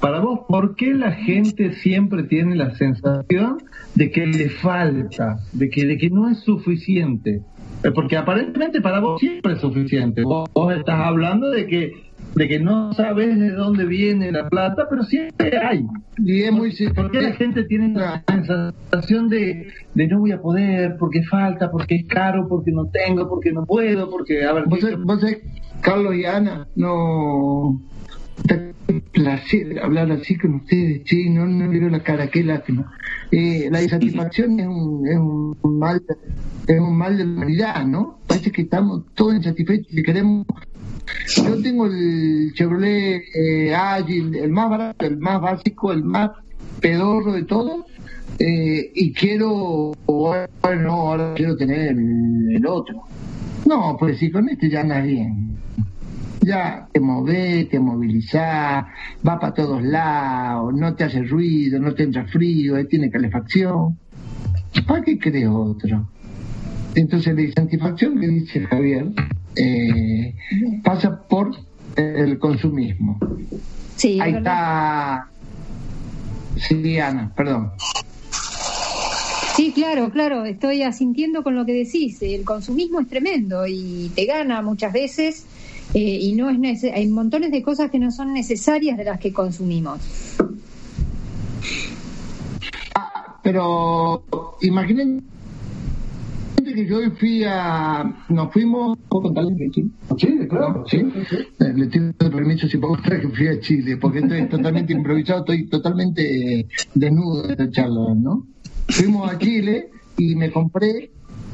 Para 0.00 0.20
vos, 0.20 0.40
¿por 0.48 0.76
qué 0.76 0.94
la 0.94 1.12
gente 1.12 1.74
siempre 1.74 2.22
tiene 2.22 2.54
la 2.54 2.74
sensación 2.76 3.58
de 3.94 4.10
que 4.10 4.26
le 4.26 4.48
falta, 4.50 5.40
de 5.52 5.68
que, 5.68 5.84
de 5.84 5.98
que 5.98 6.08
no 6.08 6.28
es 6.28 6.38
suficiente? 6.40 7.42
Eh, 7.84 7.90
Porque 7.94 8.16
aparentemente 8.16 8.80
para 8.80 9.00
vos 9.00 9.20
siempre 9.20 9.52
es 9.54 9.60
suficiente. 9.60 10.22
Vos, 10.22 10.48
vos 10.54 10.74
estás 10.74 11.00
hablando 11.00 11.50
de 11.50 11.66
que 11.66 11.92
de 12.34 12.46
que 12.46 12.60
no 12.60 12.92
sabes 12.92 13.38
de 13.38 13.50
dónde 13.50 13.84
viene 13.86 14.30
la 14.30 14.48
plata, 14.48 14.86
pero 14.88 15.02
siempre 15.04 15.56
hay. 15.58 15.84
Y 16.18 16.42
es 16.42 16.52
muy 16.52 16.72
¿Por 16.94 17.10
qué 17.10 17.20
la 17.22 17.32
gente 17.32 17.64
tiene 17.64 17.92
la 17.98 18.22
sensación 18.28 19.28
de, 19.28 19.66
de 19.94 20.06
no 20.08 20.20
voy 20.20 20.32
a 20.32 20.40
poder, 20.40 20.96
porque 20.98 21.22
falta, 21.24 21.70
porque 21.70 21.96
es 21.96 22.06
caro, 22.06 22.46
porque 22.48 22.70
no 22.70 22.90
tengo, 22.90 23.28
porque 23.28 23.52
no 23.52 23.64
puedo, 23.64 24.08
porque, 24.10 24.44
a 24.44 24.52
ver, 24.52 24.64
Vos, 24.66 24.78
¿qué- 24.80 24.86
sabés- 24.86 25.04
vos 25.04 25.24
Carlos 25.80 26.14
y 26.14 26.24
Ana, 26.24 26.66
no. 26.74 27.80
Da 28.44 28.72
placer 29.12 29.78
hablar 29.80 30.10
así 30.12 30.36
con 30.36 30.54
ustedes, 30.54 31.02
sí, 31.04 31.28
no, 31.30 31.46
no 31.46 31.68
veo 31.68 31.88
la 31.88 32.02
cara, 32.02 32.28
qué 32.28 32.42
lástima. 32.42 32.92
Eh, 33.30 33.68
la 33.70 33.82
insatisfacción 33.82 34.58
es 34.58 34.66
un, 34.66 35.06
es 35.06 35.16
un 35.18 35.78
mal 35.78 36.02
es 36.66 36.80
un 36.80 36.96
mal 36.96 37.16
de 37.16 37.24
la 37.24 37.32
humanidad, 37.32 37.86
¿no? 37.86 38.18
Parece 38.26 38.50
que 38.52 38.62
estamos 38.62 39.04
todos 39.14 39.34
insatisfechos 39.34 39.92
y 39.92 40.02
queremos. 40.02 40.46
Yo 41.36 41.60
tengo 41.62 41.86
el 41.86 42.52
Chevrolet 42.54 43.22
eh, 43.34 43.74
Agile, 43.74 44.44
el 44.44 44.50
más 44.50 44.70
barato, 44.70 45.06
el 45.06 45.18
más 45.18 45.40
básico, 45.40 45.92
el 45.92 46.04
más 46.04 46.30
pedorro 46.80 47.32
de 47.32 47.44
todo, 47.44 47.86
eh, 48.38 48.92
y 48.94 49.12
quiero, 49.12 49.92
bueno, 50.06 50.92
ahora 50.92 51.34
quiero 51.34 51.56
tener 51.56 51.90
el, 51.90 52.66
otro. 52.66 53.02
No, 53.66 53.96
pues 53.98 54.18
si 54.18 54.30
con 54.30 54.48
este 54.48 54.68
ya 54.68 54.80
andas. 54.80 55.06
Ya 56.48 56.88
te 56.90 56.98
movés, 56.98 57.68
te 57.68 57.78
movilizás, 57.78 58.86
va 59.26 59.38
para 59.38 59.52
todos 59.52 59.82
lados, 59.82 60.72
no 60.74 60.94
te 60.94 61.04
hace 61.04 61.22
ruido, 61.22 61.78
no 61.78 61.92
te 61.94 62.04
entra 62.04 62.24
frío, 62.24 62.76
ahí 62.76 62.86
tiene 62.86 63.10
calefacción. 63.10 63.98
¿Para 64.86 65.02
qué 65.02 65.18
crees 65.18 65.46
otro? 65.46 66.08
Entonces 66.94 67.34
la 67.34 67.42
insatisfacción 67.42 68.18
que 68.18 68.28
dice 68.28 68.64
Javier 68.64 69.08
eh, 69.56 70.34
pasa 70.82 71.20
por 71.28 71.50
el 71.96 72.38
consumismo. 72.38 73.18
Sí, 73.96 74.18
Ahí 74.18 74.32
está. 74.32 75.28
Sí, 76.56 76.98
Ana, 76.98 77.30
perdón. 77.36 77.72
Sí, 79.54 79.72
claro, 79.74 80.10
claro, 80.10 80.46
estoy 80.46 80.82
asintiendo 80.82 81.42
con 81.42 81.54
lo 81.54 81.66
que 81.66 81.74
decís. 81.74 82.22
El 82.22 82.44
consumismo 82.44 83.00
es 83.00 83.08
tremendo 83.08 83.66
y 83.66 84.10
te 84.14 84.24
gana 84.24 84.62
muchas 84.62 84.94
veces 84.94 85.46
eh, 85.94 86.18
y 86.20 86.32
no 86.34 86.50
es 86.50 86.84
hay 86.84 87.08
montones 87.08 87.50
de 87.50 87.62
cosas 87.62 87.90
que 87.90 87.98
no 87.98 88.10
son 88.10 88.32
necesarias 88.32 88.96
de 88.98 89.04
las 89.04 89.18
que 89.18 89.32
consumimos. 89.32 90.00
Pero 93.42 94.24
imaginen 94.60 95.24
que 96.74 96.86
yo 96.86 96.98
hoy 96.98 97.10
fui 97.10 97.44
a. 97.44 98.24
Nos 98.28 98.52
fuimos. 98.52 98.98
¿Puedo 99.08 99.22
contarles 99.24 99.56
de 99.56 99.70
Chile? 99.70 99.90
Sí, 100.16 100.38
claro. 100.48 100.84
¿Sí? 100.86 100.96
Eh, 100.98 101.72
Le 101.74 101.86
pido 101.86 102.12
permiso 102.18 102.68
si 102.68 102.78
puedo 102.78 102.94
contar 102.94 103.20
que 103.20 103.28
fui 103.28 103.48
a 103.48 103.60
Chile, 103.60 103.96
porque 103.96 104.18
estoy 104.18 104.48
totalmente 104.48 104.92
improvisado, 104.98 105.40
estoy 105.40 105.68
totalmente 105.68 106.66
desnudo 106.94 107.42
de 107.42 107.52
esta 107.52 107.70
charla, 107.70 108.14
¿no? 108.14 108.46
Fuimos 108.88 109.30
a 109.30 109.38
Chile 109.38 109.90
y 110.16 110.34
me 110.36 110.50
compré. 110.50 111.10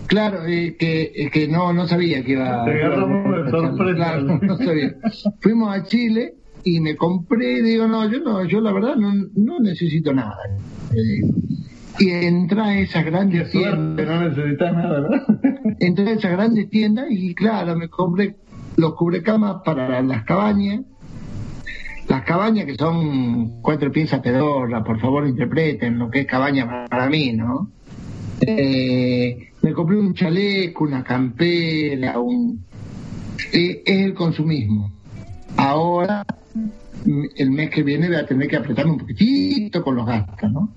Claro, 0.07 0.45
eh, 0.47 0.77
que, 0.79 1.13
eh, 1.15 1.31
que 1.31 1.49
no, 1.49 1.73
no 1.73 1.87
sabía 1.87 2.23
que 2.23 2.33
iba 2.33 2.65
Te 2.65 2.73
agarramos 2.73 3.45
de 3.45 3.51
sorpresa. 3.51 3.95
Claro, 3.95 4.39
no 4.43 4.57
sabía. 4.59 4.95
Fuimos 5.41 5.75
a 5.75 5.83
Chile 5.85 6.35
y 6.65 6.81
me 6.81 6.97
compré, 6.97 7.63
digo, 7.63 7.87
no, 7.87 8.11
yo 8.11 8.21
no, 8.21 8.45
yo 8.45 8.61
la 8.61 8.73
verdad 8.73 8.97
no, 8.97 9.13
no 9.35 9.61
necesito 9.61 10.13
nada. 10.13 10.37
Eh, 10.93 11.21
y 11.99 12.11
entra 12.11 12.67
a 12.67 12.79
esas 12.79 13.05
grandes 13.05 13.51
tiendas 13.51 13.75
Suerte, 13.75 14.07
no 14.07 14.29
necesitas 14.29 14.73
nada, 14.73 15.01
¿verdad? 15.01 15.23
entré 15.81 16.09
a 16.09 16.13
esas 16.13 16.33
grandes 16.33 16.69
tiendas 16.69 17.07
y 17.11 17.35
claro, 17.35 17.77
me 17.77 17.89
compré 17.89 18.37
los 18.77 18.95
cubrecamas 18.95 19.63
para 19.65 20.03
las 20.03 20.25
cabañas. 20.25 20.81
Las 22.09 22.23
cabañas 22.25 22.67
que 22.67 22.75
son 22.75 23.63
cuatro 23.63 23.91
piezas 23.91 24.21
pedorras, 24.21 24.85
por 24.85 25.01
favor 25.01 25.27
interpreten 25.27 25.99
lo 25.99 26.11
que 26.11 26.21
es 26.21 26.27
cabaña 26.27 26.67
para, 26.67 26.87
para 26.87 27.09
mí, 27.09 27.33
¿no? 27.33 27.71
Eh, 28.47 29.49
me 29.63 29.73
compré 29.73 29.97
un 29.97 30.15
chaleco, 30.15 30.85
una 30.85 31.03
campera, 31.03 32.19
un... 32.19 32.65
eh, 33.53 33.83
es 33.85 34.01
el 34.07 34.15
consumismo. 34.15 34.93
Ahora, 35.57 36.25
el 37.37 37.51
mes 37.51 37.71
que 37.71 37.83
viene 37.83 38.09
voy 38.09 38.17
a 38.17 38.27
tener 38.27 38.49
que 38.49 38.57
apretarme 38.57 38.93
un 38.93 38.99
poquitito 38.99 39.83
con 39.83 39.97
los 39.97 40.07
gastos, 40.07 40.53
¿no? 40.53 40.73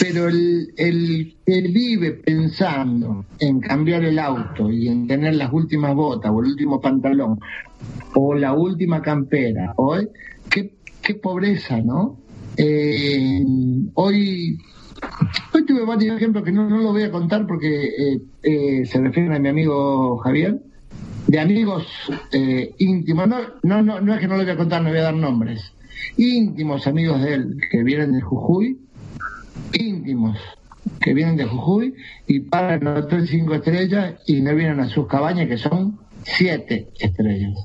Pero 0.00 0.28
el, 0.28 0.72
el 0.76 1.36
que 1.44 1.60
vive 1.62 2.12
pensando 2.12 3.24
en 3.38 3.60
cambiar 3.60 4.04
el 4.04 4.18
auto 4.18 4.70
y 4.70 4.88
en 4.88 5.06
tener 5.06 5.34
las 5.34 5.52
últimas 5.52 5.94
botas 5.94 6.30
o 6.30 6.40
el 6.40 6.50
último 6.50 6.80
pantalón 6.80 7.38
o 8.14 8.34
la 8.34 8.52
última 8.52 9.00
campera, 9.02 9.72
hoy, 9.76 10.08
qué, 10.50 10.74
qué 11.02 11.14
pobreza, 11.14 11.80
¿no? 11.80 12.18
Eh, 12.56 13.42
hoy, 13.94 14.58
hoy 15.52 15.66
tuve 15.66 15.84
varios 15.84 16.16
ejemplos 16.16 16.44
que 16.44 16.52
no, 16.52 16.68
no 16.68 16.78
los 16.78 16.92
voy 16.92 17.02
a 17.02 17.10
contar 17.10 17.46
porque 17.46 17.84
eh, 17.84 18.20
eh, 18.42 18.86
se 18.86 19.00
refieren 19.00 19.32
a 19.32 19.38
mi 19.38 19.48
amigo 19.48 20.18
Javier, 20.18 20.60
de 21.26 21.40
amigos 21.40 21.86
eh, 22.32 22.74
íntimos, 22.78 23.28
no, 23.28 23.82
no, 23.82 24.00
no, 24.00 24.14
es 24.14 24.20
que 24.20 24.28
no 24.28 24.36
le 24.36 24.44
voy 24.44 24.52
a 24.52 24.56
contar, 24.56 24.82
no 24.82 24.90
voy 24.90 24.98
a 24.98 25.04
dar 25.04 25.14
nombres, 25.14 25.72
íntimos 26.16 26.86
amigos 26.86 27.22
de 27.22 27.34
él 27.34 27.56
que 27.70 27.82
vienen 27.82 28.12
de 28.12 28.20
Jujuy, 28.20 28.78
íntimos 29.72 30.38
que 31.00 31.12
vienen 31.12 31.36
de 31.36 31.44
Jujuy 31.44 31.94
y 32.26 32.40
pagan 32.40 32.86
el 32.86 32.96
hotel 32.96 33.28
cinco 33.28 33.54
estrellas 33.54 34.14
y 34.26 34.40
no 34.40 34.54
vienen 34.54 34.80
a 34.80 34.88
sus 34.88 35.06
cabañas 35.06 35.48
que 35.48 35.58
son 35.58 35.98
siete 36.22 36.88
estrellas. 36.98 37.58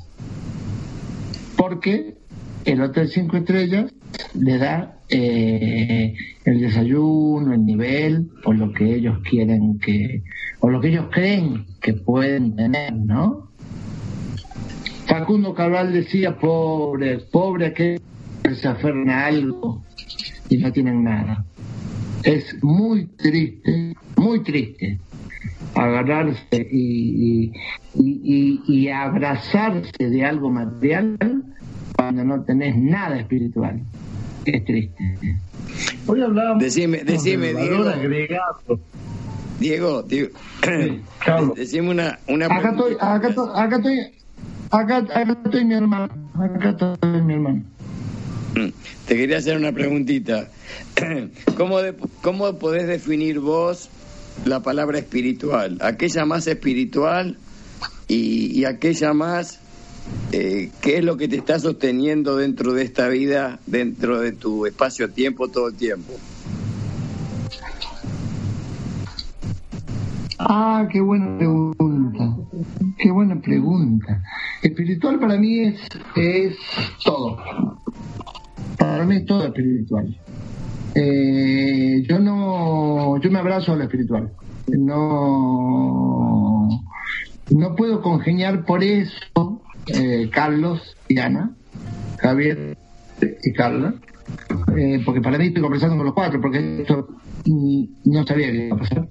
Porque 1.55 2.17
el 2.65 2.81
hotel 2.81 3.07
cinco 3.09 3.38
estrellas 3.38 3.91
le 4.34 4.57
da 4.57 4.97
eh, 5.14 6.14
el 6.45 6.59
desayuno, 6.59 7.53
el 7.53 7.66
nivel, 7.66 8.30
o 8.45 8.53
lo 8.53 8.72
que 8.74 8.95
ellos 8.95 9.20
quieren 9.30 9.80
que, 9.80 10.24
o 10.59 10.70
lo 10.70 10.82
que 10.82 10.89
ellos 10.89 11.05
creen 11.11 11.66
que 11.82 11.93
pueden 11.93 12.55
tener, 12.55 12.93
¿no? 12.93 13.49
Facundo 15.05 15.53
Cabral 15.53 15.93
decía, 15.93 16.36
pobre, 16.38 17.20
pobre 17.32 17.74
que 17.74 17.99
se 18.55 18.68
aferran 18.68 19.09
a 19.09 19.26
algo 19.28 19.84
y 20.49 20.57
no 20.57 20.72
tienen 20.72 21.03
nada. 21.03 21.45
Es 22.24 22.61
muy 22.64 23.05
triste, 23.07 23.95
muy 24.18 24.41
triste 24.43 24.99
agarrarse 25.76 26.68
y- 26.72 27.51
y 27.95 28.88
abrazarse 28.89 29.91
de 30.09 30.24
algo 30.26 30.49
material 30.49 31.18
cuando 31.95 32.24
no 32.24 32.43
tenés 32.43 32.76
nada 32.78 33.20
espiritual. 33.20 33.82
Es 34.46 34.66
triste. 34.66 35.18
Hoy 36.08 36.22
hablábamos 36.22 36.64
Decime, 36.64 37.04
decime, 37.04 37.48
del 37.48 37.58
Diego. 37.58 37.78
valor 37.86 37.94
agregado. 37.94 38.80
Diego, 39.60 40.04
Diego, 40.04 40.30
Carlos. 41.26 41.56
decime 41.56 41.89
una, 41.89 42.20
una 42.28 42.46
Acá 42.48 42.72
estoy, 42.72 42.94
acá 43.00 43.28
estoy, 43.30 43.50
acá 43.56 43.76
estoy, 43.78 44.00
acá, 44.72 44.98
acá 44.98 45.38
estoy 45.46 45.66
mi 45.66 45.74
hermano, 45.76 46.10
acá 46.36 46.70
estoy 46.70 47.22
mi 47.22 47.34
hermano. 47.34 47.64
Te 49.08 49.16
quería 49.16 49.38
hacer 49.38 49.58
una 49.58 49.72
preguntita. 49.72 50.48
¿Cómo, 51.58 51.80
de- 51.82 51.96
¿Cómo 52.22 52.58
podés 52.60 52.88
definir 52.88 53.39
vos 53.39 53.89
la 54.46 54.60
palabra 54.62 55.00
espiritual? 55.00 55.78
¿Aquella 55.82 56.26
más 56.26 56.46
espiritual 56.48 57.38
y, 58.08 58.60
y 58.60 58.66
aquella 58.66 59.14
más... 59.14 59.60
eh, 60.32 60.72
¿Qué 60.82 60.97
es 60.97 61.04
lo 61.04 61.18
que 61.18 61.28
te 61.28 61.36
está 61.36 61.60
sosteniendo 61.60 62.38
dentro 62.38 62.74
de 62.74 62.84
esta 62.84 63.08
vida, 63.08 63.60
dentro 63.66 64.20
de 64.20 64.32
tu 64.32 64.66
espacio-tiempo 64.66 65.49
todo 65.49 65.68
el 65.68 65.76
tiempo? 65.76 66.14
Ah, 70.39 70.88
qué 70.91 70.99
buena 70.99 71.38
pregunta. 71.38 72.36
Qué 72.97 73.12
buena 73.12 73.39
pregunta. 73.39 74.22
Espiritual 74.62 75.20
para 75.20 75.38
mí 75.38 75.60
es, 75.60 75.80
es 76.16 76.58
todo. 77.06 77.38
Para 78.78 79.06
mí 79.06 79.18
es 79.18 79.26
todo 79.26 79.45
espiritual. 79.45 80.18
Eh, 80.95 82.04
yo 82.08 82.20
no, 82.20 83.20
yo 83.22 83.32
me 83.32 83.39
abrazo 83.39 83.74
a 83.74 83.76
lo 83.76 83.84
espiritual. 83.84 84.32
No, 84.68 86.70
no 87.49 87.76
puedo 87.76 88.01
congeniar 88.01 88.66
por 88.66 88.84
eso, 88.84 89.53
eh, 89.88 90.29
Carlos 90.31 90.95
y 91.07 91.19
Ana, 91.19 91.51
Javier 92.17 92.77
y 93.43 93.53
Carla, 93.53 93.95
eh, 94.77 95.01
porque 95.05 95.21
para 95.21 95.38
mí 95.38 95.47
estoy 95.47 95.61
conversando 95.61 95.97
con 95.97 96.05
los 96.05 96.13
cuatro, 96.13 96.41
porque 96.41 96.81
esto 96.81 97.07
mm, 97.45 97.84
no 98.05 98.25
sabía 98.25 98.51
que 98.51 98.67
iba 98.67 98.75
a 98.75 98.79
pasar. 98.79 99.07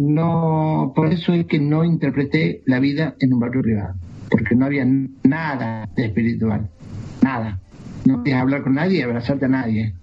No, 0.00 0.92
por 0.94 1.12
eso 1.12 1.32
es 1.32 1.46
que 1.46 1.58
no 1.58 1.84
interpreté 1.84 2.62
la 2.66 2.80
vida 2.80 3.14
en 3.20 3.32
un 3.32 3.40
barrio 3.40 3.62
privado, 3.62 3.94
porque 4.30 4.54
no 4.54 4.66
había 4.66 4.86
nada 5.22 5.88
de 5.94 6.06
espiritual, 6.06 6.68
nada. 7.22 7.60
No 8.04 8.18
podías 8.18 8.40
hablar 8.40 8.62
con 8.62 8.74
nadie 8.74 8.98
y 8.98 9.02
abrazarte 9.02 9.46
a 9.46 9.48
nadie. 9.48 9.94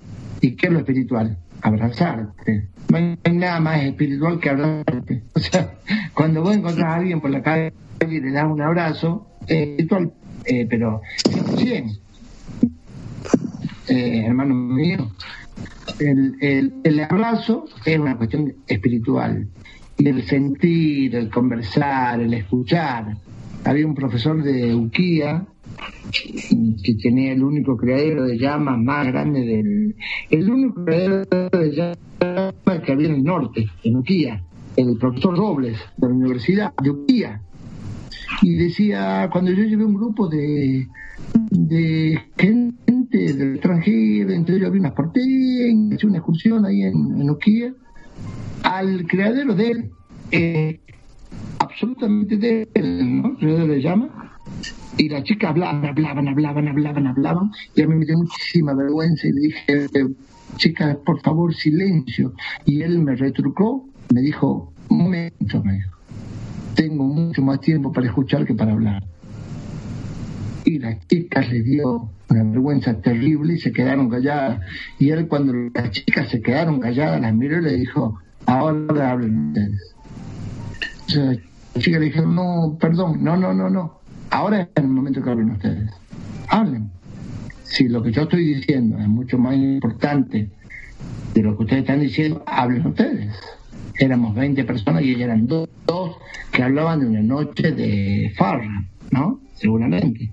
¿Y 0.41 0.55
qué 0.55 0.67
es 0.67 0.73
lo 0.73 0.79
espiritual? 0.79 1.37
Abrazarte. 1.61 2.67
No 2.89 2.97
hay, 2.97 3.03
no 3.11 3.17
hay 3.23 3.37
nada 3.37 3.59
más 3.61 3.81
espiritual 3.81 4.39
que 4.39 4.49
abrazarte. 4.49 5.23
O 5.35 5.39
sea, 5.39 5.75
cuando 6.13 6.41
vos 6.41 6.55
encontrás 6.55 6.85
a 6.85 6.95
alguien 6.95 7.21
por 7.21 7.29
la 7.29 7.41
calle 7.41 7.73
y 8.01 8.19
le 8.19 8.31
das 8.31 8.45
un 8.45 8.61
abrazo, 8.61 9.27
es 9.47 9.67
espiritual, 9.67 10.13
eh, 10.45 10.67
pero 10.69 11.01
100%. 11.55 11.99
Eh, 13.89 14.23
hermano 14.25 14.55
mío, 14.55 15.11
el, 15.99 16.73
el, 16.83 16.99
abrazo 17.01 17.65
es 17.85 17.99
una 17.99 18.17
cuestión 18.17 18.53
espiritual. 18.67 19.47
Y 19.97 20.07
el 20.07 20.23
sentir, 20.23 21.15
el 21.15 21.29
conversar, 21.29 22.21
el 22.21 22.33
escuchar. 22.33 23.17
Había 23.65 23.85
un 23.85 23.93
profesor 23.93 24.41
de 24.41 24.73
Uquía 24.73 25.45
que 26.11 26.95
tenía 27.01 27.33
el 27.33 27.43
único 27.43 27.77
criadero 27.77 28.25
de 28.25 28.37
llamas 28.37 28.77
más 28.79 29.07
grande 29.07 29.41
del... 29.41 29.95
El 30.29 30.49
único 30.49 30.85
criadero 30.85 31.25
de 31.25 31.71
llamas 31.71 32.81
que 32.85 32.91
había 32.91 33.09
en 33.09 33.15
el 33.15 33.23
norte, 33.23 33.65
en 33.83 33.97
Uquía. 33.97 34.43
El 34.75 34.97
profesor 34.97 35.37
Robles, 35.37 35.77
de 35.97 36.07
la 36.07 36.13
Universidad 36.13 36.73
de 36.81 36.89
Uquía. 36.89 37.41
Y 38.41 38.55
decía, 38.55 39.29
cuando 39.31 39.51
yo 39.51 39.63
llevé 39.63 39.85
un 39.85 39.93
grupo 39.93 40.27
de, 40.27 40.87
de 41.51 42.19
gente 42.37 43.33
del 43.33 43.53
extranjero, 43.55 44.31
entre 44.31 44.55
ellos 44.55 44.67
había 44.67 44.81
unas 44.81 44.93
porteñas, 44.93 45.93
hice 45.93 46.07
una 46.07 46.17
excursión 46.17 46.65
ahí 46.65 46.81
en, 46.83 47.21
en 47.21 47.29
Uquía, 47.29 47.73
al 48.63 49.05
criadero 49.05 49.55
de 49.55 49.71
él, 49.71 49.91
eh, 50.31 50.79
absolutamente 51.59 52.37
de 52.37 52.67
él, 52.73 53.21
¿no? 53.21 53.37
Criadero 53.37 53.73
de 53.73 53.81
llama, 53.81 54.37
y 54.97 55.09
las 55.09 55.23
chicas 55.23 55.51
hablaban, 55.51 55.85
hablaban, 55.85 56.27
hablaban, 56.27 56.67
hablaban, 56.67 57.07
hablaban, 57.07 57.51
y 57.75 57.81
a 57.81 57.87
mí 57.87 57.95
me 57.95 58.05
dio 58.05 58.17
muchísima 58.17 58.73
vergüenza 58.73 59.27
y 59.27 59.31
le 59.31 59.41
dije, 59.41 59.87
chicas, 60.57 60.97
por 61.05 61.19
favor, 61.21 61.53
silencio. 61.53 62.33
Y 62.65 62.81
él 62.81 62.99
me 62.99 63.15
retrucó, 63.15 63.87
me 64.13 64.21
dijo, 64.21 64.71
un 64.89 64.97
momento, 64.97 65.63
me 65.63 65.73
dijo, 65.73 65.92
tengo 66.93 67.05
mucho 67.05 67.41
más 67.41 67.59
tiempo 67.59 67.91
para 67.91 68.05
escuchar 68.05 68.45
que 68.45 68.53
para 68.53 68.73
hablar. 68.73 69.03
Y 70.63 70.77
las 70.77 71.05
chicas 71.07 71.51
les 71.51 71.65
dio 71.65 72.07
una 72.29 72.43
vergüenza 72.43 72.93
terrible 73.01 73.55
y 73.55 73.57
se 73.57 73.71
quedaron 73.71 74.09
calladas. 74.09 74.61
Y 74.99 75.09
él 75.09 75.27
cuando 75.27 75.53
las 75.73 75.89
chicas 75.89 76.29
se 76.29 76.41
quedaron 76.41 76.79
calladas, 76.79 77.19
las 77.19 77.33
miró 77.33 77.57
y 77.57 77.63
le 77.63 77.73
dijo, 77.77 78.19
ahora 78.45 79.11
hablen 79.11 79.47
ustedes. 79.47 79.95
O 81.07 81.09
sea, 81.09 81.25
las 81.25 81.83
chicas 81.83 81.99
le 81.99 82.05
dijeron, 82.05 82.35
no, 82.35 82.77
perdón, 82.79 83.23
no, 83.23 83.35
no, 83.37 83.53
no, 83.53 83.69
no. 83.71 83.99
Ahora 84.29 84.61
es 84.61 84.67
el 84.75 84.87
momento 84.87 85.23
que 85.23 85.29
hablen 85.31 85.51
ustedes. 85.51 85.89
Hablen. 86.49 86.91
Si 87.63 87.87
lo 87.87 88.03
que 88.03 88.11
yo 88.11 88.21
estoy 88.21 88.53
diciendo 88.53 88.99
es 88.99 89.07
mucho 89.07 89.39
más 89.39 89.55
importante 89.55 90.47
de 91.33 91.41
lo 91.41 91.57
que 91.57 91.63
ustedes 91.63 91.81
están 91.81 92.01
diciendo, 92.01 92.43
hablen 92.45 92.85
ustedes. 92.85 93.33
Éramos 93.99 94.35
20 94.35 94.63
personas 94.63 95.03
y 95.03 95.11
ellas 95.11 95.21
eran 95.21 95.47
dos, 95.47 95.69
dos 95.85 96.17
que 96.51 96.63
hablaban 96.63 96.99
de 96.99 97.07
una 97.07 97.21
noche 97.21 97.71
de 97.71 98.33
farra, 98.35 98.85
¿no? 99.11 99.39
Seguramente. 99.55 100.31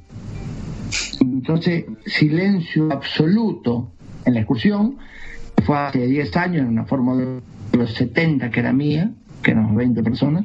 Entonces, 1.20 1.84
silencio 2.06 2.92
absoluto 2.92 3.92
en 4.24 4.34
la 4.34 4.40
excursión. 4.40 4.96
Fue 5.64 5.76
hace 5.76 6.06
10 6.06 6.36
años, 6.36 6.62
en 6.62 6.68
una 6.68 6.84
forma 6.84 7.16
de 7.16 7.40
los 7.76 7.92
70 7.94 8.50
que 8.50 8.60
era 8.60 8.72
mía, 8.72 9.12
que 9.42 9.50
éramos 9.50 9.76
20 9.76 10.02
personas, 10.02 10.44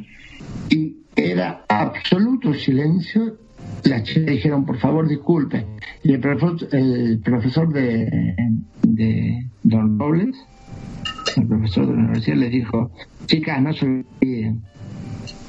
y 0.70 0.98
era 1.16 1.66
absoluto 1.70 2.54
silencio. 2.54 3.38
Las 3.84 4.04
chicas 4.04 4.26
dijeron, 4.26 4.66
por 4.66 4.78
favor, 4.78 5.08
disculpe. 5.08 5.66
Y 6.04 6.14
el 6.14 6.20
profesor, 6.20 6.70
el 6.72 7.20
profesor 7.20 7.72
de, 7.72 8.36
de 8.84 9.48
Don 9.64 9.98
Robles, 10.00 10.36
el 11.36 11.48
profesor 11.48 11.88
de 11.88 11.94
la 11.94 12.00
universidad, 12.00 12.38
les 12.38 12.52
dijo, 12.52 12.92
chicas, 13.26 13.62
no 13.62 13.74
se 13.74 13.86
olviden 13.86 14.62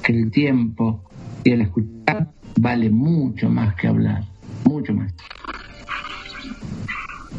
que 0.02 0.12
el 0.12 0.30
tiempo 0.30 1.02
y 1.44 1.50
el 1.50 1.62
escuchar 1.62 2.28
vale 2.58 2.90
mucho 2.90 3.50
más 3.50 3.74
que 3.76 3.88
hablar, 3.88 4.22
mucho 4.64 4.94
más. 4.94 5.12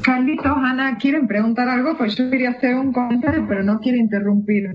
Carlitos, 0.01 0.45
Ana, 0.45 0.97
¿quieren 0.97 1.27
preguntar 1.27 1.67
algo? 1.67 1.97
Pues 1.97 2.15
yo 2.15 2.29
quería 2.29 2.51
hacer 2.51 2.75
un 2.75 2.93
comentario, 2.93 3.45
pero 3.47 3.63
no 3.63 3.79
quiero 3.79 3.97
interrumpir. 3.97 4.69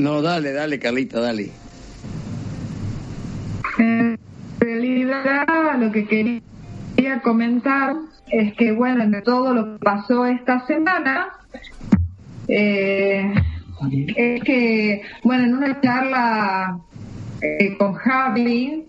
No, 0.00 0.22
dale, 0.22 0.52
dale, 0.52 0.78
Carlita, 0.78 1.20
dale. 1.20 1.50
En 3.78 4.18
realidad, 4.58 5.78
lo 5.78 5.92
que 5.92 6.06
quería 6.06 7.20
comentar 7.22 7.94
es 8.28 8.54
que, 8.54 8.72
bueno, 8.72 9.08
de 9.08 9.22
todo 9.22 9.54
lo 9.54 9.74
que 9.74 9.84
pasó 9.84 10.26
esta 10.26 10.66
semana, 10.66 11.28
eh, 12.48 13.32
es 14.16 14.42
que, 14.42 15.02
bueno, 15.22 15.44
en 15.44 15.54
una 15.54 15.80
charla 15.80 16.78
eh, 17.40 17.76
con 17.76 17.94
Javi, 17.94 18.84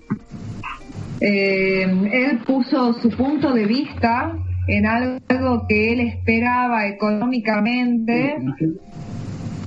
eh, 1.19 1.81
él 2.11 2.39
puso 2.45 2.93
su 3.01 3.09
punto 3.09 3.53
de 3.53 3.65
vista 3.65 4.33
en 4.67 4.85
algo 4.85 5.65
que 5.67 5.93
él 5.93 5.99
esperaba 6.01 6.87
económicamente 6.87 8.37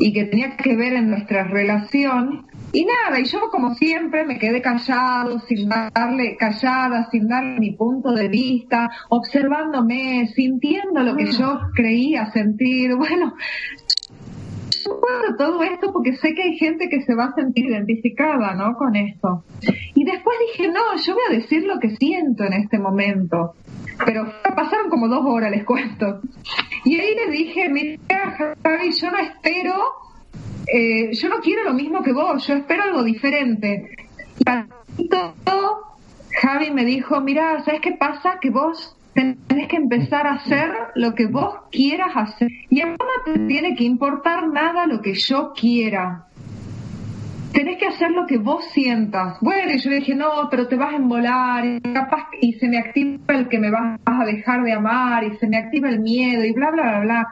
y 0.01 0.13
que 0.13 0.25
tenía 0.25 0.57
que 0.57 0.75
ver 0.75 0.95
en 0.95 1.11
nuestra 1.11 1.45
relación. 1.45 2.47
Y 2.73 2.87
nada, 2.87 3.21
y 3.21 3.25
yo 3.25 3.51
como 3.51 3.75
siempre 3.75 4.25
me 4.25 4.39
quedé 4.39 4.63
callado, 4.63 5.41
sin 5.41 5.69
darle, 5.69 6.37
callada, 6.37 7.09
sin 7.11 7.29
darle 7.29 7.61
mi 7.61 7.73
punto 7.73 8.13
de 8.13 8.29
vista, 8.29 8.89
observándome, 9.11 10.29
sintiendo 10.35 11.03
lo 11.03 11.17
que 11.17 11.27
yo 11.27 11.61
creía 11.75 12.33
sentir. 12.33 12.91
Bueno, 13.11 13.35
todo 15.37 15.63
esto 15.63 15.93
porque 15.93 16.17
sé 16.17 16.35
que 16.35 16.43
hay 16.43 16.57
gente 16.57 16.89
que 16.89 17.03
se 17.03 17.15
va 17.15 17.27
a 17.27 17.35
sentir 17.35 17.67
identificada, 17.67 18.55
¿no? 18.55 18.75
Con 18.75 18.97
esto. 18.97 19.45
Y 19.95 20.05
después 20.05 20.37
dije, 20.53 20.69
no, 20.69 20.97
yo 20.97 21.15
voy 21.15 21.23
a 21.31 21.41
decir 21.41 21.65
lo 21.65 21.79
que 21.79 21.97
siento 21.97 22.45
en 22.45 22.55
este 22.55 22.79
momento. 22.79 23.55
Pero 24.05 24.27
pasaron 24.55 24.89
como 24.89 25.09
dos 25.09 25.25
horas, 25.25 25.51
les 25.51 25.65
cuento. 25.65 26.21
Y 26.85 26.99
ahí 26.99 27.15
le 27.15 27.33
dije, 27.33 27.69
mira, 27.69 28.57
Javi, 28.63 28.93
yo 28.93 29.11
no 29.11 29.19
espero, 29.19 29.75
eh, 30.67 31.13
yo 31.13 31.29
no 31.29 31.41
quiero 31.41 31.65
lo 31.65 31.75
mismo 31.75 32.03
que 32.03 32.13
vos, 32.13 32.47
yo 32.47 32.55
espero 32.55 32.85
algo 32.85 33.03
diferente. 33.03 33.91
Y 34.97 35.09
todo, 35.09 35.81
Javi 36.41 36.71
me 36.71 36.85
dijo, 36.85 37.21
mira, 37.21 37.63
¿sabes 37.65 37.81
qué 37.81 37.93
pasa? 37.93 38.39
Que 38.41 38.51
vos 38.51 38.97
tenés 39.15 39.69
que 39.69 39.77
empezar 39.77 40.27
a 40.27 40.35
hacer 40.35 40.71
lo 40.95 41.15
que 41.15 41.27
vos 41.27 41.55
quieras 41.71 42.11
hacer. 42.15 42.51
Y 42.69 42.81
a 42.81 42.87
vos 42.87 42.99
no 42.99 43.33
te 43.33 43.39
tiene 43.41 43.75
que 43.75 43.85
importar 43.85 44.49
nada 44.49 44.87
lo 44.87 45.01
que 45.01 45.15
yo 45.15 45.53
quiera. 45.55 46.27
Tenés 47.53 47.79
que 47.79 47.87
hacer 47.89 48.13
lo 48.13 48.27
que 48.27 48.39
vos 48.39 48.65
sientas. 48.73 49.37
Bueno, 49.41 49.73
y 49.73 49.79
yo 49.79 49.91
le 49.91 49.97
dije, 49.97 50.15
no, 50.15 50.49
pero 50.51 50.69
te 50.69 50.77
vas 50.77 50.93
a 50.93 50.97
embolar, 50.97 51.65
y 51.67 51.81
capaz, 51.81 52.29
y 52.41 52.53
se 52.55 52.69
me 52.69 52.79
activa 52.79 53.35
el 53.35 53.49
que 53.49 53.59
me 53.59 53.71
vas 53.71 53.99
a 54.05 54.25
dejar 54.25 54.63
de 54.63 54.73
amar, 54.73 55.25
y 55.25 55.37
se 55.37 55.49
me 55.49 55.57
activa 55.57 55.89
el 55.89 55.99
miedo, 55.99 56.45
y 56.45 56.53
bla, 56.53 56.71
bla, 56.71 56.83
bla, 56.83 57.01
bla. 57.01 57.29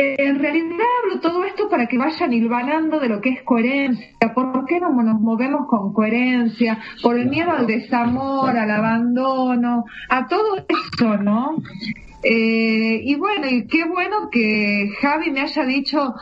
En 0.00 0.38
realidad 0.38 0.86
hablo 1.02 1.20
todo 1.20 1.44
esto 1.44 1.68
para 1.68 1.88
que 1.88 1.98
vayan 1.98 2.32
hilvanando 2.32 3.00
de 3.00 3.08
lo 3.08 3.20
que 3.20 3.30
es 3.30 3.42
coherencia. 3.42 4.06
¿Por 4.32 4.64
qué 4.64 4.78
no 4.78 4.90
nos 4.90 5.20
movemos 5.20 5.66
con 5.66 5.92
coherencia? 5.92 6.78
Por 7.02 7.18
el 7.18 7.28
miedo 7.28 7.50
al 7.50 7.66
desamor, 7.66 8.56
al 8.56 8.70
abandono, 8.70 9.86
a 10.08 10.28
todo 10.28 10.64
eso, 10.68 11.16
¿no? 11.16 11.56
Eh, 12.22 13.00
y 13.02 13.16
bueno, 13.16 13.48
y 13.48 13.66
qué 13.66 13.86
bueno 13.88 14.30
que 14.30 14.88
Javi 15.00 15.32
me 15.32 15.40
haya 15.40 15.64
dicho 15.64 16.14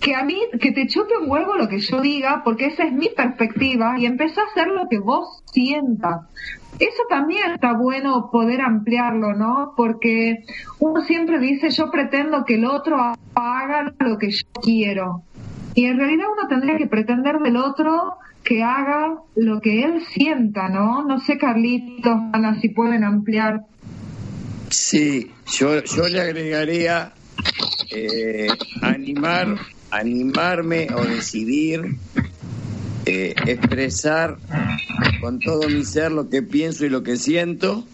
que 0.00 0.14
a 0.14 0.24
mí, 0.24 0.40
que 0.58 0.72
te 0.72 0.86
chupe 0.86 1.18
un 1.18 1.30
huevo 1.30 1.56
lo 1.56 1.68
que 1.68 1.80
yo 1.80 2.00
diga, 2.00 2.40
porque 2.42 2.66
esa 2.66 2.84
es 2.84 2.92
mi 2.94 3.10
perspectiva, 3.10 3.98
y 3.98 4.06
empezó 4.06 4.40
a 4.40 4.44
hacer 4.44 4.68
lo 4.68 4.88
que 4.88 4.98
vos 4.98 5.42
sientas. 5.52 6.22
Eso 6.78 7.02
también 7.08 7.52
está 7.52 7.74
bueno 7.74 8.30
poder 8.30 8.60
ampliarlo, 8.62 9.34
¿no? 9.34 9.74
Porque 9.76 10.44
uno 10.78 11.02
siempre 11.02 11.38
dice, 11.38 11.70
yo 11.70 11.90
pretendo 11.90 12.44
que 12.44 12.54
el 12.54 12.64
otro 12.64 12.96
haga 13.34 13.94
lo 13.98 14.18
que 14.18 14.30
yo 14.30 14.44
quiero. 14.62 15.22
Y 15.74 15.84
en 15.84 15.98
realidad 15.98 16.26
uno 16.32 16.48
tendría 16.48 16.78
que 16.78 16.86
pretender 16.86 17.38
del 17.38 17.56
otro 17.56 18.14
que 18.42 18.62
haga 18.62 19.16
lo 19.36 19.60
que 19.60 19.84
él 19.84 20.02
sienta, 20.12 20.68
¿no? 20.68 21.04
No 21.04 21.20
sé, 21.20 21.36
Carlitos, 21.38 22.16
Ana, 22.32 22.58
si 22.60 22.70
pueden 22.70 23.04
ampliar. 23.04 23.60
Sí, 24.70 25.30
yo, 25.46 25.82
yo 25.84 26.08
le 26.08 26.20
agregaría 26.20 27.12
eh, 27.90 28.48
animar, 28.82 29.56
animarme 29.90 30.88
o 30.94 31.04
decidir 31.04 31.96
expresar 33.44 34.38
con 35.20 35.40
todo 35.40 35.68
mi 35.68 35.84
ser 35.84 36.12
lo 36.12 36.28
que 36.30 36.42
pienso 36.42 36.84
y 36.86 36.88
lo 36.88 37.02
que 37.02 37.16
siento, 37.16 37.84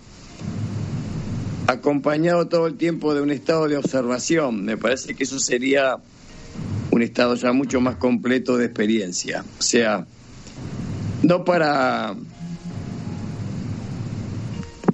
acompañado 1.67 2.47
todo 2.47 2.67
el 2.67 2.77
tiempo 2.77 3.15
de 3.15 3.21
un 3.23 3.31
estado 3.31 3.67
de 3.69 3.77
observación. 3.77 4.65
Me 4.65 4.77
parece 4.77 5.15
que 5.15 5.25
eso 5.25 5.39
sería 5.41 5.97
un 6.91 7.03
estado 7.03 7.35
ya 7.35 7.53
mucho 7.53 7.81
más 7.81 7.97
completo 7.97 8.57
de 8.57 8.67
experiencia. 8.67 9.45
O 9.59 9.63
sea, 9.63 10.07
no 11.23 11.45
para 11.45 12.15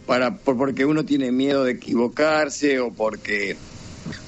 para 0.06 0.36
por- 0.38 0.56
porque 0.56 0.84
uno 0.84 1.04
tiene 1.04 1.30
miedo 1.32 1.64
de 1.64 1.72
equivocarse 1.72 2.80
o 2.80 2.92
porque 2.92 3.56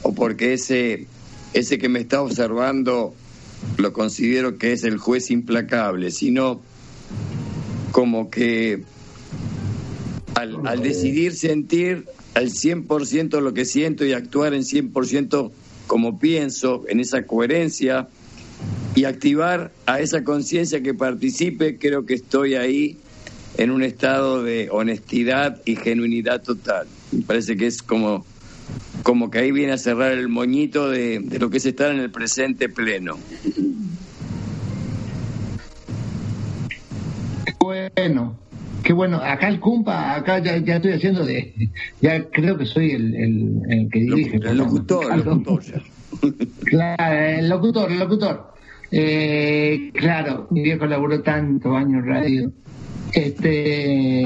o 0.03 0.15
porque 0.15 0.55
ese 0.55 1.07
ese 1.53 1.79
que 1.79 1.89
me 1.89 2.01
está 2.01 2.21
observando 2.23 3.15
lo 3.77 3.93
considero 3.93 4.59
que 4.59 4.73
es 4.73 4.85
el 4.85 4.99
juez 4.99 5.31
implacable, 5.31 6.11
sino 6.11 6.61
como 7.93 8.31
que 8.31 8.83
al, 10.35 10.83
decidir 10.83 11.35
sentir 11.35 12.07
al 12.35 12.51
100% 12.51 13.41
lo 13.41 13.55
que 13.55 13.65
siento 13.65 14.05
y 14.05 14.13
actuar 14.13 14.55
en 14.55 14.63
100% 14.63 15.53
como 15.87 16.19
pienso, 16.19 16.85
en 16.89 17.01
esa 17.01 17.25
coherencia, 17.25 18.09
y 18.95 19.05
activar 19.05 19.73
a 19.87 20.01
esa 20.01 20.25
conciencia 20.25 20.83
que 20.83 20.95
participe, 20.95 21.79
creo 21.79 22.07
que 22.07 22.15
estoy 22.15 22.55
ahí 22.55 22.99
en 23.57 23.71
un 23.71 23.83
estado 23.83 24.43
de 24.43 24.69
honestidad 24.71 25.61
y 25.65 25.77
genuinidad 25.77 26.43
total. 26.43 26.87
Me 27.13 27.23
parece 27.23 27.57
que 27.57 27.67
es 27.67 27.83
como, 27.83 28.25
como 29.05 29.31
que 29.31 29.39
ahí 29.39 29.53
viene 29.53 29.73
a 29.73 29.79
cerrar 29.79 30.13
el 30.13 30.29
moñito 30.29 30.91
de, 30.91 31.21
de 31.21 31.39
lo 31.39 31.51
que 31.51 31.59
es 31.59 31.67
estar 31.67 31.93
en 31.93 32.01
el 32.01 32.11
presente 32.11 32.71
pleno. 32.71 33.19
Bueno, 37.61 38.39
qué 38.83 38.95
bueno. 38.95 39.19
Acá 39.19 39.49
el 39.49 39.61
Cumpa, 39.61 40.17
acá 40.17 40.39
ya, 40.39 40.57
ya 40.57 40.77
estoy 40.77 40.93
haciendo 40.93 41.25
de. 41.25 41.71
Ya 42.01 42.25
creo 42.31 42.57
que 42.57 42.65
soy 42.65 42.93
el, 42.93 43.15
el, 43.15 43.63
el 43.69 43.91
que 43.91 44.01
dirige. 44.01 44.37
El 44.39 44.57
locutor, 44.57 45.13
el 45.13 45.21
locutor. 45.21 45.63
Claro, 46.65 47.39
el 47.39 47.49
locutor, 47.49 47.93
el 47.93 47.99
locutor. 47.99 48.55
Eh, 48.91 49.91
claro, 49.93 50.47
mi 50.51 50.63
viejo 50.63 50.87
laburó 50.87 51.21
tantos 51.21 51.77
años 51.77 52.07
radio. 52.07 52.51
Este. 53.13 54.25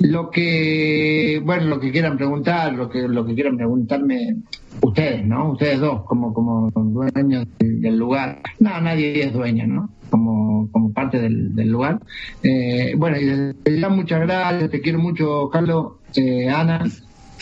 Lo 0.00 0.30
que. 0.30 1.40
Bueno, 1.44 1.66
lo 1.66 1.80
que 1.80 1.90
quieran 1.90 2.16
preguntar, 2.16 2.74
lo 2.74 2.88
que, 2.88 3.08
lo 3.08 3.24
que 3.24 3.34
quieran 3.34 3.56
preguntarme. 3.56 4.36
Ustedes, 4.82 5.24
¿no? 5.26 5.52
Ustedes 5.52 5.80
dos, 5.80 6.04
como, 6.04 6.34
como 6.34 6.70
dueños 6.70 7.46
del, 7.58 7.96
lugar. 7.96 8.42
No, 8.58 8.78
nadie 8.80 9.24
es 9.24 9.32
dueño, 9.32 9.66
¿no? 9.66 9.88
Como 10.10 10.46
como, 10.70 10.92
parte 10.92 11.18
del, 11.18 11.54
del 11.54 11.68
lugar. 11.68 11.98
Eh, 12.42 12.94
bueno, 12.96 13.16
y 13.18 13.24
desde 13.24 13.80
ya 13.80 13.88
muchas 13.88 14.20
gracias, 14.20 14.70
te 14.70 14.80
quiero 14.80 14.98
mucho, 14.98 15.48
Carlos, 15.50 15.94
eh, 16.14 16.48
Ana. 16.48 16.84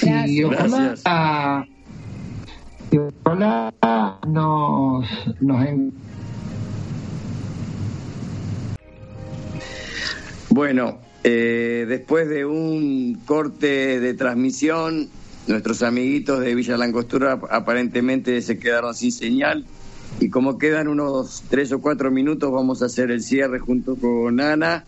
Y 0.00 0.42
Gracias. 0.42 1.02
ojalá, 1.04 1.66
y 2.90 2.98
ojalá 2.98 3.72
nos, 4.26 5.06
nos 5.40 5.66
en- 5.66 5.92
Bueno, 10.50 10.98
eh, 11.24 11.86
después 11.88 12.28
de 12.28 12.44
un 12.44 13.18
corte 13.24 13.98
de 13.98 14.12
transmisión, 14.12 15.08
nuestros 15.46 15.82
amiguitos 15.82 16.40
de 16.40 16.54
Villa 16.54 16.76
Langostura 16.76 17.40
aparentemente 17.50 18.40
se 18.42 18.58
quedaron 18.58 18.94
sin 18.94 19.10
señal. 19.10 19.64
Y 20.20 20.28
como 20.28 20.58
quedan 20.58 20.86
unos 20.86 21.42
tres 21.48 21.72
o 21.72 21.80
cuatro 21.80 22.10
minutos, 22.10 22.52
vamos 22.52 22.82
a 22.82 22.86
hacer 22.86 23.10
el 23.10 23.22
cierre 23.22 23.58
junto 23.58 23.96
con 23.96 24.38
Ana, 24.38 24.84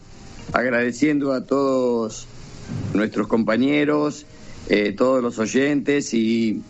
agradeciendo 0.53 1.32
a 1.32 1.47
todos 1.47 2.28
nuestros 2.93 3.26
compañeros, 3.28 4.26
eh, 4.68 4.93
todos 4.93 5.22
los 5.22 5.39
oyentes 5.39 6.12
y 6.12 6.62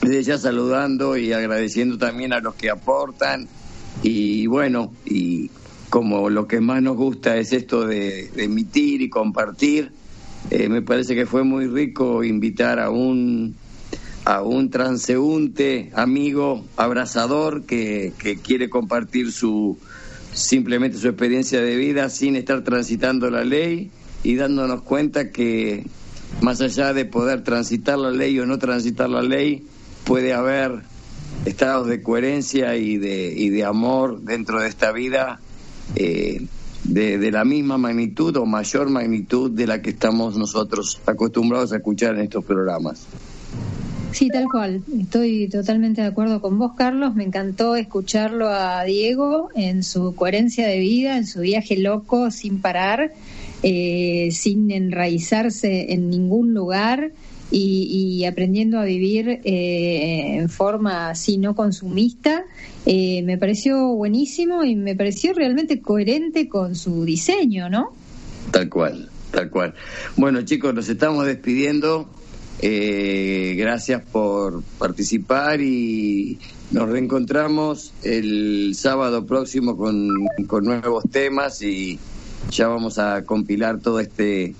desde 0.00 0.22
ya 0.22 0.38
saludando 0.38 1.16
y 1.16 1.32
agradeciendo 1.32 1.98
también 1.98 2.32
a 2.32 2.40
los 2.40 2.54
que 2.54 2.70
aportan 2.70 3.48
y 4.02 4.46
bueno, 4.46 4.92
y 5.04 5.50
como 5.94 6.28
lo 6.28 6.48
que 6.48 6.60
más 6.60 6.82
nos 6.82 6.96
gusta 6.96 7.36
es 7.36 7.52
esto 7.52 7.86
de, 7.86 8.28
emitir 8.36 9.00
y 9.00 9.08
compartir, 9.08 9.92
eh, 10.50 10.68
me 10.68 10.82
parece 10.82 11.14
que 11.14 11.24
fue 11.24 11.44
muy 11.44 11.68
rico 11.68 12.24
invitar 12.24 12.80
a 12.80 12.90
un 12.90 13.54
a 14.24 14.42
un 14.42 14.70
transeúnte, 14.70 15.92
amigo, 15.94 16.64
abrazador 16.76 17.64
que, 17.64 18.12
que 18.18 18.38
quiere 18.38 18.68
compartir 18.68 19.30
su 19.30 19.78
simplemente 20.32 20.98
su 20.98 21.06
experiencia 21.06 21.62
de 21.62 21.76
vida 21.76 22.10
sin 22.10 22.34
estar 22.34 22.64
transitando 22.64 23.30
la 23.30 23.44
ley 23.44 23.92
y 24.24 24.34
dándonos 24.34 24.82
cuenta 24.82 25.30
que 25.30 25.86
más 26.40 26.60
allá 26.60 26.92
de 26.92 27.04
poder 27.04 27.44
transitar 27.44 27.98
la 27.98 28.10
ley 28.10 28.36
o 28.40 28.46
no 28.46 28.58
transitar 28.58 29.08
la 29.08 29.22
ley, 29.22 29.64
puede 30.02 30.32
haber 30.32 30.72
estados 31.44 31.86
de 31.86 32.02
coherencia 32.02 32.74
y 32.74 32.96
de, 32.96 33.32
y 33.32 33.50
de 33.50 33.64
amor 33.64 34.22
dentro 34.22 34.60
de 34.60 34.66
esta 34.66 34.90
vida 34.90 35.38
eh, 35.96 36.46
de, 36.84 37.30
la 37.30 37.44
misma 37.44 37.78
magnitud 37.78 38.36
o 38.36 38.46
mayor 38.46 38.90
magnitud 38.90 39.50
de 39.50 39.66
la 39.66 39.80
que 39.80 39.90
estamos 39.90 40.36
nosotros 40.36 41.00
acostumbrados 41.06 41.72
a 41.72 41.76
escuchar 41.76 42.14
en 42.16 42.22
estos 42.22 42.44
programas. 42.44 43.06
Sí, 44.12 44.28
tal 44.28 44.44
cual. 44.44 44.82
Estoy 44.96 45.48
totalmente 45.48 46.02
de 46.02 46.06
acuerdo 46.06 46.40
con 46.40 46.56
vos, 46.58 46.72
Carlos. 46.76 47.16
Me 47.16 47.24
encantó 47.24 47.74
escucharlo 47.74 48.48
a 48.48 48.84
Diego 48.84 49.48
en 49.56 49.82
su 49.82 50.14
coherencia 50.14 50.68
de 50.68 50.78
vida, 50.78 51.16
en 51.16 51.26
su 51.26 51.40
viaje 51.40 51.76
loco, 51.76 52.30
sin 52.30 52.60
parar, 52.60 53.12
eh, 53.64 54.28
sin 54.30 54.70
enraizarse 54.70 55.92
en 55.92 56.10
ningún 56.10 56.54
lugar 56.54 57.10
y, 57.50 58.18
y 58.20 58.24
aprendiendo 58.24 58.78
a 58.78 58.84
vivir 58.84 59.40
eh, 59.44 60.36
en 60.36 60.48
forma 60.48 61.10
así 61.10 61.38
no 61.38 61.54
consumista. 61.54 62.44
Eh, 62.86 63.22
me 63.22 63.38
pareció 63.38 63.88
buenísimo 63.94 64.64
y 64.64 64.76
me 64.76 64.94
pareció 64.96 65.32
realmente 65.32 65.80
coherente 65.80 66.48
con 66.48 66.74
su 66.74 67.04
diseño, 67.04 67.68
¿no? 67.68 67.92
Tal 68.50 68.68
cual, 68.68 69.10
tal 69.30 69.50
cual. 69.50 69.74
Bueno, 70.16 70.42
chicos, 70.42 70.74
nos 70.74 70.88
estamos 70.88 71.26
despidiendo. 71.26 72.08
Eh, 72.60 73.54
gracias 73.58 74.02
por 74.02 74.62
participar 74.78 75.60
y 75.60 76.38
nos 76.70 76.88
reencontramos 76.88 77.92
el 78.02 78.74
sábado 78.74 79.26
próximo 79.26 79.76
con, 79.76 80.08
con 80.46 80.64
nuevos 80.64 81.04
temas 81.10 81.60
y 81.62 81.98
ya 82.50 82.68
vamos 82.68 82.98
a 82.98 83.24
compilar 83.24 83.80
todo 83.80 84.00
este 84.00 84.54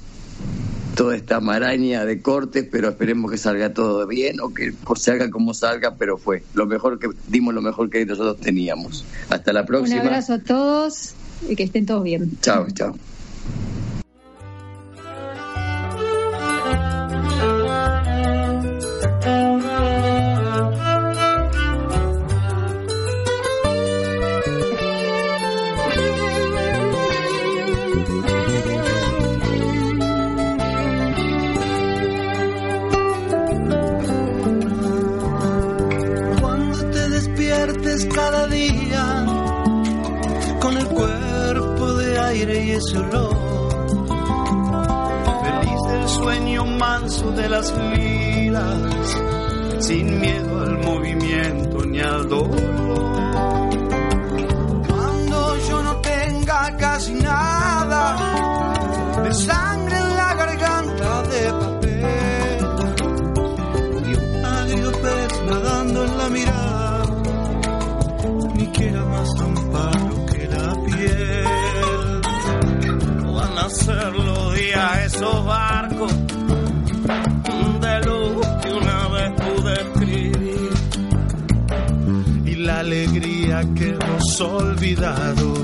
toda 0.94 1.16
esta 1.16 1.40
maraña 1.40 2.04
de 2.04 2.20
cortes, 2.20 2.66
pero 2.70 2.88
esperemos 2.88 3.30
que 3.30 3.38
salga 3.38 3.72
todo 3.74 4.06
bien 4.06 4.40
o 4.40 4.52
que 4.54 4.72
salga 4.96 5.30
como 5.30 5.54
salga, 5.54 5.96
pero 5.96 6.16
fue 6.18 6.42
lo 6.54 6.66
mejor 6.66 6.98
que 6.98 7.08
dimos 7.28 7.54
lo 7.54 7.62
mejor 7.62 7.90
que 7.90 8.04
nosotros 8.06 8.38
teníamos. 8.40 9.04
Hasta 9.28 9.52
la 9.52 9.60
Un 9.60 9.66
próxima. 9.66 10.00
abrazo 10.00 10.34
a 10.34 10.38
todos 10.38 11.14
y 11.48 11.56
que 11.56 11.64
estén 11.64 11.86
todos 11.86 12.04
bien. 12.04 12.38
Chao, 12.40 12.66
chao. 12.72 12.94
Y 42.52 42.72
ese 42.72 42.98
olor, 42.98 43.34
feliz 45.42 45.80
del 45.88 46.08
sueño 46.08 46.66
manso 46.66 47.30
de 47.30 47.48
las 47.48 47.72
filas, 47.72 49.18
sin 49.78 50.20
miedo 50.20 50.60
al 50.60 50.78
movimiento 50.84 51.84
ni 51.86 52.00
al 52.00 52.28
dolor. 52.28 52.73
Que 83.74 83.90
hemos 83.90 84.40
olvidado 84.40 85.54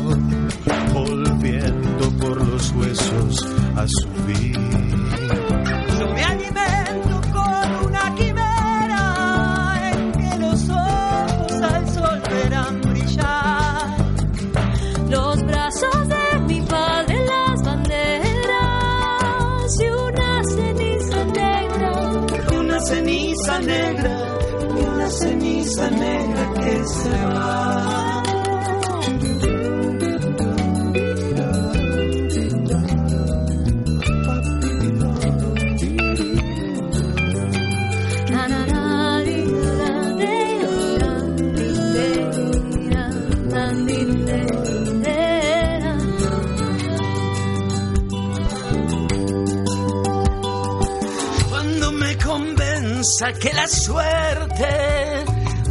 Cuando 51.48 51.92
me 51.92 52.16
convenza 52.16 53.32
que 53.34 53.52
la 53.52 53.68
suerte 53.68 55.00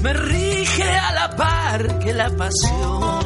me 0.02 0.14
a 0.14 0.49
la 1.20 1.36
par 1.36 2.00
que 2.00 2.14
la 2.14 2.30
pasión 2.30 3.26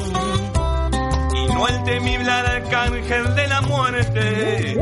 y 1.40 1.54
no 1.54 1.68
el 1.68 1.84
temible 1.84 2.32
arcángel 2.32 3.36
de 3.36 3.48
la 3.48 3.62
muerte 3.62 4.78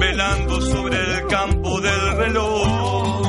velando 0.00 0.60
sobre 0.60 0.96
el 0.96 1.26
campo 1.28 1.80
del 1.80 2.16
reloj. 2.16 3.26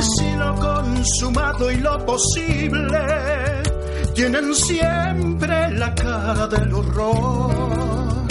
Si 0.00 0.30
lo 0.36 0.54
consumado 0.56 1.70
y 1.70 1.76
lo 1.76 2.04
posible 2.04 3.04
tienen 4.14 4.54
siempre 4.54 5.70
la 5.72 5.94
cara 5.94 6.46
del 6.48 6.74
horror. 6.74 8.26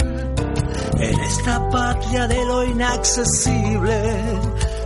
En 1.00 1.20
esta 1.20 1.70
patria 1.70 2.26
de 2.28 2.44
lo 2.46 2.64
inaccesible, 2.64 3.98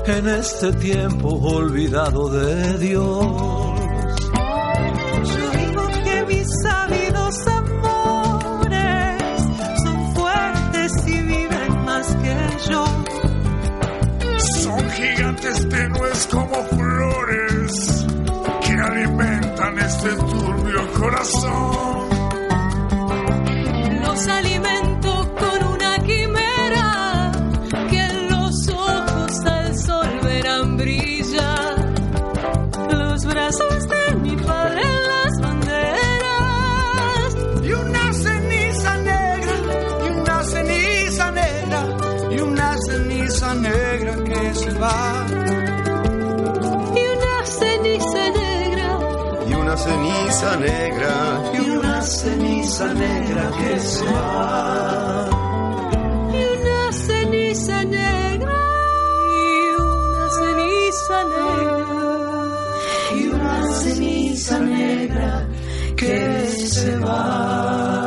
en 0.07 0.29
este 0.29 0.73
tiempo 0.73 1.29
olvidado 1.29 2.29
de 2.31 2.79
Dios. 2.79 3.60
Sábidos 6.63 7.47
amores 7.47 9.43
son 9.85 10.15
fuertes 10.15 10.93
y 11.07 11.23
viven 11.23 11.85
más 11.85 12.17
que 12.17 12.71
yo. 12.71 12.85
Son 14.63 14.91
gigantes 14.91 15.69
tenues 15.69 16.29
como 16.31 16.55
flores 16.65 18.07
que 18.67 18.73
alimentan 18.73 19.79
este 19.79 20.11
turbio 20.11 20.93
corazón. 20.95 22.10
ceniza 50.41 50.57
negra 50.57 51.53
y 51.53 51.71
una 51.71 52.01
ceniza 52.01 52.95
negra 52.95 53.51
que 53.59 53.79
se 53.79 54.05
va. 54.07 55.29
Y 56.33 56.43
una 56.57 56.93
ceniza 56.93 57.85
negra 57.85 58.59
y 59.37 59.81
una 59.83 60.31
ceniza 60.31 61.25
negra 61.25 61.89
y 63.17 63.29
una 63.29 63.73
ceniza 63.73 64.59
negra 64.61 65.49
que 65.97 66.47
se 66.49 66.97
va. 66.97 68.00